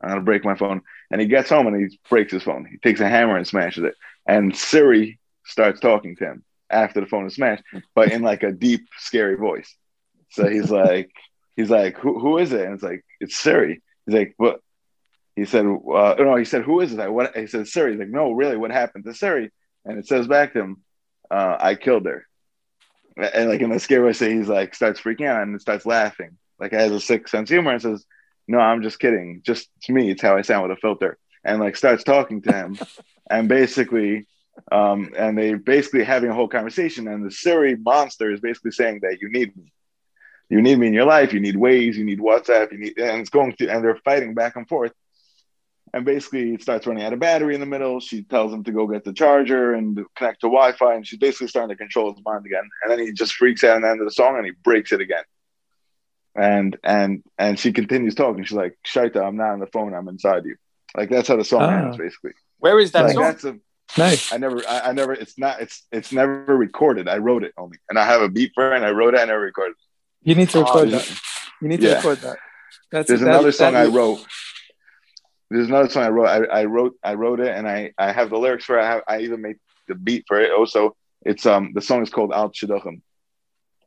I'm 0.00 0.10
gonna 0.10 0.20
break 0.22 0.44
my 0.44 0.56
phone. 0.56 0.82
And 1.10 1.20
he 1.20 1.26
gets 1.26 1.50
home 1.50 1.66
and 1.66 1.76
he 1.76 1.98
breaks 2.08 2.32
his 2.32 2.42
phone. 2.42 2.66
He 2.66 2.78
takes 2.78 3.00
a 3.00 3.08
hammer 3.08 3.36
and 3.36 3.46
smashes 3.46 3.84
it. 3.84 3.94
And 4.26 4.56
siri 4.56 5.18
starts 5.44 5.80
talking 5.80 6.16
to 6.16 6.24
him 6.24 6.44
after 6.70 7.00
the 7.00 7.06
phone 7.06 7.26
is 7.26 7.34
smashed 7.34 7.64
but 7.94 8.12
in 8.12 8.22
like 8.22 8.42
a 8.42 8.52
deep 8.52 8.86
scary 8.98 9.36
voice 9.36 9.74
so 10.30 10.48
he's 10.48 10.70
like, 10.70 11.10
he's 11.56 11.70
like, 11.70 11.98
who, 11.98 12.18
who 12.18 12.38
is 12.38 12.52
it? 12.52 12.64
And 12.64 12.74
it's 12.74 12.82
like, 12.82 13.04
it's 13.20 13.36
Siri. 13.36 13.82
He's 14.06 14.14
like, 14.14 14.34
what? 14.36 14.60
He 15.36 15.44
said, 15.44 15.64
uh, 15.64 16.14
no, 16.18 16.36
he 16.36 16.44
said, 16.44 16.62
who 16.62 16.80
is 16.80 16.92
it? 16.92 17.00
I, 17.00 17.08
what? 17.08 17.36
He 17.36 17.46
said, 17.46 17.68
Siri. 17.68 17.92
He's 17.92 18.00
like, 18.00 18.08
no, 18.08 18.32
really, 18.32 18.56
what 18.56 18.70
happened 18.70 19.04
to 19.04 19.14
Siri? 19.14 19.50
And 19.84 19.98
it 19.98 20.06
says 20.06 20.26
back 20.26 20.52
to 20.52 20.60
him, 20.60 20.82
uh, 21.30 21.56
I 21.58 21.74
killed 21.74 22.06
her. 22.06 22.26
And 23.16 23.48
like 23.48 23.60
in 23.60 23.70
the 23.70 23.80
scary 23.80 24.02
voice, 24.02 24.20
he's 24.20 24.48
like, 24.48 24.74
starts 24.74 25.00
freaking 25.00 25.26
out 25.26 25.42
and 25.42 25.60
starts 25.60 25.86
laughing. 25.86 26.38
Like 26.58 26.72
has 26.72 26.92
a 26.92 27.00
sick 27.00 27.28
sense 27.28 27.50
of 27.50 27.54
humor 27.54 27.72
and 27.72 27.82
says, 27.82 28.04
no, 28.46 28.58
I'm 28.58 28.82
just 28.82 28.98
kidding. 28.98 29.42
Just 29.44 29.68
to 29.84 29.92
me, 29.92 30.10
it's 30.10 30.22
how 30.22 30.36
I 30.36 30.42
sound 30.42 30.68
with 30.68 30.76
a 30.76 30.80
filter. 30.80 31.18
And 31.44 31.60
like 31.60 31.76
starts 31.76 32.04
talking 32.04 32.42
to 32.42 32.52
him. 32.52 32.78
and 33.30 33.48
basically, 33.48 34.26
um, 34.70 35.10
and 35.16 35.36
they 35.36 35.54
basically 35.54 36.04
having 36.04 36.30
a 36.30 36.34
whole 36.34 36.48
conversation. 36.48 37.08
And 37.08 37.24
the 37.24 37.30
Siri 37.30 37.76
monster 37.76 38.32
is 38.32 38.40
basically 38.40 38.72
saying 38.72 39.00
that 39.02 39.18
you 39.20 39.30
need 39.30 39.56
me 39.56 39.72
you 40.50 40.60
need 40.60 40.78
me 40.78 40.88
in 40.88 40.92
your 40.92 41.06
life. 41.06 41.32
You 41.32 41.40
need 41.40 41.54
Waze. 41.54 41.94
You 41.94 42.04
need 42.04 42.18
WhatsApp. 42.18 42.72
You 42.72 42.78
need, 42.78 42.98
and 42.98 43.20
it's 43.20 43.30
going 43.30 43.54
to, 43.54 43.68
and 43.68 43.82
they're 43.82 43.96
fighting 44.04 44.34
back 44.34 44.56
and 44.56 44.68
forth. 44.68 44.92
And 45.92 46.04
basically, 46.04 46.54
it 46.54 46.62
starts 46.62 46.86
running 46.86 47.02
out 47.04 47.12
of 47.12 47.18
battery 47.18 47.54
in 47.54 47.60
the 47.60 47.66
middle. 47.66 47.98
She 48.00 48.22
tells 48.22 48.52
him 48.52 48.62
to 48.64 48.72
go 48.72 48.86
get 48.86 49.04
the 49.04 49.12
charger 49.12 49.72
and 49.74 49.98
connect 50.16 50.40
to 50.42 50.46
Wi-Fi, 50.46 50.94
and 50.94 51.06
she's 51.06 51.18
basically 51.18 51.48
starting 51.48 51.74
to 51.74 51.76
control 51.76 52.12
his 52.12 52.22
mind 52.24 52.46
again. 52.46 52.68
And 52.82 52.92
then 52.92 52.98
he 53.00 53.12
just 53.12 53.34
freaks 53.34 53.64
out 53.64 53.76
at 53.76 53.82
the 53.82 53.88
end 53.88 54.00
of 54.00 54.06
the 54.06 54.12
song, 54.12 54.36
and 54.36 54.44
he 54.46 54.52
breaks 54.62 54.92
it 54.92 55.00
again. 55.00 55.24
And 56.36 56.76
and 56.84 57.24
and 57.38 57.58
she 57.58 57.72
continues 57.72 58.14
talking. 58.14 58.44
She's 58.44 58.56
like, 58.56 58.78
"Shaita, 58.86 59.20
I'm 59.24 59.36
not 59.36 59.50
on 59.50 59.58
the 59.60 59.66
phone. 59.66 59.94
I'm 59.94 60.08
inside 60.08 60.44
you." 60.44 60.56
Like 60.96 61.10
that's 61.10 61.26
how 61.26 61.36
the 61.36 61.44
song 61.44 61.62
Oh. 61.62 61.68
ends, 61.86 61.96
basically. 61.96 62.32
Where 62.58 62.78
is 62.78 62.92
that 62.92 63.04
like 63.06 63.14
song? 63.14 63.22
that's 63.22 63.44
a 63.44 63.58
Nice. 63.98 64.32
I 64.32 64.36
never, 64.36 64.62
I, 64.68 64.80
I 64.80 64.92
never, 64.92 65.12
it's 65.12 65.36
not, 65.36 65.60
it's, 65.60 65.84
it's 65.90 66.12
never 66.12 66.44
recorded. 66.56 67.08
I 67.08 67.18
wrote 67.18 67.42
it 67.42 67.52
only, 67.56 67.78
and 67.88 67.98
I 67.98 68.04
have 68.04 68.22
a 68.22 68.28
beat 68.28 68.52
for 68.54 68.72
it, 68.72 68.76
and 68.76 68.84
I 68.84 68.90
wrote 68.90 69.14
it, 69.14 69.20
and 69.20 69.30
I 69.30 69.32
never 69.32 69.40
recorded. 69.40 69.74
You 70.22 70.34
need 70.34 70.50
to 70.50 70.58
Oh, 70.58 70.62
record 70.64 70.90
There's, 70.90 71.08
that. 71.08 71.20
You 71.62 71.68
need 71.68 71.80
to 71.80 71.86
Yeah. 71.88 71.94
record 71.96 72.18
that. 72.18 72.36
That's 72.92 73.08
there's 73.08 73.20
that- 73.20 73.28
another 73.28 73.52
song 73.52 73.72
that- 73.74 73.86
I 73.86 73.90
wrote. 73.90 74.24
There's 75.50 75.68
another 75.68 75.88
song 75.88 76.04
I 76.04 76.08
wrote. 76.10 76.26
I, 76.28 76.60
I 76.60 76.64
wrote, 76.66 76.94
I 77.02 77.14
wrote 77.14 77.40
it, 77.40 77.48
and 77.48 77.68
I, 77.68 77.92
I 77.98 78.12
have 78.12 78.30
the 78.30 78.38
lyrics 78.38 78.64
for 78.64 78.78
it. 78.78 78.82
I, 78.82 78.86
have, 78.88 79.02
I 79.08 79.18
even 79.20 79.40
made 79.42 79.56
the 79.88 79.94
beat 79.96 80.24
for 80.28 80.40
it. 80.40 80.52
Also, 80.52 80.96
it's 81.22 81.44
um, 81.44 81.72
the 81.74 81.80
song 81.80 82.02
is 82.02 82.10
called 82.10 82.32
Al 82.32 82.50
Shidduchim, 82.50 83.00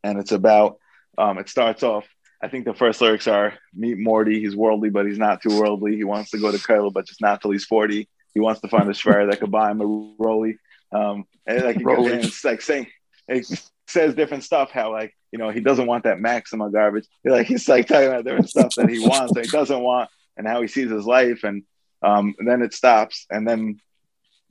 and 0.04 0.20
it's 0.20 0.34
about, 0.34 0.78
um, 1.18 1.38
it 1.38 1.48
starts 1.48 1.82
off. 1.84 2.06
I 2.42 2.50
think 2.50 2.66
the 2.66 2.74
first 2.74 3.00
lyrics 3.00 3.28
are 3.28 3.54
meet 3.74 3.98
Morty. 3.98 4.42
He's 4.42 4.56
worldly, 4.58 4.90
but 4.90 5.06
he's 5.06 5.18
not 5.18 5.42
too 5.42 5.58
worldly. 5.58 5.96
He 5.96 6.04
wants 6.04 6.32
to 6.32 6.38
go 6.38 6.52
to 6.52 6.58
Kylo, 6.58 6.92
but 6.92 7.08
just 7.08 7.22
not 7.22 7.42
till 7.42 7.52
he's 7.52 7.64
40. 7.66 8.10
He 8.34 8.40
wants 8.42 8.60
to 8.62 8.68
find 8.68 8.90
a 8.90 8.94
Schwer 8.94 9.30
that 9.30 9.40
could 9.40 9.52
buy 9.52 9.72
him 9.72 9.80
a 9.80 9.86
Rolly. 10.22 10.58
Um, 10.92 11.24
and 11.46 11.64
like, 11.64 11.78
it 11.78 11.84
goes- 11.84 11.98
Rolly. 11.98 12.12
and 12.14 12.26
it's 12.26 12.44
like 12.44 12.62
saying, 12.62 12.88
it 13.30 13.72
says 13.94 14.16
different 14.16 14.44
stuff. 14.44 14.72
How 14.72 14.92
like, 14.92 15.16
you 15.32 15.40
know, 15.40 15.50
he 15.50 15.62
doesn't 15.62 15.88
want 15.88 16.04
that 16.04 16.20
Maxima 16.20 16.70
garbage. 16.70 17.06
Like 17.24 17.48
he's 17.52 17.68
like 17.70 17.88
talking 17.88 18.08
about 18.08 18.26
different 18.26 18.50
stuff 18.50 18.76
that 18.76 18.90
he 18.90 19.00
wants 19.00 19.36
and 19.36 19.46
he 19.46 19.52
doesn't 19.52 19.82
want, 19.82 20.10
and 20.38 20.48
how 20.48 20.62
he 20.62 20.68
sees 20.68 20.92
his 20.92 21.06
life. 21.06 21.44
And, 21.44 21.64
um, 22.02 22.36
and 22.38 22.48
then 22.48 22.62
it 22.62 22.74
stops, 22.74 23.26
and 23.30 23.48
then 23.48 23.80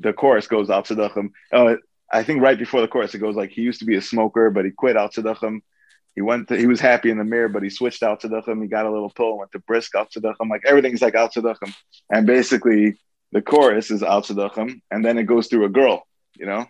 the 0.01 0.13
chorus 0.13 0.47
goes 0.47 0.71
out 0.71 0.87
Tzedachim. 0.87 1.31
Oh, 1.53 1.77
I 2.11 2.23
think 2.23 2.43
right 2.43 2.59
before 2.59 2.81
the 2.81 2.89
chorus, 2.89 3.15
it 3.15 3.19
goes 3.19 3.37
like 3.37 3.51
he 3.51 3.63
used 3.63 3.81
to 3.81 3.87
be 3.87 3.97
a 3.97 4.03
smoker, 4.03 4.51
but 4.51 4.65
he 4.65 4.71
quit 4.71 4.97
out 4.97 5.15
Tzedachim. 5.15 5.61
He 6.15 6.21
went 6.21 6.49
to, 6.49 6.57
he 6.57 6.67
was 6.67 6.81
happy 6.81 7.11
in 7.11 7.17
the 7.17 7.25
mirror, 7.25 7.49
but 7.49 7.63
he 7.63 7.71
switched 7.71 8.03
out 8.03 8.21
Tzedachim. 8.21 8.61
He 8.61 8.69
got 8.69 8.85
a 8.85 8.91
little 8.91 9.11
pill 9.11 9.39
went 9.39 9.53
to 9.53 9.61
brisk 9.61 9.95
out 9.95 10.11
Tzedachim. 10.11 10.51
Like 10.51 10.65
everything's 10.67 11.01
like 11.01 11.15
out 11.15 11.33
Tzedachim. 11.33 11.75
And 12.11 12.27
basically 12.27 12.99
the 13.33 13.41
chorus 13.41 13.91
is 13.91 14.03
out 14.03 14.25
Tzedachim, 14.25 14.83
and 14.91 15.05
then 15.05 15.19
it 15.19 15.25
goes 15.25 15.49
through 15.49 15.65
a 15.65 15.71
girl, 15.71 16.07
you 16.37 16.47
know? 16.47 16.67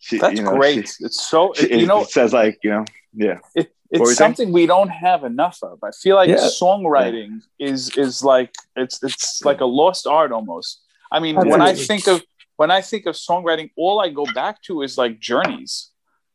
She, 0.00 0.18
That's 0.18 0.36
you 0.36 0.44
know, 0.44 0.56
great. 0.56 0.88
she- 0.88 1.04
it's 1.04 1.26
so 1.28 1.52
she- 1.54 1.80
you 1.80 1.86
know 1.86 2.02
it 2.02 2.10
says 2.10 2.32
like, 2.32 2.58
you 2.62 2.70
know, 2.70 2.84
yeah. 3.14 3.38
it, 3.54 3.72
it's 3.90 4.16
something 4.16 4.52
we 4.52 4.66
don't 4.66 4.90
have 4.90 5.24
enough 5.24 5.58
of. 5.62 5.78
I 5.82 5.90
feel 5.90 6.16
like 6.16 6.28
Yeah. 6.28 6.36
songwriting 6.62 7.40
is 7.58 7.90
is 7.96 8.22
like 8.22 8.52
it's 8.76 9.02
it's 9.02 9.44
like 9.44 9.60
a 9.60 9.64
lost 9.66 10.06
art 10.06 10.30
almost. 10.32 10.82
I 11.10 11.20
mean, 11.20 11.36
when 11.36 11.60
I 11.60 11.74
think 11.74 12.06
of 12.06 12.22
when 12.56 12.70
I 12.70 12.80
think 12.82 13.06
of 13.06 13.14
songwriting, 13.14 13.70
all 13.76 14.00
I 14.00 14.10
go 14.10 14.26
back 14.34 14.62
to 14.64 14.82
is 14.82 14.98
like 14.98 15.18
journeys. 15.20 15.90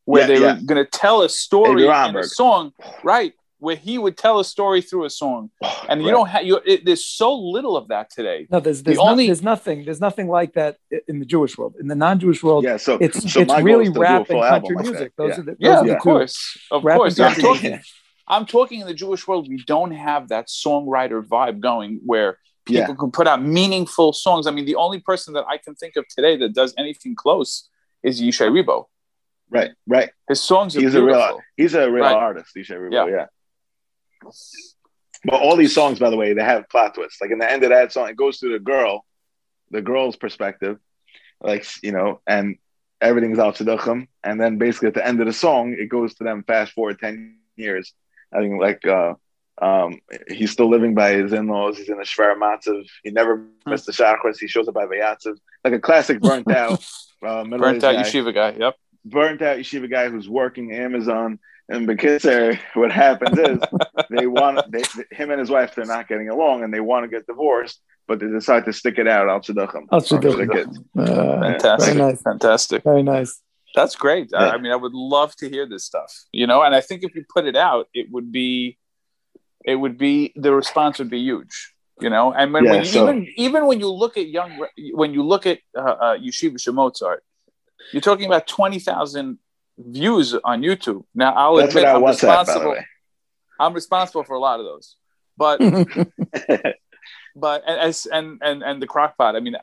where 0.05 0.21
Yeah, 0.23 0.27
they 0.27 0.41
yeah. 0.41 0.53
were 0.55 0.61
going 0.65 0.83
to 0.85 0.89
tell 0.91 1.21
a 1.21 1.29
story 1.29 1.85
in 1.85 2.15
a 2.17 2.23
song, 2.23 2.73
right? 3.03 3.33
Where 3.63 3.77
he 3.77 3.97
would 4.03 4.17
tell 4.17 4.37
a 4.39 4.43
story 4.55 4.81
through 4.81 5.05
a 5.05 5.09
song, 5.09 5.49
and 5.89 6.03
you 6.03 6.11
don't 6.11 6.27
have 6.33 6.43
you. 6.49 6.59
It, 6.65 6.83
there's 6.85 7.05
so 7.05 7.33
little 7.55 7.75
of 7.81 7.87
that 7.93 8.05
today. 8.17 8.39
No, 8.51 8.59
there's 8.59 8.83
there's, 8.83 8.97
The 8.97 9.03
no- 9.03 9.09
only- 9.11 9.27
there's 9.27 9.41
nothing 9.53 9.85
there's 9.85 10.01
nothing 10.01 10.27
like 10.27 10.51
that 10.59 10.73
in 11.07 11.19
the 11.19 11.25
Jewish 11.25 11.57
world. 11.57 11.73
In 11.79 11.87
the 11.87 11.95
non-Jewish 12.05 12.41
world, 12.43 12.63
Yeah, 12.65 12.77
so 12.77 12.97
it's 13.05 13.19
so 13.33 13.39
it's 13.41 13.53
really 13.69 13.85
is 13.85 13.89
to 13.91 13.93
do 13.95 13.99
a 14.01 14.03
rap 14.03 14.29
and 14.29 14.39
country 14.41 14.47
album 14.53 14.75
like 14.75 14.85
music. 14.85 15.11
that. 15.15 15.23
Those 15.23 15.29
Yeah. 15.31 15.39
are 15.39 15.43
the 15.43 15.51
those 15.51 15.57
Yeah, 15.59 15.79
are 15.79 15.85
the 15.85 15.95
of 15.95 16.01
course, 16.01 16.35
of 16.71 16.83
Rap 16.83 16.97
course. 16.97 17.19
I'm 17.19 17.35
talking. 17.35 17.79
I'm 18.27 18.45
talking 18.45 18.79
in 18.81 18.87
the 18.87 18.93
Jewish 19.03 19.27
world. 19.27 19.47
We 19.49 19.61
don't 19.75 19.91
have 19.91 20.23
that 20.33 20.45
songwriter 20.47 21.19
vibe 21.33 21.59
going 21.69 21.91
where 22.11 22.29
people 22.65 22.81
Yeah. 22.89 22.95
can 23.01 23.11
put 23.11 23.27
out 23.31 23.39
meaningful 23.59 24.09
songs. 24.25 24.47
I 24.47 24.51
mean, 24.51 24.65
the 24.65 24.75
only 24.85 24.99
person 25.11 25.33
that 25.35 25.45
I 25.53 25.57
can 25.57 25.73
think 25.75 25.93
of 25.95 26.03
today 26.15 26.35
that 26.41 26.51
does 26.53 26.73
anything 26.83 27.15
close 27.15 27.51
is 28.01 28.21
Yishai 28.21 28.49
Ribo. 28.57 28.77
Right, 29.49 29.71
right. 29.87 30.09
His 30.29 30.41
songs 30.41 30.75
are 30.75 30.79
He's 30.81 30.95
a 30.95 30.99
beautiful. 30.99 31.21
real 31.21 31.39
he's 31.57 31.73
a 31.75 31.91
real 31.91 32.03
Right. 32.05 32.15
artist, 32.27 32.49
Ishay 32.57 32.77
Ribo, 32.83 32.93
Yeah. 32.93 33.05
yeah. 33.17 33.25
But 35.25 35.41
all 35.41 35.55
these 35.55 35.73
songs, 35.73 35.99
by 35.99 36.09
the 36.09 36.17
way, 36.17 36.33
they 36.33 36.43
have 36.43 36.67
plot 36.69 36.95
twists. 36.95 37.21
Like 37.21 37.31
in 37.31 37.39
the 37.39 37.49
end 37.49 37.63
of 37.63 37.69
that 37.69 37.91
song, 37.93 38.09
it 38.09 38.17
goes 38.17 38.39
to 38.39 38.51
the 38.51 38.59
girl, 38.59 39.05
the 39.71 39.81
girl's 39.81 40.15
perspective, 40.17 40.79
like 41.41 41.65
you 41.81 41.91
know, 41.91 42.19
and 42.27 42.57
everything's 42.99 43.39
out 43.39 43.55
to. 43.55 44.07
And 44.23 44.41
then 44.41 44.57
basically 44.57 44.89
at 44.89 44.93
the 44.95 45.05
end 45.05 45.19
of 45.21 45.27
the 45.27 45.33
song, 45.33 45.75
it 45.77 45.87
goes 45.87 46.15
to 46.15 46.23
them 46.23 46.43
fast 46.43 46.73
forward 46.73 46.99
ten 46.99 47.37
years. 47.55 47.93
I 48.33 48.39
think 48.39 48.59
like 48.59 48.85
uh 48.85 49.13
um 49.61 49.99
he's 50.27 50.51
still 50.51 50.69
living 50.69 50.95
by 50.95 51.11
his 51.13 51.31
in-laws, 51.31 51.77
he's 51.77 51.89
in 51.89 51.99
a 51.99 52.03
Shver 52.03 52.35
Matzav, 52.37 52.85
he 53.03 53.11
never 53.11 53.45
missed 53.65 53.85
the 53.85 53.91
chakras, 53.91 54.39
he 54.39 54.47
shows 54.47 54.67
up 54.67 54.73
by 54.73 54.85
Vayatzav. 54.85 55.37
Like 55.63 55.73
a 55.73 55.79
classic 55.79 56.19
burnt 56.19 56.51
out 56.51 56.83
uh 57.25 57.43
Burnt 57.45 57.83
out 57.83 57.95
yeshiva 57.95 58.33
guy. 58.33 58.55
Yep. 58.59 58.75
burnt 59.05 59.41
out 59.41 59.57
yeshiva 59.57 59.89
guy 59.89 60.09
who's 60.09 60.27
working 60.27 60.73
Amazon. 60.73 61.39
And 61.73 61.87
Bekitzer, 61.87 62.59
what 62.75 62.91
happens 62.91 63.37
is 63.37 63.59
they 64.09 64.27
want 64.27 64.71
they, 64.71 64.83
him 65.11 65.31
and 65.31 65.39
his 65.39 65.49
wife 65.49 65.73
they're 65.75 65.85
not 65.85 66.07
getting 66.07 66.29
along 66.29 66.63
and 66.63 66.73
they 66.73 66.79
want 66.79 67.03
to 67.03 67.07
get 67.07 67.25
divorced, 67.25 67.81
but 68.07 68.19
they 68.19 68.27
decide 68.27 68.65
to 68.65 68.73
stick 68.73 68.99
it 68.99 69.07
out 69.07 69.27
al 69.27 69.39
tzedakah. 69.41 69.81
Al 69.91 69.97
or 69.97 70.01
the 70.01 70.07
tzedakah. 70.07 70.51
kids. 70.53 70.79
Uh, 70.97 71.39
Fantastic. 71.41 71.93
Very 71.95 71.97
nice. 72.11 72.21
Fantastic. 72.21 72.83
very 72.83 73.03
nice. 73.03 73.41
That's 73.75 73.95
great. 73.95 74.29
I, 74.35 74.45
Yeah. 74.45 74.51
I 74.51 74.57
mean, 74.59 74.71
I 74.71 74.75
would 74.75 74.93
love 74.93 75.35
to 75.37 75.49
hear 75.49 75.67
this 75.67 75.83
stuff, 75.83 76.11
you 76.31 76.45
know, 76.45 76.61
and 76.61 76.75
I 76.75 76.81
think 76.81 77.03
if 77.03 77.15
you 77.15 77.25
put 77.33 77.45
it 77.47 77.55
out, 77.55 77.87
it 77.93 78.07
would 78.11 78.31
be, 78.31 78.77
it 79.65 79.75
would 79.75 79.97
be, 79.97 80.31
the 80.35 80.53
response 80.53 80.99
would 80.99 81.09
be 81.09 81.21
huge, 81.21 81.73
you 81.99 82.11
know, 82.11 82.31
and 82.33 82.53
when, 82.53 82.65
Yeah, 82.65 82.71
when 82.73 82.79
you, 82.81 82.85
so- 82.85 83.03
even, 83.03 83.27
even 83.35 83.65
when 83.65 83.79
you 83.79 83.89
look 83.89 84.15
at 84.17 84.27
young, 84.27 84.63
when 84.93 85.13
you 85.15 85.23
look 85.23 85.47
at 85.47 85.59
uh, 85.75 85.81
uh, 85.81 86.17
Yeshiva 86.17 86.57
Shemozart, 86.57 87.21
you're 87.91 88.01
talking 88.01 88.27
about 88.27 88.45
20,000 88.45 89.39
views 89.77 90.33
on 90.43 90.61
YouTube. 90.61 91.03
Now 91.15 91.33
I'll 91.33 91.55
That's 91.55 91.69
admit 91.75 91.85
what 91.85 91.93
I 91.93 91.95
I'm 91.95 92.01
WhatsApp, 92.01 92.21
by 92.27 92.33
the 92.35 92.39
responsible. 92.39 92.71
way. 92.71 92.87
I'm 93.59 93.73
responsible 93.73 94.23
for 94.23 94.33
a 94.35 94.39
lot 94.39 94.59
of 94.59 94.65
those, 94.65 94.95
but 95.37 95.59
but 97.35 97.63
and 97.67 97.79
as 97.79 98.05
and 98.05 98.39
and 98.41 98.63
and 98.63 98.81
the 98.81 98.87
crock 98.87 99.17
pot 99.17 99.35
i 99.35 99.39
mean 99.39 99.55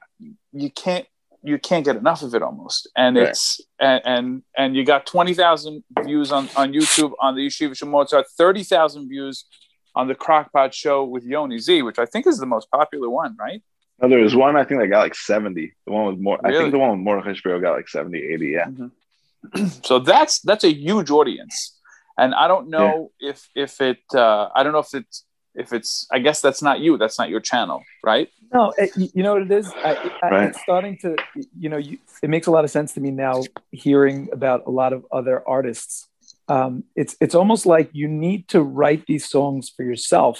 you 0.52 0.70
can't 0.70 1.06
you 1.42 1.58
can't 1.58 1.84
get 1.84 1.96
enough 1.96 2.22
of 2.22 2.34
it 2.34 2.42
almost 2.42 2.88
and 2.96 3.16
Right. 3.16 3.28
it's 3.28 3.60
and, 3.80 4.02
and 4.04 4.42
and 4.56 4.76
you 4.76 4.84
got 4.84 5.06
20,000 5.06 5.84
views 6.04 6.32
on 6.32 6.48
on 6.56 6.72
youtube 6.72 7.12
on 7.20 7.36
the 7.36 7.46
yeshiva 7.46 7.76
Shel 7.76 7.88
mozart 7.88 8.26
30,000 8.36 9.08
views 9.08 9.44
on 9.94 10.08
the 10.08 10.14
crockpot 10.14 10.72
show 10.72 11.04
with 11.04 11.24
yoni 11.24 11.58
z 11.58 11.82
which 11.82 11.98
i 11.98 12.06
think 12.06 12.26
is 12.26 12.38
the 12.38 12.46
most 12.46 12.70
popular 12.70 13.08
one 13.08 13.36
right 13.38 13.62
no, 14.02 14.08
there 14.08 14.20
was 14.20 14.34
one 14.34 14.56
I 14.56 14.64
think 14.64 14.80
that 14.80 14.86
got 14.86 15.00
like 15.00 15.14
70. 15.14 15.74
The 15.86 15.92
one 15.92 16.06
with 16.06 16.18
more 16.18 16.40
I 16.42 16.52
think 16.52 16.70
the 16.72 16.78
one 16.78 16.92
with 16.92 17.00
Mordechai 17.00 17.34
Shapiro 17.34 17.60
got 17.60 17.72
like 17.76 17.86
70, 17.86 18.18
80, 18.18 18.46
yeah. 18.46 18.64
Mm-hmm. 18.64 18.86
so 19.82 19.98
that's 19.98 20.40
that's 20.40 20.64
a 20.64 20.72
huge 20.72 21.10
audience 21.10 21.78
and 22.18 22.34
i 22.34 22.46
don't 22.46 22.68
know 22.68 23.10
if 23.20 23.48
if 23.54 23.80
it 23.80 23.98
uh 24.14 24.48
i 24.54 24.62
don't 24.62 24.72
know 24.72 24.78
if 24.80 24.92
it's 24.94 25.24
if 25.54 25.72
it's 25.72 26.06
i 26.12 26.18
guess 26.18 26.40
that's 26.40 26.62
not 26.62 26.80
you 26.80 26.96
that's 26.98 27.18
not 27.18 27.28
your 27.30 27.40
channel 27.40 27.82
right 28.04 28.28
No, 28.52 28.72
it, 28.76 28.90
you 29.14 29.22
know 29.22 29.34
what 29.34 29.42
it 29.42 29.52
is. 29.52 29.66
I, 29.84 29.90
I, 30.22 30.28
Right. 30.30 30.48
It's 30.48 30.60
starting 30.60 30.98
to, 31.02 31.16
you 31.62 31.68
know, 31.68 31.76
you, 31.76 31.98
it 32.20 32.30
makes 32.30 32.46
a 32.48 32.50
lot 32.50 32.64
of 32.64 32.70
sense 32.70 32.92
to 32.94 33.00
me 33.00 33.10
now 33.12 33.44
hearing 33.70 34.28
about 34.32 34.60
a 34.66 34.70
lot 34.70 34.92
of 34.92 35.00
other 35.12 35.36
artists. 35.48 36.08
Um, 36.48 36.82
it's 36.96 37.14
it's 37.20 37.36
almost 37.36 37.64
like 37.64 37.88
you 37.92 38.08
need 38.08 38.48
to 38.48 38.60
write 38.60 39.06
these 39.06 39.24
songs 39.28 39.70
for 39.74 39.84
yourself, 39.84 40.34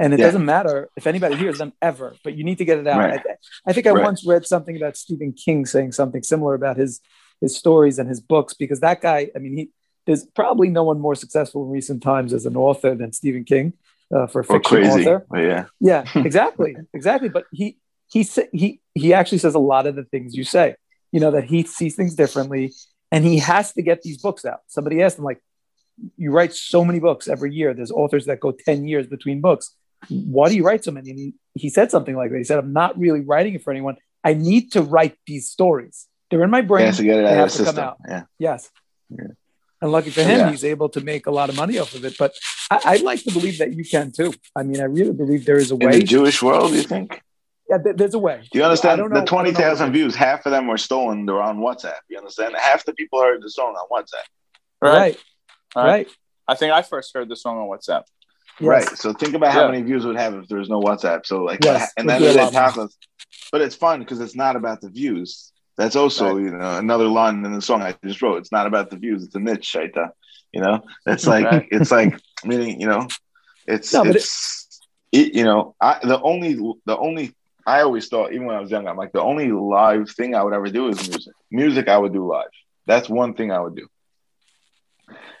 and 0.00 0.12
it 0.12 0.18
Yeah. 0.18 0.26
doesn't 0.26 0.44
matter 0.44 0.76
if 0.96 1.06
anybody 1.06 1.36
hears 1.36 1.58
them 1.58 1.72
ever, 1.80 2.08
but 2.24 2.32
you 2.36 2.42
need 2.48 2.58
to 2.58 2.64
get 2.70 2.78
it 2.82 2.88
out. 2.88 2.98
Right. 2.98 3.22
I, 3.28 3.70
I 3.70 3.72
think 3.72 3.86
I 3.86 3.92
Right. 3.92 4.02
once 4.10 4.26
read 4.26 4.44
something 4.54 4.76
about 4.76 4.96
Stephen 4.96 5.32
King 5.32 5.64
saying 5.64 5.92
something 5.92 6.22
similar 6.24 6.54
about 6.54 6.76
his 6.76 7.00
his 7.40 7.56
stories 7.56 7.98
and 7.98 8.08
his 8.08 8.20
books 8.20 8.54
because 8.54 8.80
that 8.80 9.00
guy, 9.00 9.30
I 9.34 9.38
mean, 9.38 9.56
he 9.56 9.70
there's 10.06 10.24
probably 10.24 10.70
no 10.70 10.84
one 10.84 10.98
more 10.98 11.14
successful 11.14 11.64
in 11.64 11.70
recent 11.70 12.02
times 12.02 12.32
as 12.32 12.46
an 12.46 12.56
author 12.56 12.94
than 12.94 13.12
Stephen 13.12 13.44
King 13.44 13.74
uh, 14.14 14.26
for 14.26 14.40
a 14.40 14.44
fiction 14.44 14.82
crazy. 14.82 15.02
author. 15.02 15.26
But 15.28 15.40
yeah. 15.40 15.66
Yeah, 15.80 16.04
exactly, 16.14 16.76
exactly. 16.94 17.28
But 17.28 17.44
he 17.52 17.76
he 18.10 18.26
he 18.52 18.80
he 18.94 19.12
actually 19.14 19.38
says 19.38 19.54
a 19.54 19.58
lot 19.58 19.86
of 19.86 19.96
the 19.96 20.04
things 20.04 20.34
you 20.34 20.44
say. 20.44 20.76
You 21.12 21.20
know 21.20 21.30
that 21.32 21.44
he 21.44 21.62
sees 21.64 21.94
things 21.94 22.14
differently, 22.14 22.72
and 23.12 23.22
he 23.24 23.38
has 23.38 23.72
to 23.74 23.82
get 23.82 24.02
these 24.02 24.18
books 24.18 24.44
out. 24.44 24.60
Somebody 24.66 25.02
asked 25.02 25.18
him 25.18 25.24
like, 25.24 25.42
"You 26.16 26.32
write 26.32 26.54
so 26.54 26.84
many 26.84 27.00
books 27.00 27.28
every 27.28 27.54
year. 27.54 27.74
There's 27.74 27.90
authors 27.90 28.26
that 28.26 28.40
go 28.40 28.52
ten 28.52 28.86
years 28.88 29.06
between 29.06 29.42
books. 29.42 29.74
Why 30.08 30.48
do 30.48 30.56
you 30.56 30.64
write 30.64 30.84
so 30.84 30.90
many?" 30.90 31.10
And 31.10 31.18
he, 31.18 31.34
he 31.54 31.68
said 31.68 31.90
something 31.90 32.16
like 32.16 32.30
that. 32.30 32.38
He 32.38 32.44
said, 32.44 32.58
"I'm 32.58 32.72
not 32.72 32.98
really 32.98 33.20
writing 33.20 33.54
it 33.54 33.62
for 33.62 33.72
anyone. 33.72 33.96
I 34.24 34.34
need 34.34 34.72
to 34.72 34.82
write 34.82 35.16
these 35.26 35.50
stories. 35.50 36.07
They're 36.30 36.42
in 36.42 36.50
my 36.50 36.60
brain. 36.62 36.86
has 36.86 36.98
to 36.98 37.04
get 37.04 37.18
it 37.18 37.22
they 37.22 37.28
out 37.28 37.36
have 37.36 37.46
of 37.46 37.52
the 37.52 37.58
to 37.58 37.64
come 37.64 37.74
system. 37.74 37.84
out. 37.84 37.96
Yeah. 38.08 38.22
Yes. 38.38 38.70
Yeah. 39.10 39.24
And 39.80 39.92
lucky 39.92 40.10
for 40.10 40.22
him, 40.22 40.40
Yeah. 40.40 40.50
he's 40.50 40.64
able 40.64 40.88
to 40.90 41.00
make 41.00 41.26
a 41.26 41.30
lot 41.30 41.48
of 41.48 41.56
money 41.56 41.78
off 41.78 41.94
of 41.94 42.04
it. 42.04 42.16
But 42.18 42.32
I, 42.70 42.80
I'd 42.84 43.02
like 43.02 43.22
to 43.24 43.32
believe 43.32 43.58
that 43.58 43.72
you 43.72 43.84
can 43.84 44.10
too. 44.12 44.34
I 44.56 44.62
mean, 44.64 44.80
I 44.80 44.84
really 44.84 45.12
believe 45.12 45.44
there 45.46 45.56
is 45.56 45.70
a 45.70 45.74
In 45.76 45.86
way. 45.86 45.98
the 46.00 46.02
Jewish 46.02 46.42
world, 46.42 46.72
you 46.72 46.82
think? 46.82 47.22
yeah, 47.70 47.78
there- 47.82 47.92
there's 47.94 48.14
a 48.14 48.18
way. 48.18 48.42
Do 48.50 48.58
you 48.58 48.62
I 48.64 48.66
understand? 48.66 48.98
don't 48.98 49.10
know- 49.10 49.14
The 49.14 49.22
I 49.22 49.24
don't 49.24 49.54
20,000 49.54 49.92
views, 49.92 50.14
half 50.16 50.44
of 50.46 50.52
them 50.52 50.66
were 50.66 50.78
stolen. 50.78 51.26
They're 51.26 51.40
on 51.40 51.58
WhatsApp. 51.60 52.00
You 52.08 52.18
understand? 52.18 52.54
Half 52.58 52.84
the 52.84 52.92
people 52.94 53.20
heard 53.22 53.40
the 53.42 53.50
song 53.50 53.74
on 53.76 53.86
WhatsApp. 53.88 54.26
Right, 54.82 55.18
right. 55.74 55.84
Right. 55.84 56.08
i 56.46 56.54
think 56.54 56.72
i 56.72 56.82
first 56.82 57.12
heard 57.14 57.28
the 57.28 57.34
song 57.36 57.58
on 57.58 57.66
whatsapp 57.68 58.04
Yes. 58.60 58.68
Right. 58.68 58.88
So 58.98 59.12
think 59.12 59.34
about 59.34 59.52
how 59.52 59.66
many 59.70 59.82
views 59.82 60.04
it 60.04 60.08
would 60.08 60.16
have 60.16 60.34
if 60.34 60.48
there 60.48 60.58
was 60.58 60.68
no 60.68 60.80
WhatsApp. 60.80 61.24
So 61.26 61.44
like, 61.44 61.62
Yes, 61.64 61.92
and 61.96 62.08
then 62.08 62.20
be 62.20 62.26
a 62.26 62.32
they 62.32 62.38
lot 62.40 62.52
more. 62.52 62.62
talk 62.62 62.76
us. 62.78 62.96
But 63.52 63.60
it's 63.60 63.76
fun 63.76 64.00
because 64.00 64.20
it's 64.20 64.34
not 64.34 64.56
about 64.56 64.80
the 64.80 64.88
views. 64.88 65.52
That's 65.78 65.96
also 65.96 66.36
Right. 66.36 66.38
you 66.38 66.50
know 66.52 66.78
another 66.78 67.08
line 67.08 67.44
in 67.44 67.52
the 67.54 67.62
song 67.62 67.82
I 67.82 67.94
just 67.94 68.22
wrote. 68.22 68.38
It's 68.38 68.52
not 68.52 68.66
about 68.66 68.90
the 68.90 68.96
views. 68.96 69.24
It's 69.24 69.24
a 69.24 69.30
niche, 69.30 69.62
shaita. 69.62 70.10
You 70.52 70.60
know, 70.62 70.80
it's 71.06 71.26
like 71.26 71.44
Right. 71.44 71.66
it's 71.70 71.90
like 71.90 72.14
meaning 72.44 72.80
you 72.80 72.88
know, 72.88 73.08
it's 73.66 73.94
No, 73.94 74.04
it's 74.04 74.80
it, 75.12 75.34
you 75.34 75.44
know 75.44 75.74
I 75.80 75.98
the 76.02 76.20
only 76.20 76.54
the 76.86 76.96
only 76.98 77.34
I 77.66 77.82
always 77.82 78.08
thought 78.08 78.32
even 78.32 78.46
when 78.46 78.56
I 78.56 78.60
was 78.60 78.70
young 78.70 78.86
I'm 78.86 78.96
like 78.96 79.12
the 79.12 79.22
only 79.22 79.50
live 79.52 80.10
thing 80.10 80.34
I 80.34 80.42
would 80.42 80.54
ever 80.54 80.70
do 80.70 80.88
is 80.88 81.02
music. 81.02 81.34
Music 81.50 81.88
I 81.88 81.98
would 81.98 82.12
do 82.12 82.26
live. 82.26 82.50
That's 82.86 83.08
one 83.08 83.34
thing 83.34 83.52
I 83.52 83.60
would 83.60 83.76
do 83.76 83.86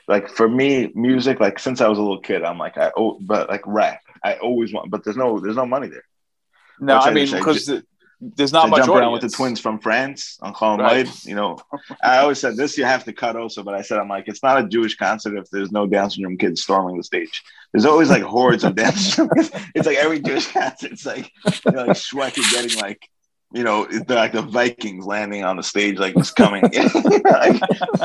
like 0.08 0.28
for 0.28 0.48
me, 0.48 0.90
music, 0.94 1.40
like 1.40 1.58
since 1.58 1.80
I 1.80 1.88
was 1.88 1.98
a 1.98 2.02
little 2.02 2.20
kid, 2.20 2.42
I'm 2.44 2.58
like, 2.58 2.76
I 2.78 2.90
oh, 2.96 3.18
but 3.20 3.48
like 3.48 3.62
rap, 3.66 4.00
I 4.24 4.34
always 4.36 4.72
want, 4.72 4.90
but 4.90 5.04
there's 5.04 5.16
no, 5.16 5.40
there's 5.40 5.56
no 5.56 5.66
money 5.66 5.88
there. 5.88 6.04
no 6.80 6.94
Which 6.94 7.06
i 7.06 7.10
mean 7.10 7.30
because 7.34 7.70
there's 8.20 8.52
not 8.52 8.64
to 8.64 8.68
much 8.68 8.84
jump 8.84 8.96
around 8.96 9.12
with 9.12 9.22
the 9.22 9.28
twins 9.28 9.60
from 9.60 9.78
France 9.78 10.38
on 10.42 10.52
Colin 10.52 10.80
Right. 10.80 11.06
White, 11.06 11.24
you 11.24 11.36
know, 11.36 11.58
I 12.02 12.18
always 12.18 12.38
said 12.38 12.56
this 12.56 12.76
you 12.76 12.84
have 12.84 13.04
to 13.04 13.12
cut 13.12 13.36
also, 13.36 13.62
but 13.62 13.74
I 13.74 13.82
said 13.82 13.98
I'm 13.98 14.08
like, 14.08 14.24
it's 14.26 14.42
not 14.42 14.62
a 14.62 14.68
Jewish 14.68 14.96
concert 14.96 15.36
if 15.36 15.48
there's 15.50 15.70
no 15.70 15.86
Down 15.86 16.10
syndrome 16.10 16.36
kids 16.36 16.62
storming 16.62 16.96
the 16.96 17.04
stage. 17.04 17.42
There's 17.72 17.84
always 17.84 18.10
like 18.10 18.22
hordes 18.22 18.64
of 18.64 18.74
Down 18.74 18.92
syndrome 18.92 19.36
kids. 19.36 19.50
It's 19.74 19.86
like 19.86 19.98
every 19.98 20.20
Jewish 20.20 20.50
concert, 20.50 20.92
it's 20.92 21.06
like 21.06 21.30
you 21.44 21.72
know, 21.72 21.86
like 21.86 21.96
Shwekey 21.96 22.52
getting 22.52 22.78
like. 22.80 23.08
You 23.50 23.64
know, 23.64 23.88
like 24.08 24.32
the 24.32 24.42
Vikings 24.42 25.06
landing 25.06 25.42
on 25.42 25.56
the 25.56 25.62
stage, 25.62 25.96
like 25.96 26.14
it's 26.14 26.30
coming. 26.30 26.60
like, 26.64 26.74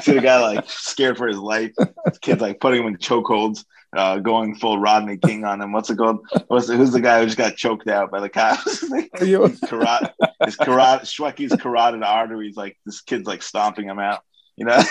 see 0.01 0.14
the 0.14 0.22
guy 0.24 0.39
like 0.39 0.70
scared 0.70 1.18
for 1.18 1.28
his 1.28 1.38
life. 1.38 1.74
His 2.07 2.18
kids 2.20 2.39
like 2.39 2.61
putting 2.61 2.82
him 2.82 2.88
in 2.88 2.95
chokeholds, 2.95 3.66
uh, 3.96 4.18
going 4.20 4.56
full 4.56 4.78
Rodney 4.80 5.18
King 5.18 5.44
on 5.46 5.62
him. 5.62 5.72
What's 5.72 5.89
it 5.89 5.98
called? 5.98 6.20
What's 6.48 6.68
the, 6.68 6.76
who's 6.78 6.91
the 6.91 7.02
guy 7.02 7.20
who 7.20 7.26
just 7.26 7.38
got 7.38 7.56
choked 7.56 7.88
out 7.88 8.12
by 8.12 8.20
the 8.20 8.30
cops? 8.30 8.84
Are 9.20 9.26
you- 9.26 9.56
carot, 9.68 10.12
his 10.46 10.56
carot, 10.56 11.02
Shwekey's 11.04 11.56
carotid 11.62 12.04
arteries, 12.04 12.56
like 12.56 12.78
this 12.86 13.02
kid's 13.02 13.28
like 13.28 13.41
stomping 13.44 13.88
him 13.88 14.00
out. 14.00 14.22
You 14.56 14.66
know, 14.66 14.80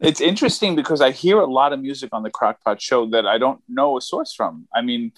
it's 0.00 0.20
interesting 0.20 0.74
because 0.74 1.00
I 1.00 1.10
hear 1.10 1.38
a 1.38 1.46
lot 1.46 1.72
of 1.72 1.80
music 1.80 2.10
on 2.12 2.22
the 2.22 2.30
Crockpot 2.30 2.80
show 2.80 3.06
that 3.10 3.26
I 3.26 3.38
don't 3.38 3.60
know 3.68 3.96
a 3.96 4.00
source 4.00 4.34
from. 4.34 4.66
I 4.74 4.82
mean, 4.82 5.12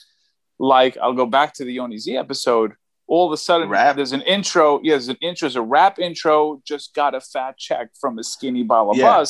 like 0.58 0.96
I'll 0.98 1.14
go 1.14 1.26
back 1.26 1.54
to 1.54 1.64
the 1.64 1.72
Yoni 1.72 1.98
Z 1.98 2.16
episode. 2.16 2.72
All 3.06 3.26
of 3.26 3.32
a 3.32 3.36
sudden, 3.36 3.68
Rap. 3.68 3.96
there's 3.96 4.12
an 4.12 4.22
intro. 4.22 4.80
Yeah, 4.82 4.92
there's 4.94 5.08
an 5.08 5.18
intro. 5.20 5.46
There's 5.46 5.56
a 5.56 5.62
rap 5.62 5.98
intro. 5.98 6.62
Just 6.66 6.94
got 6.94 7.14
a 7.14 7.20
fat 7.20 7.58
check 7.58 7.90
from 8.00 8.18
a 8.18 8.24
skinny 8.24 8.64
balabas. 8.64 8.96
yeah. 8.96 9.22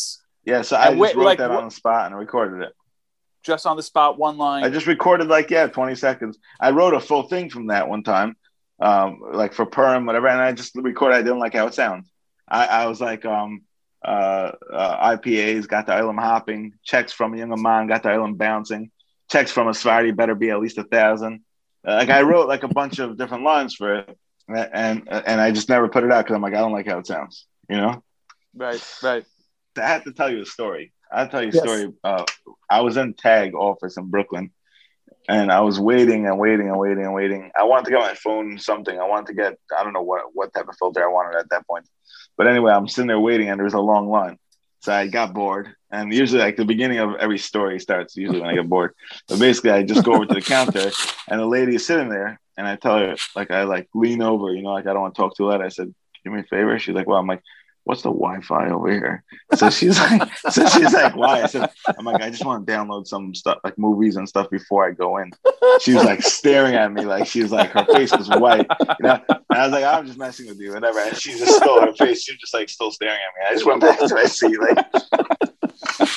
Yeah, 0.45 0.63
so 0.63 0.77
I 0.77 0.89
And 0.89 0.99
just 0.99 1.01
wait, 1.01 1.17
wrote 1.17 1.25
like, 1.25 1.39
that 1.39 1.51
on 1.51 1.65
the 1.65 1.71
spot 1.71 2.07
and 2.07 2.15
I 2.15 2.19
recorded 2.19 2.63
it. 2.63 2.73
Just 3.43 3.67
on 3.67 3.77
the 3.77 3.83
spot, 3.83 4.19
one 4.19 4.39
line. 4.39 4.65
I 4.65 4.71
just 4.71 4.87
recorded 4.87 5.29
like 5.29 5.51
yeah, 5.51 5.67
twenty 5.67 5.95
seconds. 5.95 6.39
I 6.59 6.71
wrote 6.71 6.95
a 6.95 7.01
full 7.01 7.25
thing 7.25 7.51
from 7.51 7.67
that 7.67 7.89
one 7.89 8.03
time, 8.03 8.37
um, 8.81 9.21
like 9.33 9.53
for 9.53 9.67
perm, 9.67 10.07
whatever, 10.07 10.29
and 10.29 10.41
I 10.41 10.53
just 10.53 10.75
recorded. 10.77 11.17
I 11.17 11.23
didn't 11.23 11.41
like 11.41 11.53
how 11.53 11.67
it 11.67 11.75
sounds, 11.75 12.11
I, 12.49 12.67
I 12.67 12.87
was 12.87 13.01
like, 13.01 13.25
um, 13.25 13.63
uh, 14.05 14.53
uh, 14.73 15.17
IPAs 15.17 15.67
got 15.67 15.87
the 15.87 15.95
island 15.95 16.21
hopping. 16.21 16.75
Checks 16.83 17.13
from 17.13 17.35
a 17.35 17.39
young 17.39 17.61
man 17.61 17.87
got 17.87 18.03
the 18.03 18.11
island 18.11 18.39
bouncing. 18.39 18.91
Checks 19.31 19.51
from 19.51 19.69
a 19.69 19.73
Svarty 19.73 20.15
better 20.15 20.35
be 20.35 20.51
at 20.51 20.61
least 20.61 20.79
a 20.79 20.85
thousand. 20.85 21.41
Uh, 21.87 21.95
like 21.95 22.11
I 22.11 22.23
wrote 22.23 22.49
like 22.49 22.63
a 22.63 22.69
bunch 22.69 22.99
of 22.99 23.17
different 23.17 23.45
lines 23.45 23.75
for 23.75 23.97
it, 23.97 24.19
and 24.49 25.09
and 25.11 25.41
I 25.41 25.51
just 25.51 25.69
never 25.69 25.89
put 25.89 26.05
it 26.05 26.13
out 26.13 26.25
because 26.25 26.35
I'm 26.35 26.43
like 26.43 26.55
I 26.55 26.59
don't 26.61 26.73
like 26.73 26.87
how 26.87 26.99
it 26.99 27.07
sounds, 27.07 27.47
you 27.69 27.77
know. 27.77 28.03
Right, 28.55 28.83
right. 29.03 29.25
I 29.79 29.89
have 29.89 30.05
to 30.05 30.13
tell 30.13 30.31
you 30.31 30.43
a 30.43 30.47
story. 30.47 30.93
I 31.13 31.21
have 31.21 31.29
to 31.29 31.33
tell 31.33 31.43
you 31.43 31.51
a 31.51 31.53
Yes. 31.53 31.63
story. 31.63 31.93
Uh, 32.03 32.25
I 32.69 32.81
was 32.81 32.97
in 32.97 33.15
tag 33.15 33.55
office 33.55 33.97
in 33.97 34.07
Brooklyn, 34.11 34.51
and 35.29 35.51
I 35.53 35.61
was 35.61 35.79
waiting 35.79 36.27
and 36.27 36.39
waiting 36.39 36.69
and 36.69 36.79
waiting 36.79 37.05
and 37.05 37.15
waiting. 37.15 37.51
I 37.57 37.65
wanted 37.65 37.87
to 37.87 37.91
get 37.93 38.01
my 38.01 38.15
phone 38.15 38.59
something. 38.59 38.99
I 38.99 39.07
wanted 39.07 39.27
to 39.29 39.35
get 39.35 39.59
I 39.77 39.85
don't 39.85 39.93
know 39.93 40.03
what 40.03 40.23
what 40.35 40.53
type 40.53 40.69
of 40.69 40.77
filter 40.79 41.03
I 41.05 41.13
wanted 41.13 41.39
at 41.39 41.51
that 41.51 41.67
point. 41.67 41.87
But 42.37 42.47
anyway, 42.49 42.73
I'm 42.73 42.89
sitting 42.89 43.07
there 43.09 43.21
waiting, 43.21 43.49
and 43.49 43.61
there's 43.61 43.75
a 43.75 43.81
long 43.81 44.09
line. 44.09 44.39
So 44.81 44.93
I 44.93 45.07
got 45.07 45.33
bored, 45.33 45.75
and 45.91 46.13
usually 46.13 46.41
like 46.43 46.57
the 46.57 46.65
beginning 46.65 46.99
of 46.99 47.15
every 47.17 47.39
story 47.39 47.81
starts 47.81 48.17
usually 48.17 48.41
when 48.41 48.51
I 48.51 48.55
get 48.55 48.69
bored. 48.69 48.93
But 49.29 49.39
basically, 49.39 49.71
I 49.71 49.83
just 49.83 50.05
go 50.05 50.15
over 50.15 50.27
to 50.27 50.35
the 50.35 50.43
counter, 50.43 50.93
and 51.29 51.41
the 51.41 51.47
lady 51.47 51.77
is 51.77 51.87
sitting 51.87 52.11
there, 52.11 52.39
and 52.59 52.67
I 52.67 52.77
tell 52.77 52.99
her 52.99 53.17
like 53.35 53.51
I 53.51 53.63
like 53.63 53.89
lean 53.95 54.21
over, 54.21 54.53
you 54.53 54.63
know, 54.63 54.73
like 54.73 54.87
I 54.87 54.93
don't 54.93 55.03
want 55.03 55.15
to 55.15 55.23
talk 55.23 55.37
too 55.37 55.47
loud. 55.47 55.63
I 55.63 55.69
said, 55.69 55.95
"Do 56.25 56.31
me 56.31 56.41
a 56.41 56.45
favor." 56.45 56.79
She's 56.79 56.95
like, 56.95 57.07
"Well," 57.07 57.19
I'm 57.19 57.27
like, 57.27 57.41
"What's 57.85 58.03
the 58.03 58.11
Wi-Fi 58.11 58.71
over 58.71 58.91
here?" 58.91 59.25
So 59.55 59.71
she's 59.71 59.99
like, 59.99 60.29
"So 60.51 60.67
she's 60.67 60.93
like, 60.93 61.17
why?" 61.17 61.43
I 61.43 61.47
said, 61.47 61.71
"I'm 61.99 62.05
like, 62.05 62.23
I 62.23 62.31
just 62.31 62.45
want 62.45 62.67
to 62.67 62.73
download 62.73 63.07
some 63.07 63.35
stuff 63.35 63.59
like 63.65 63.79
movies 63.79 64.17
and 64.17 64.29
stuff 64.29 64.51
before 64.51 64.87
I 64.87 64.93
go 64.93 65.19
in." 65.19 65.33
She 65.81 65.95
was 65.95 66.05
like 66.05 66.23
staring 66.23 66.75
at 66.75 66.93
me, 66.93 67.05
like 67.05 67.27
she 67.27 67.43
was 67.43 67.53
like 67.53 67.71
her 67.71 67.85
face 67.87 68.13
was 68.17 68.29
white, 68.29 68.67
you 68.81 69.07
know. 69.07 69.21
And 69.29 69.59
I 69.59 69.65
was 69.65 69.73
like, 69.73 69.85
"I'm 69.85 70.07
just 70.07 70.19
messing 70.19 70.47
with 70.49 70.59
you, 70.59 70.73
whatever." 70.75 70.99
And 71.01 71.17
she 71.17 71.33
just 71.39 71.57
still 71.57 71.81
her 71.81 71.93
face, 71.95 72.25
she 72.25 72.33
was 72.33 72.41
just 72.41 72.55
like 72.55 72.69
still 72.69 72.91
staring 72.91 73.15
at 73.15 73.41
me. 73.41 73.51
I 73.51 73.55
just 73.55 73.67
went 73.67 73.81
back 73.81 73.99
to 74.01 74.15
my 74.15 74.25
seat, 74.25 74.59
like. 74.59 74.87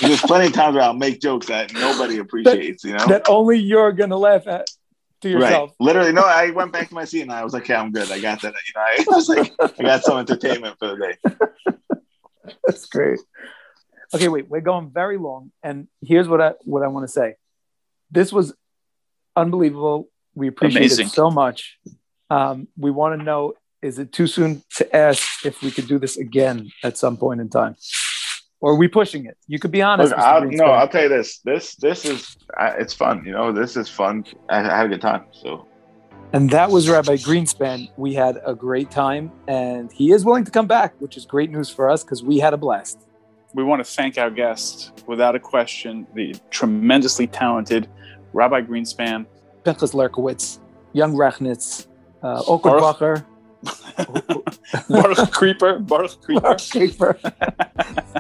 There's 0.02 0.22
plenty 0.22 0.48
of 0.48 0.54
times 0.54 0.76
where 0.76 0.84
I'll 0.84 0.94
make 0.94 1.20
jokes 1.20 1.48
that 1.48 1.74
nobody 1.74 2.18
appreciates, 2.18 2.84
you 2.84 2.94
know. 2.94 3.06
That 3.08 3.30
only 3.30 3.58
you're 3.58 3.92
gonna 3.92 4.18
laugh 4.18 4.48
at 4.48 4.68
to 5.22 5.30
yourself. 5.30 5.72
Right. 5.80 5.86
Literally, 5.86 6.14
no. 6.14 6.24
I 6.24 6.52
went 6.52 6.72
back 6.72 6.90
to 6.90 6.94
my 6.94 7.06
seat 7.06 7.22
and 7.22 7.32
I 7.32 7.44
was 7.44 7.54
like, 7.54 7.68
"Yeah, 7.68 7.82
I'm 7.82 7.92
good. 7.92 8.12
I 8.12 8.20
got 8.20 8.42
that." 8.42 8.54
You 8.54 8.74
know, 8.76 8.82
I 8.82 9.16
was 9.16 9.30
like, 9.30 9.54
"I 9.80 9.84
got 9.84 10.04
some 10.04 10.18
entertainment 10.18 10.78
for 10.80 10.96
the 10.96 10.98
day." 10.98 11.76
That's 12.66 12.86
great. 12.86 13.20
Okay, 14.14 14.30
wait, 14.30 14.50
we're 14.50 14.62
going 14.62 14.90
very 14.90 15.18
long, 15.18 15.52
and 15.64 15.88
here's 16.02 16.28
what 16.28 16.42
I 16.42 16.54
what 16.64 16.84
I 16.84 16.88
want 16.88 17.06
to 17.06 17.12
say. 17.12 17.36
This 18.12 18.32
was 18.32 18.54
unbelievable. 19.36 20.10
We 20.34 20.48
appreciate 20.48 20.82
Amazing. 20.82 21.08
it 21.08 21.12
so 21.12 21.30
much. 21.30 21.78
Um, 22.30 22.68
we 22.78 22.92
want 22.92 23.20
to 23.20 23.24
know: 23.24 23.54
is 23.82 24.00
it 24.00 24.12
too 24.14 24.28
soon 24.28 24.64
to 24.76 24.96
ask 24.96 25.46
if 25.46 25.62
we 25.62 25.72
could 25.72 25.88
do 25.88 26.00
this 26.00 26.18
again 26.18 26.72
at 26.84 26.98
some 26.98 27.18
point 27.18 27.42
in 27.42 27.50
time, 27.50 27.76
or 28.60 28.74
are 28.74 28.76
we 28.76 28.88
pushing 28.88 29.26
it? 29.26 29.38
You 29.48 29.60
could 29.60 29.72
be 29.72 29.82
honest. 29.82 30.12
Look, 30.12 30.20
I'll, 30.20 30.42
Greenspan. 30.42 30.58
no, 30.58 30.66
I'll 30.66 30.88
tell 30.88 31.04
you 31.04 31.10
this. 31.10 31.40
This 31.40 31.76
this 31.76 32.06
is 32.06 32.38
I, 32.58 32.70
it's 32.70 32.94
fun. 32.94 33.24
You 33.26 33.32
know, 33.32 33.52
this 33.52 33.78
is 33.78 33.90
fun. 33.90 34.26
I, 34.50 34.60
I 34.60 34.78
had 34.78 34.86
a 34.88 34.90
good 34.90 35.02
time. 35.02 35.26
So 35.32 35.68
And 36.34 36.50
that 36.50 36.70
was 36.70 36.90
Rabbi 36.90 37.16
Greenspan. 37.18 37.90
We 37.98 38.14
had 38.14 38.40
a 38.46 38.56
great 38.56 38.92
time, 38.92 39.32
and 39.48 39.92
he 39.92 40.12
is 40.12 40.26
willing 40.26 40.46
to 40.46 40.52
come 40.52 40.68
back, 40.68 40.94
which 41.00 41.18
is 41.18 41.26
great 41.26 41.52
news 41.52 41.70
for 41.70 41.90
us 41.90 42.04
because 42.04 42.24
we 42.24 42.40
had 42.40 42.54
a 42.54 42.58
blast. 42.58 43.00
We 43.54 43.64
want 43.64 43.84
to 43.84 43.90
thank 43.92 44.18
our 44.18 44.30
guest, 44.30 45.04
without 45.08 45.36
a 45.36 45.40
question, 45.40 46.06
the 46.14 46.36
tremendously 46.50 47.28
talented 47.28 47.88
Rabbi 48.34 48.62
Greenspan. 48.62 49.26
Pinchas 49.64 49.94
Lerkowitz, 49.94 50.60
Young 50.94 51.14
Rechnitz, 51.14 51.88
uh, 52.24 52.44
Oker 52.48 52.72
Bacher, 52.72 53.26
Baruch 54.90 55.32
Creeper, 55.32 55.80
Baruch 55.80 56.22
Creeper, 56.22 56.42
Mark 56.42 56.60
Schaefer, 56.60 57.20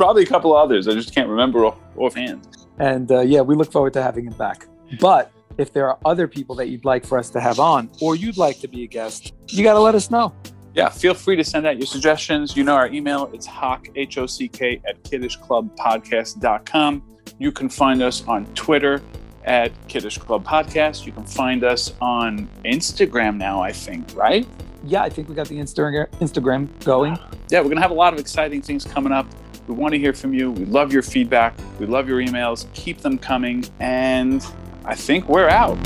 probably 0.00 0.22
a 0.22 0.26
couple 0.26 0.56
others. 0.56 0.88
I 0.88 0.94
just 0.94 1.14
can't 1.14 1.28
remember 1.28 1.66
off, 1.66 1.78
offhand. 1.94 2.48
and 2.78 3.12
uh, 3.12 3.20
yeah, 3.20 3.42
we 3.42 3.54
look 3.54 3.70
forward 3.70 3.92
to 3.92 4.02
having 4.02 4.24
him 4.24 4.32
back. 4.32 4.66
But 4.98 5.30
if 5.58 5.74
there 5.74 5.86
are 5.90 5.98
other 6.06 6.26
people 6.26 6.54
that 6.56 6.68
you'd 6.68 6.86
like 6.86 7.04
for 7.04 7.18
us 7.18 7.28
to 7.30 7.40
have 7.40 7.60
on, 7.60 7.90
or 8.00 8.16
you'd 8.16 8.38
like 8.38 8.60
to 8.60 8.68
be 8.68 8.82
a 8.82 8.86
guest, 8.86 9.34
you 9.48 9.62
got 9.62 9.74
to 9.74 9.80
let 9.80 9.94
us 9.94 10.10
know. 10.10 10.34
Yeah, 10.74 10.88
feel 10.88 11.12
free 11.12 11.36
to 11.36 11.44
send 11.44 11.66
out 11.66 11.76
your 11.76 11.86
suggestions. 11.86 12.56
You 12.56 12.64
know 12.64 12.76
our 12.76 12.88
email. 12.88 13.30
It's 13.34 13.44
hock, 13.44 13.88
H-O-C-K, 13.94 14.80
at 14.88 15.02
kiddushclubpodcast.com. 15.02 17.02
You 17.38 17.52
can 17.52 17.68
find 17.68 18.02
us 18.02 18.26
on 18.26 18.46
Twitter 18.54 19.02
at 19.44 19.70
Kiddush 19.88 20.16
Club 20.16 20.46
Podcast. 20.46 21.04
You 21.04 21.12
can 21.12 21.26
find 21.26 21.62
us 21.62 21.92
on 22.00 22.48
Instagram 22.64 23.36
now, 23.36 23.60
I 23.60 23.72
think, 23.72 24.14
right? 24.14 24.46
Yeah, 24.84 25.02
I 25.02 25.10
think 25.10 25.28
we 25.28 25.34
got 25.34 25.48
the 25.48 25.58
Instagram 25.58 26.08
Instagram 26.20 26.68
going. 26.84 27.18
Yeah, 27.50 27.58
we're 27.58 27.64
going 27.64 27.76
to 27.76 27.82
have 27.82 27.90
a 27.90 27.94
lot 27.94 28.14
of 28.14 28.18
exciting 28.18 28.62
things 28.62 28.84
coming 28.84 29.12
up. 29.12 29.26
We 29.66 29.74
want 29.74 29.92
to 29.92 29.98
hear 29.98 30.12
from 30.12 30.34
you. 30.34 30.50
We 30.50 30.64
love 30.64 30.92
your 30.92 31.02
feedback. 31.02 31.54
We 31.78 31.86
love 31.86 32.08
your 32.08 32.20
emails. 32.20 32.66
Keep 32.74 33.02
them 33.02 33.18
coming. 33.18 33.64
And 33.78 34.44
I 34.84 34.94
think 34.94 35.28
we're 35.28 35.48
out. 35.48 35.78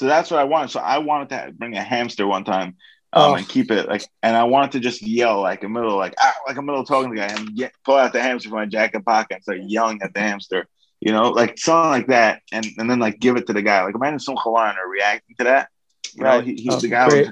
so 0.00 0.06
that's 0.06 0.30
what 0.30 0.40
I 0.40 0.44
wanted. 0.44 0.70
So 0.70 0.80
I 0.80 0.96
wanted 0.96 1.28
to 1.28 1.52
bring 1.52 1.76
a 1.76 1.82
hamster 1.82 2.26
one 2.26 2.42
time. 2.42 2.76
Um, 3.12 3.32
Oh. 3.32 3.34
and 3.34 3.48
keep 3.48 3.70
it 3.72 3.88
like, 3.88 4.02
and 4.22 4.36
I 4.36 4.44
wanted 4.44 4.72
to 4.72 4.80
just 4.80 5.02
yell 5.02 5.40
like 5.40 5.62
in 5.64 5.72
the 5.72 5.80
middle, 5.80 5.96
like 5.96 6.14
ah, 6.20 6.34
like 6.46 6.56
a 6.56 6.62
middle 6.62 6.84
talking 6.84 7.10
to 7.10 7.20
the 7.20 7.26
guy, 7.26 7.32
and 7.34 7.56
get, 7.56 7.72
pull 7.84 7.96
out 7.96 8.12
the 8.12 8.22
hamster 8.22 8.48
from 8.50 8.58
my 8.58 8.66
jacket 8.66 9.04
pocket 9.04 9.34
and 9.36 9.42
start 9.42 9.58
yelling 9.62 10.00
at 10.02 10.14
the 10.14 10.20
hamster, 10.20 10.66
you 11.00 11.12
know, 11.12 11.30
like 11.30 11.58
something 11.58 11.90
like 11.90 12.06
that, 12.08 12.42
and 12.52 12.66
and 12.78 12.88
then 12.90 13.00
like 13.00 13.18
give 13.18 13.36
it 13.36 13.46
to 13.48 13.52
the 13.52 13.62
guy. 13.62 13.82
Like 13.84 13.96
imagine 13.96 14.20
some 14.20 14.36
Hawaiian 14.38 14.76
reacting 14.88 15.34
to 15.38 15.44
that. 15.44 15.68
You 16.14 16.24
know, 16.24 16.38
Right. 16.38 16.44
he, 16.44 16.54
he's 16.54 16.74
Oh, 16.74 16.80
the 16.80 16.88
guy. 16.88 17.08
great. 17.08 17.30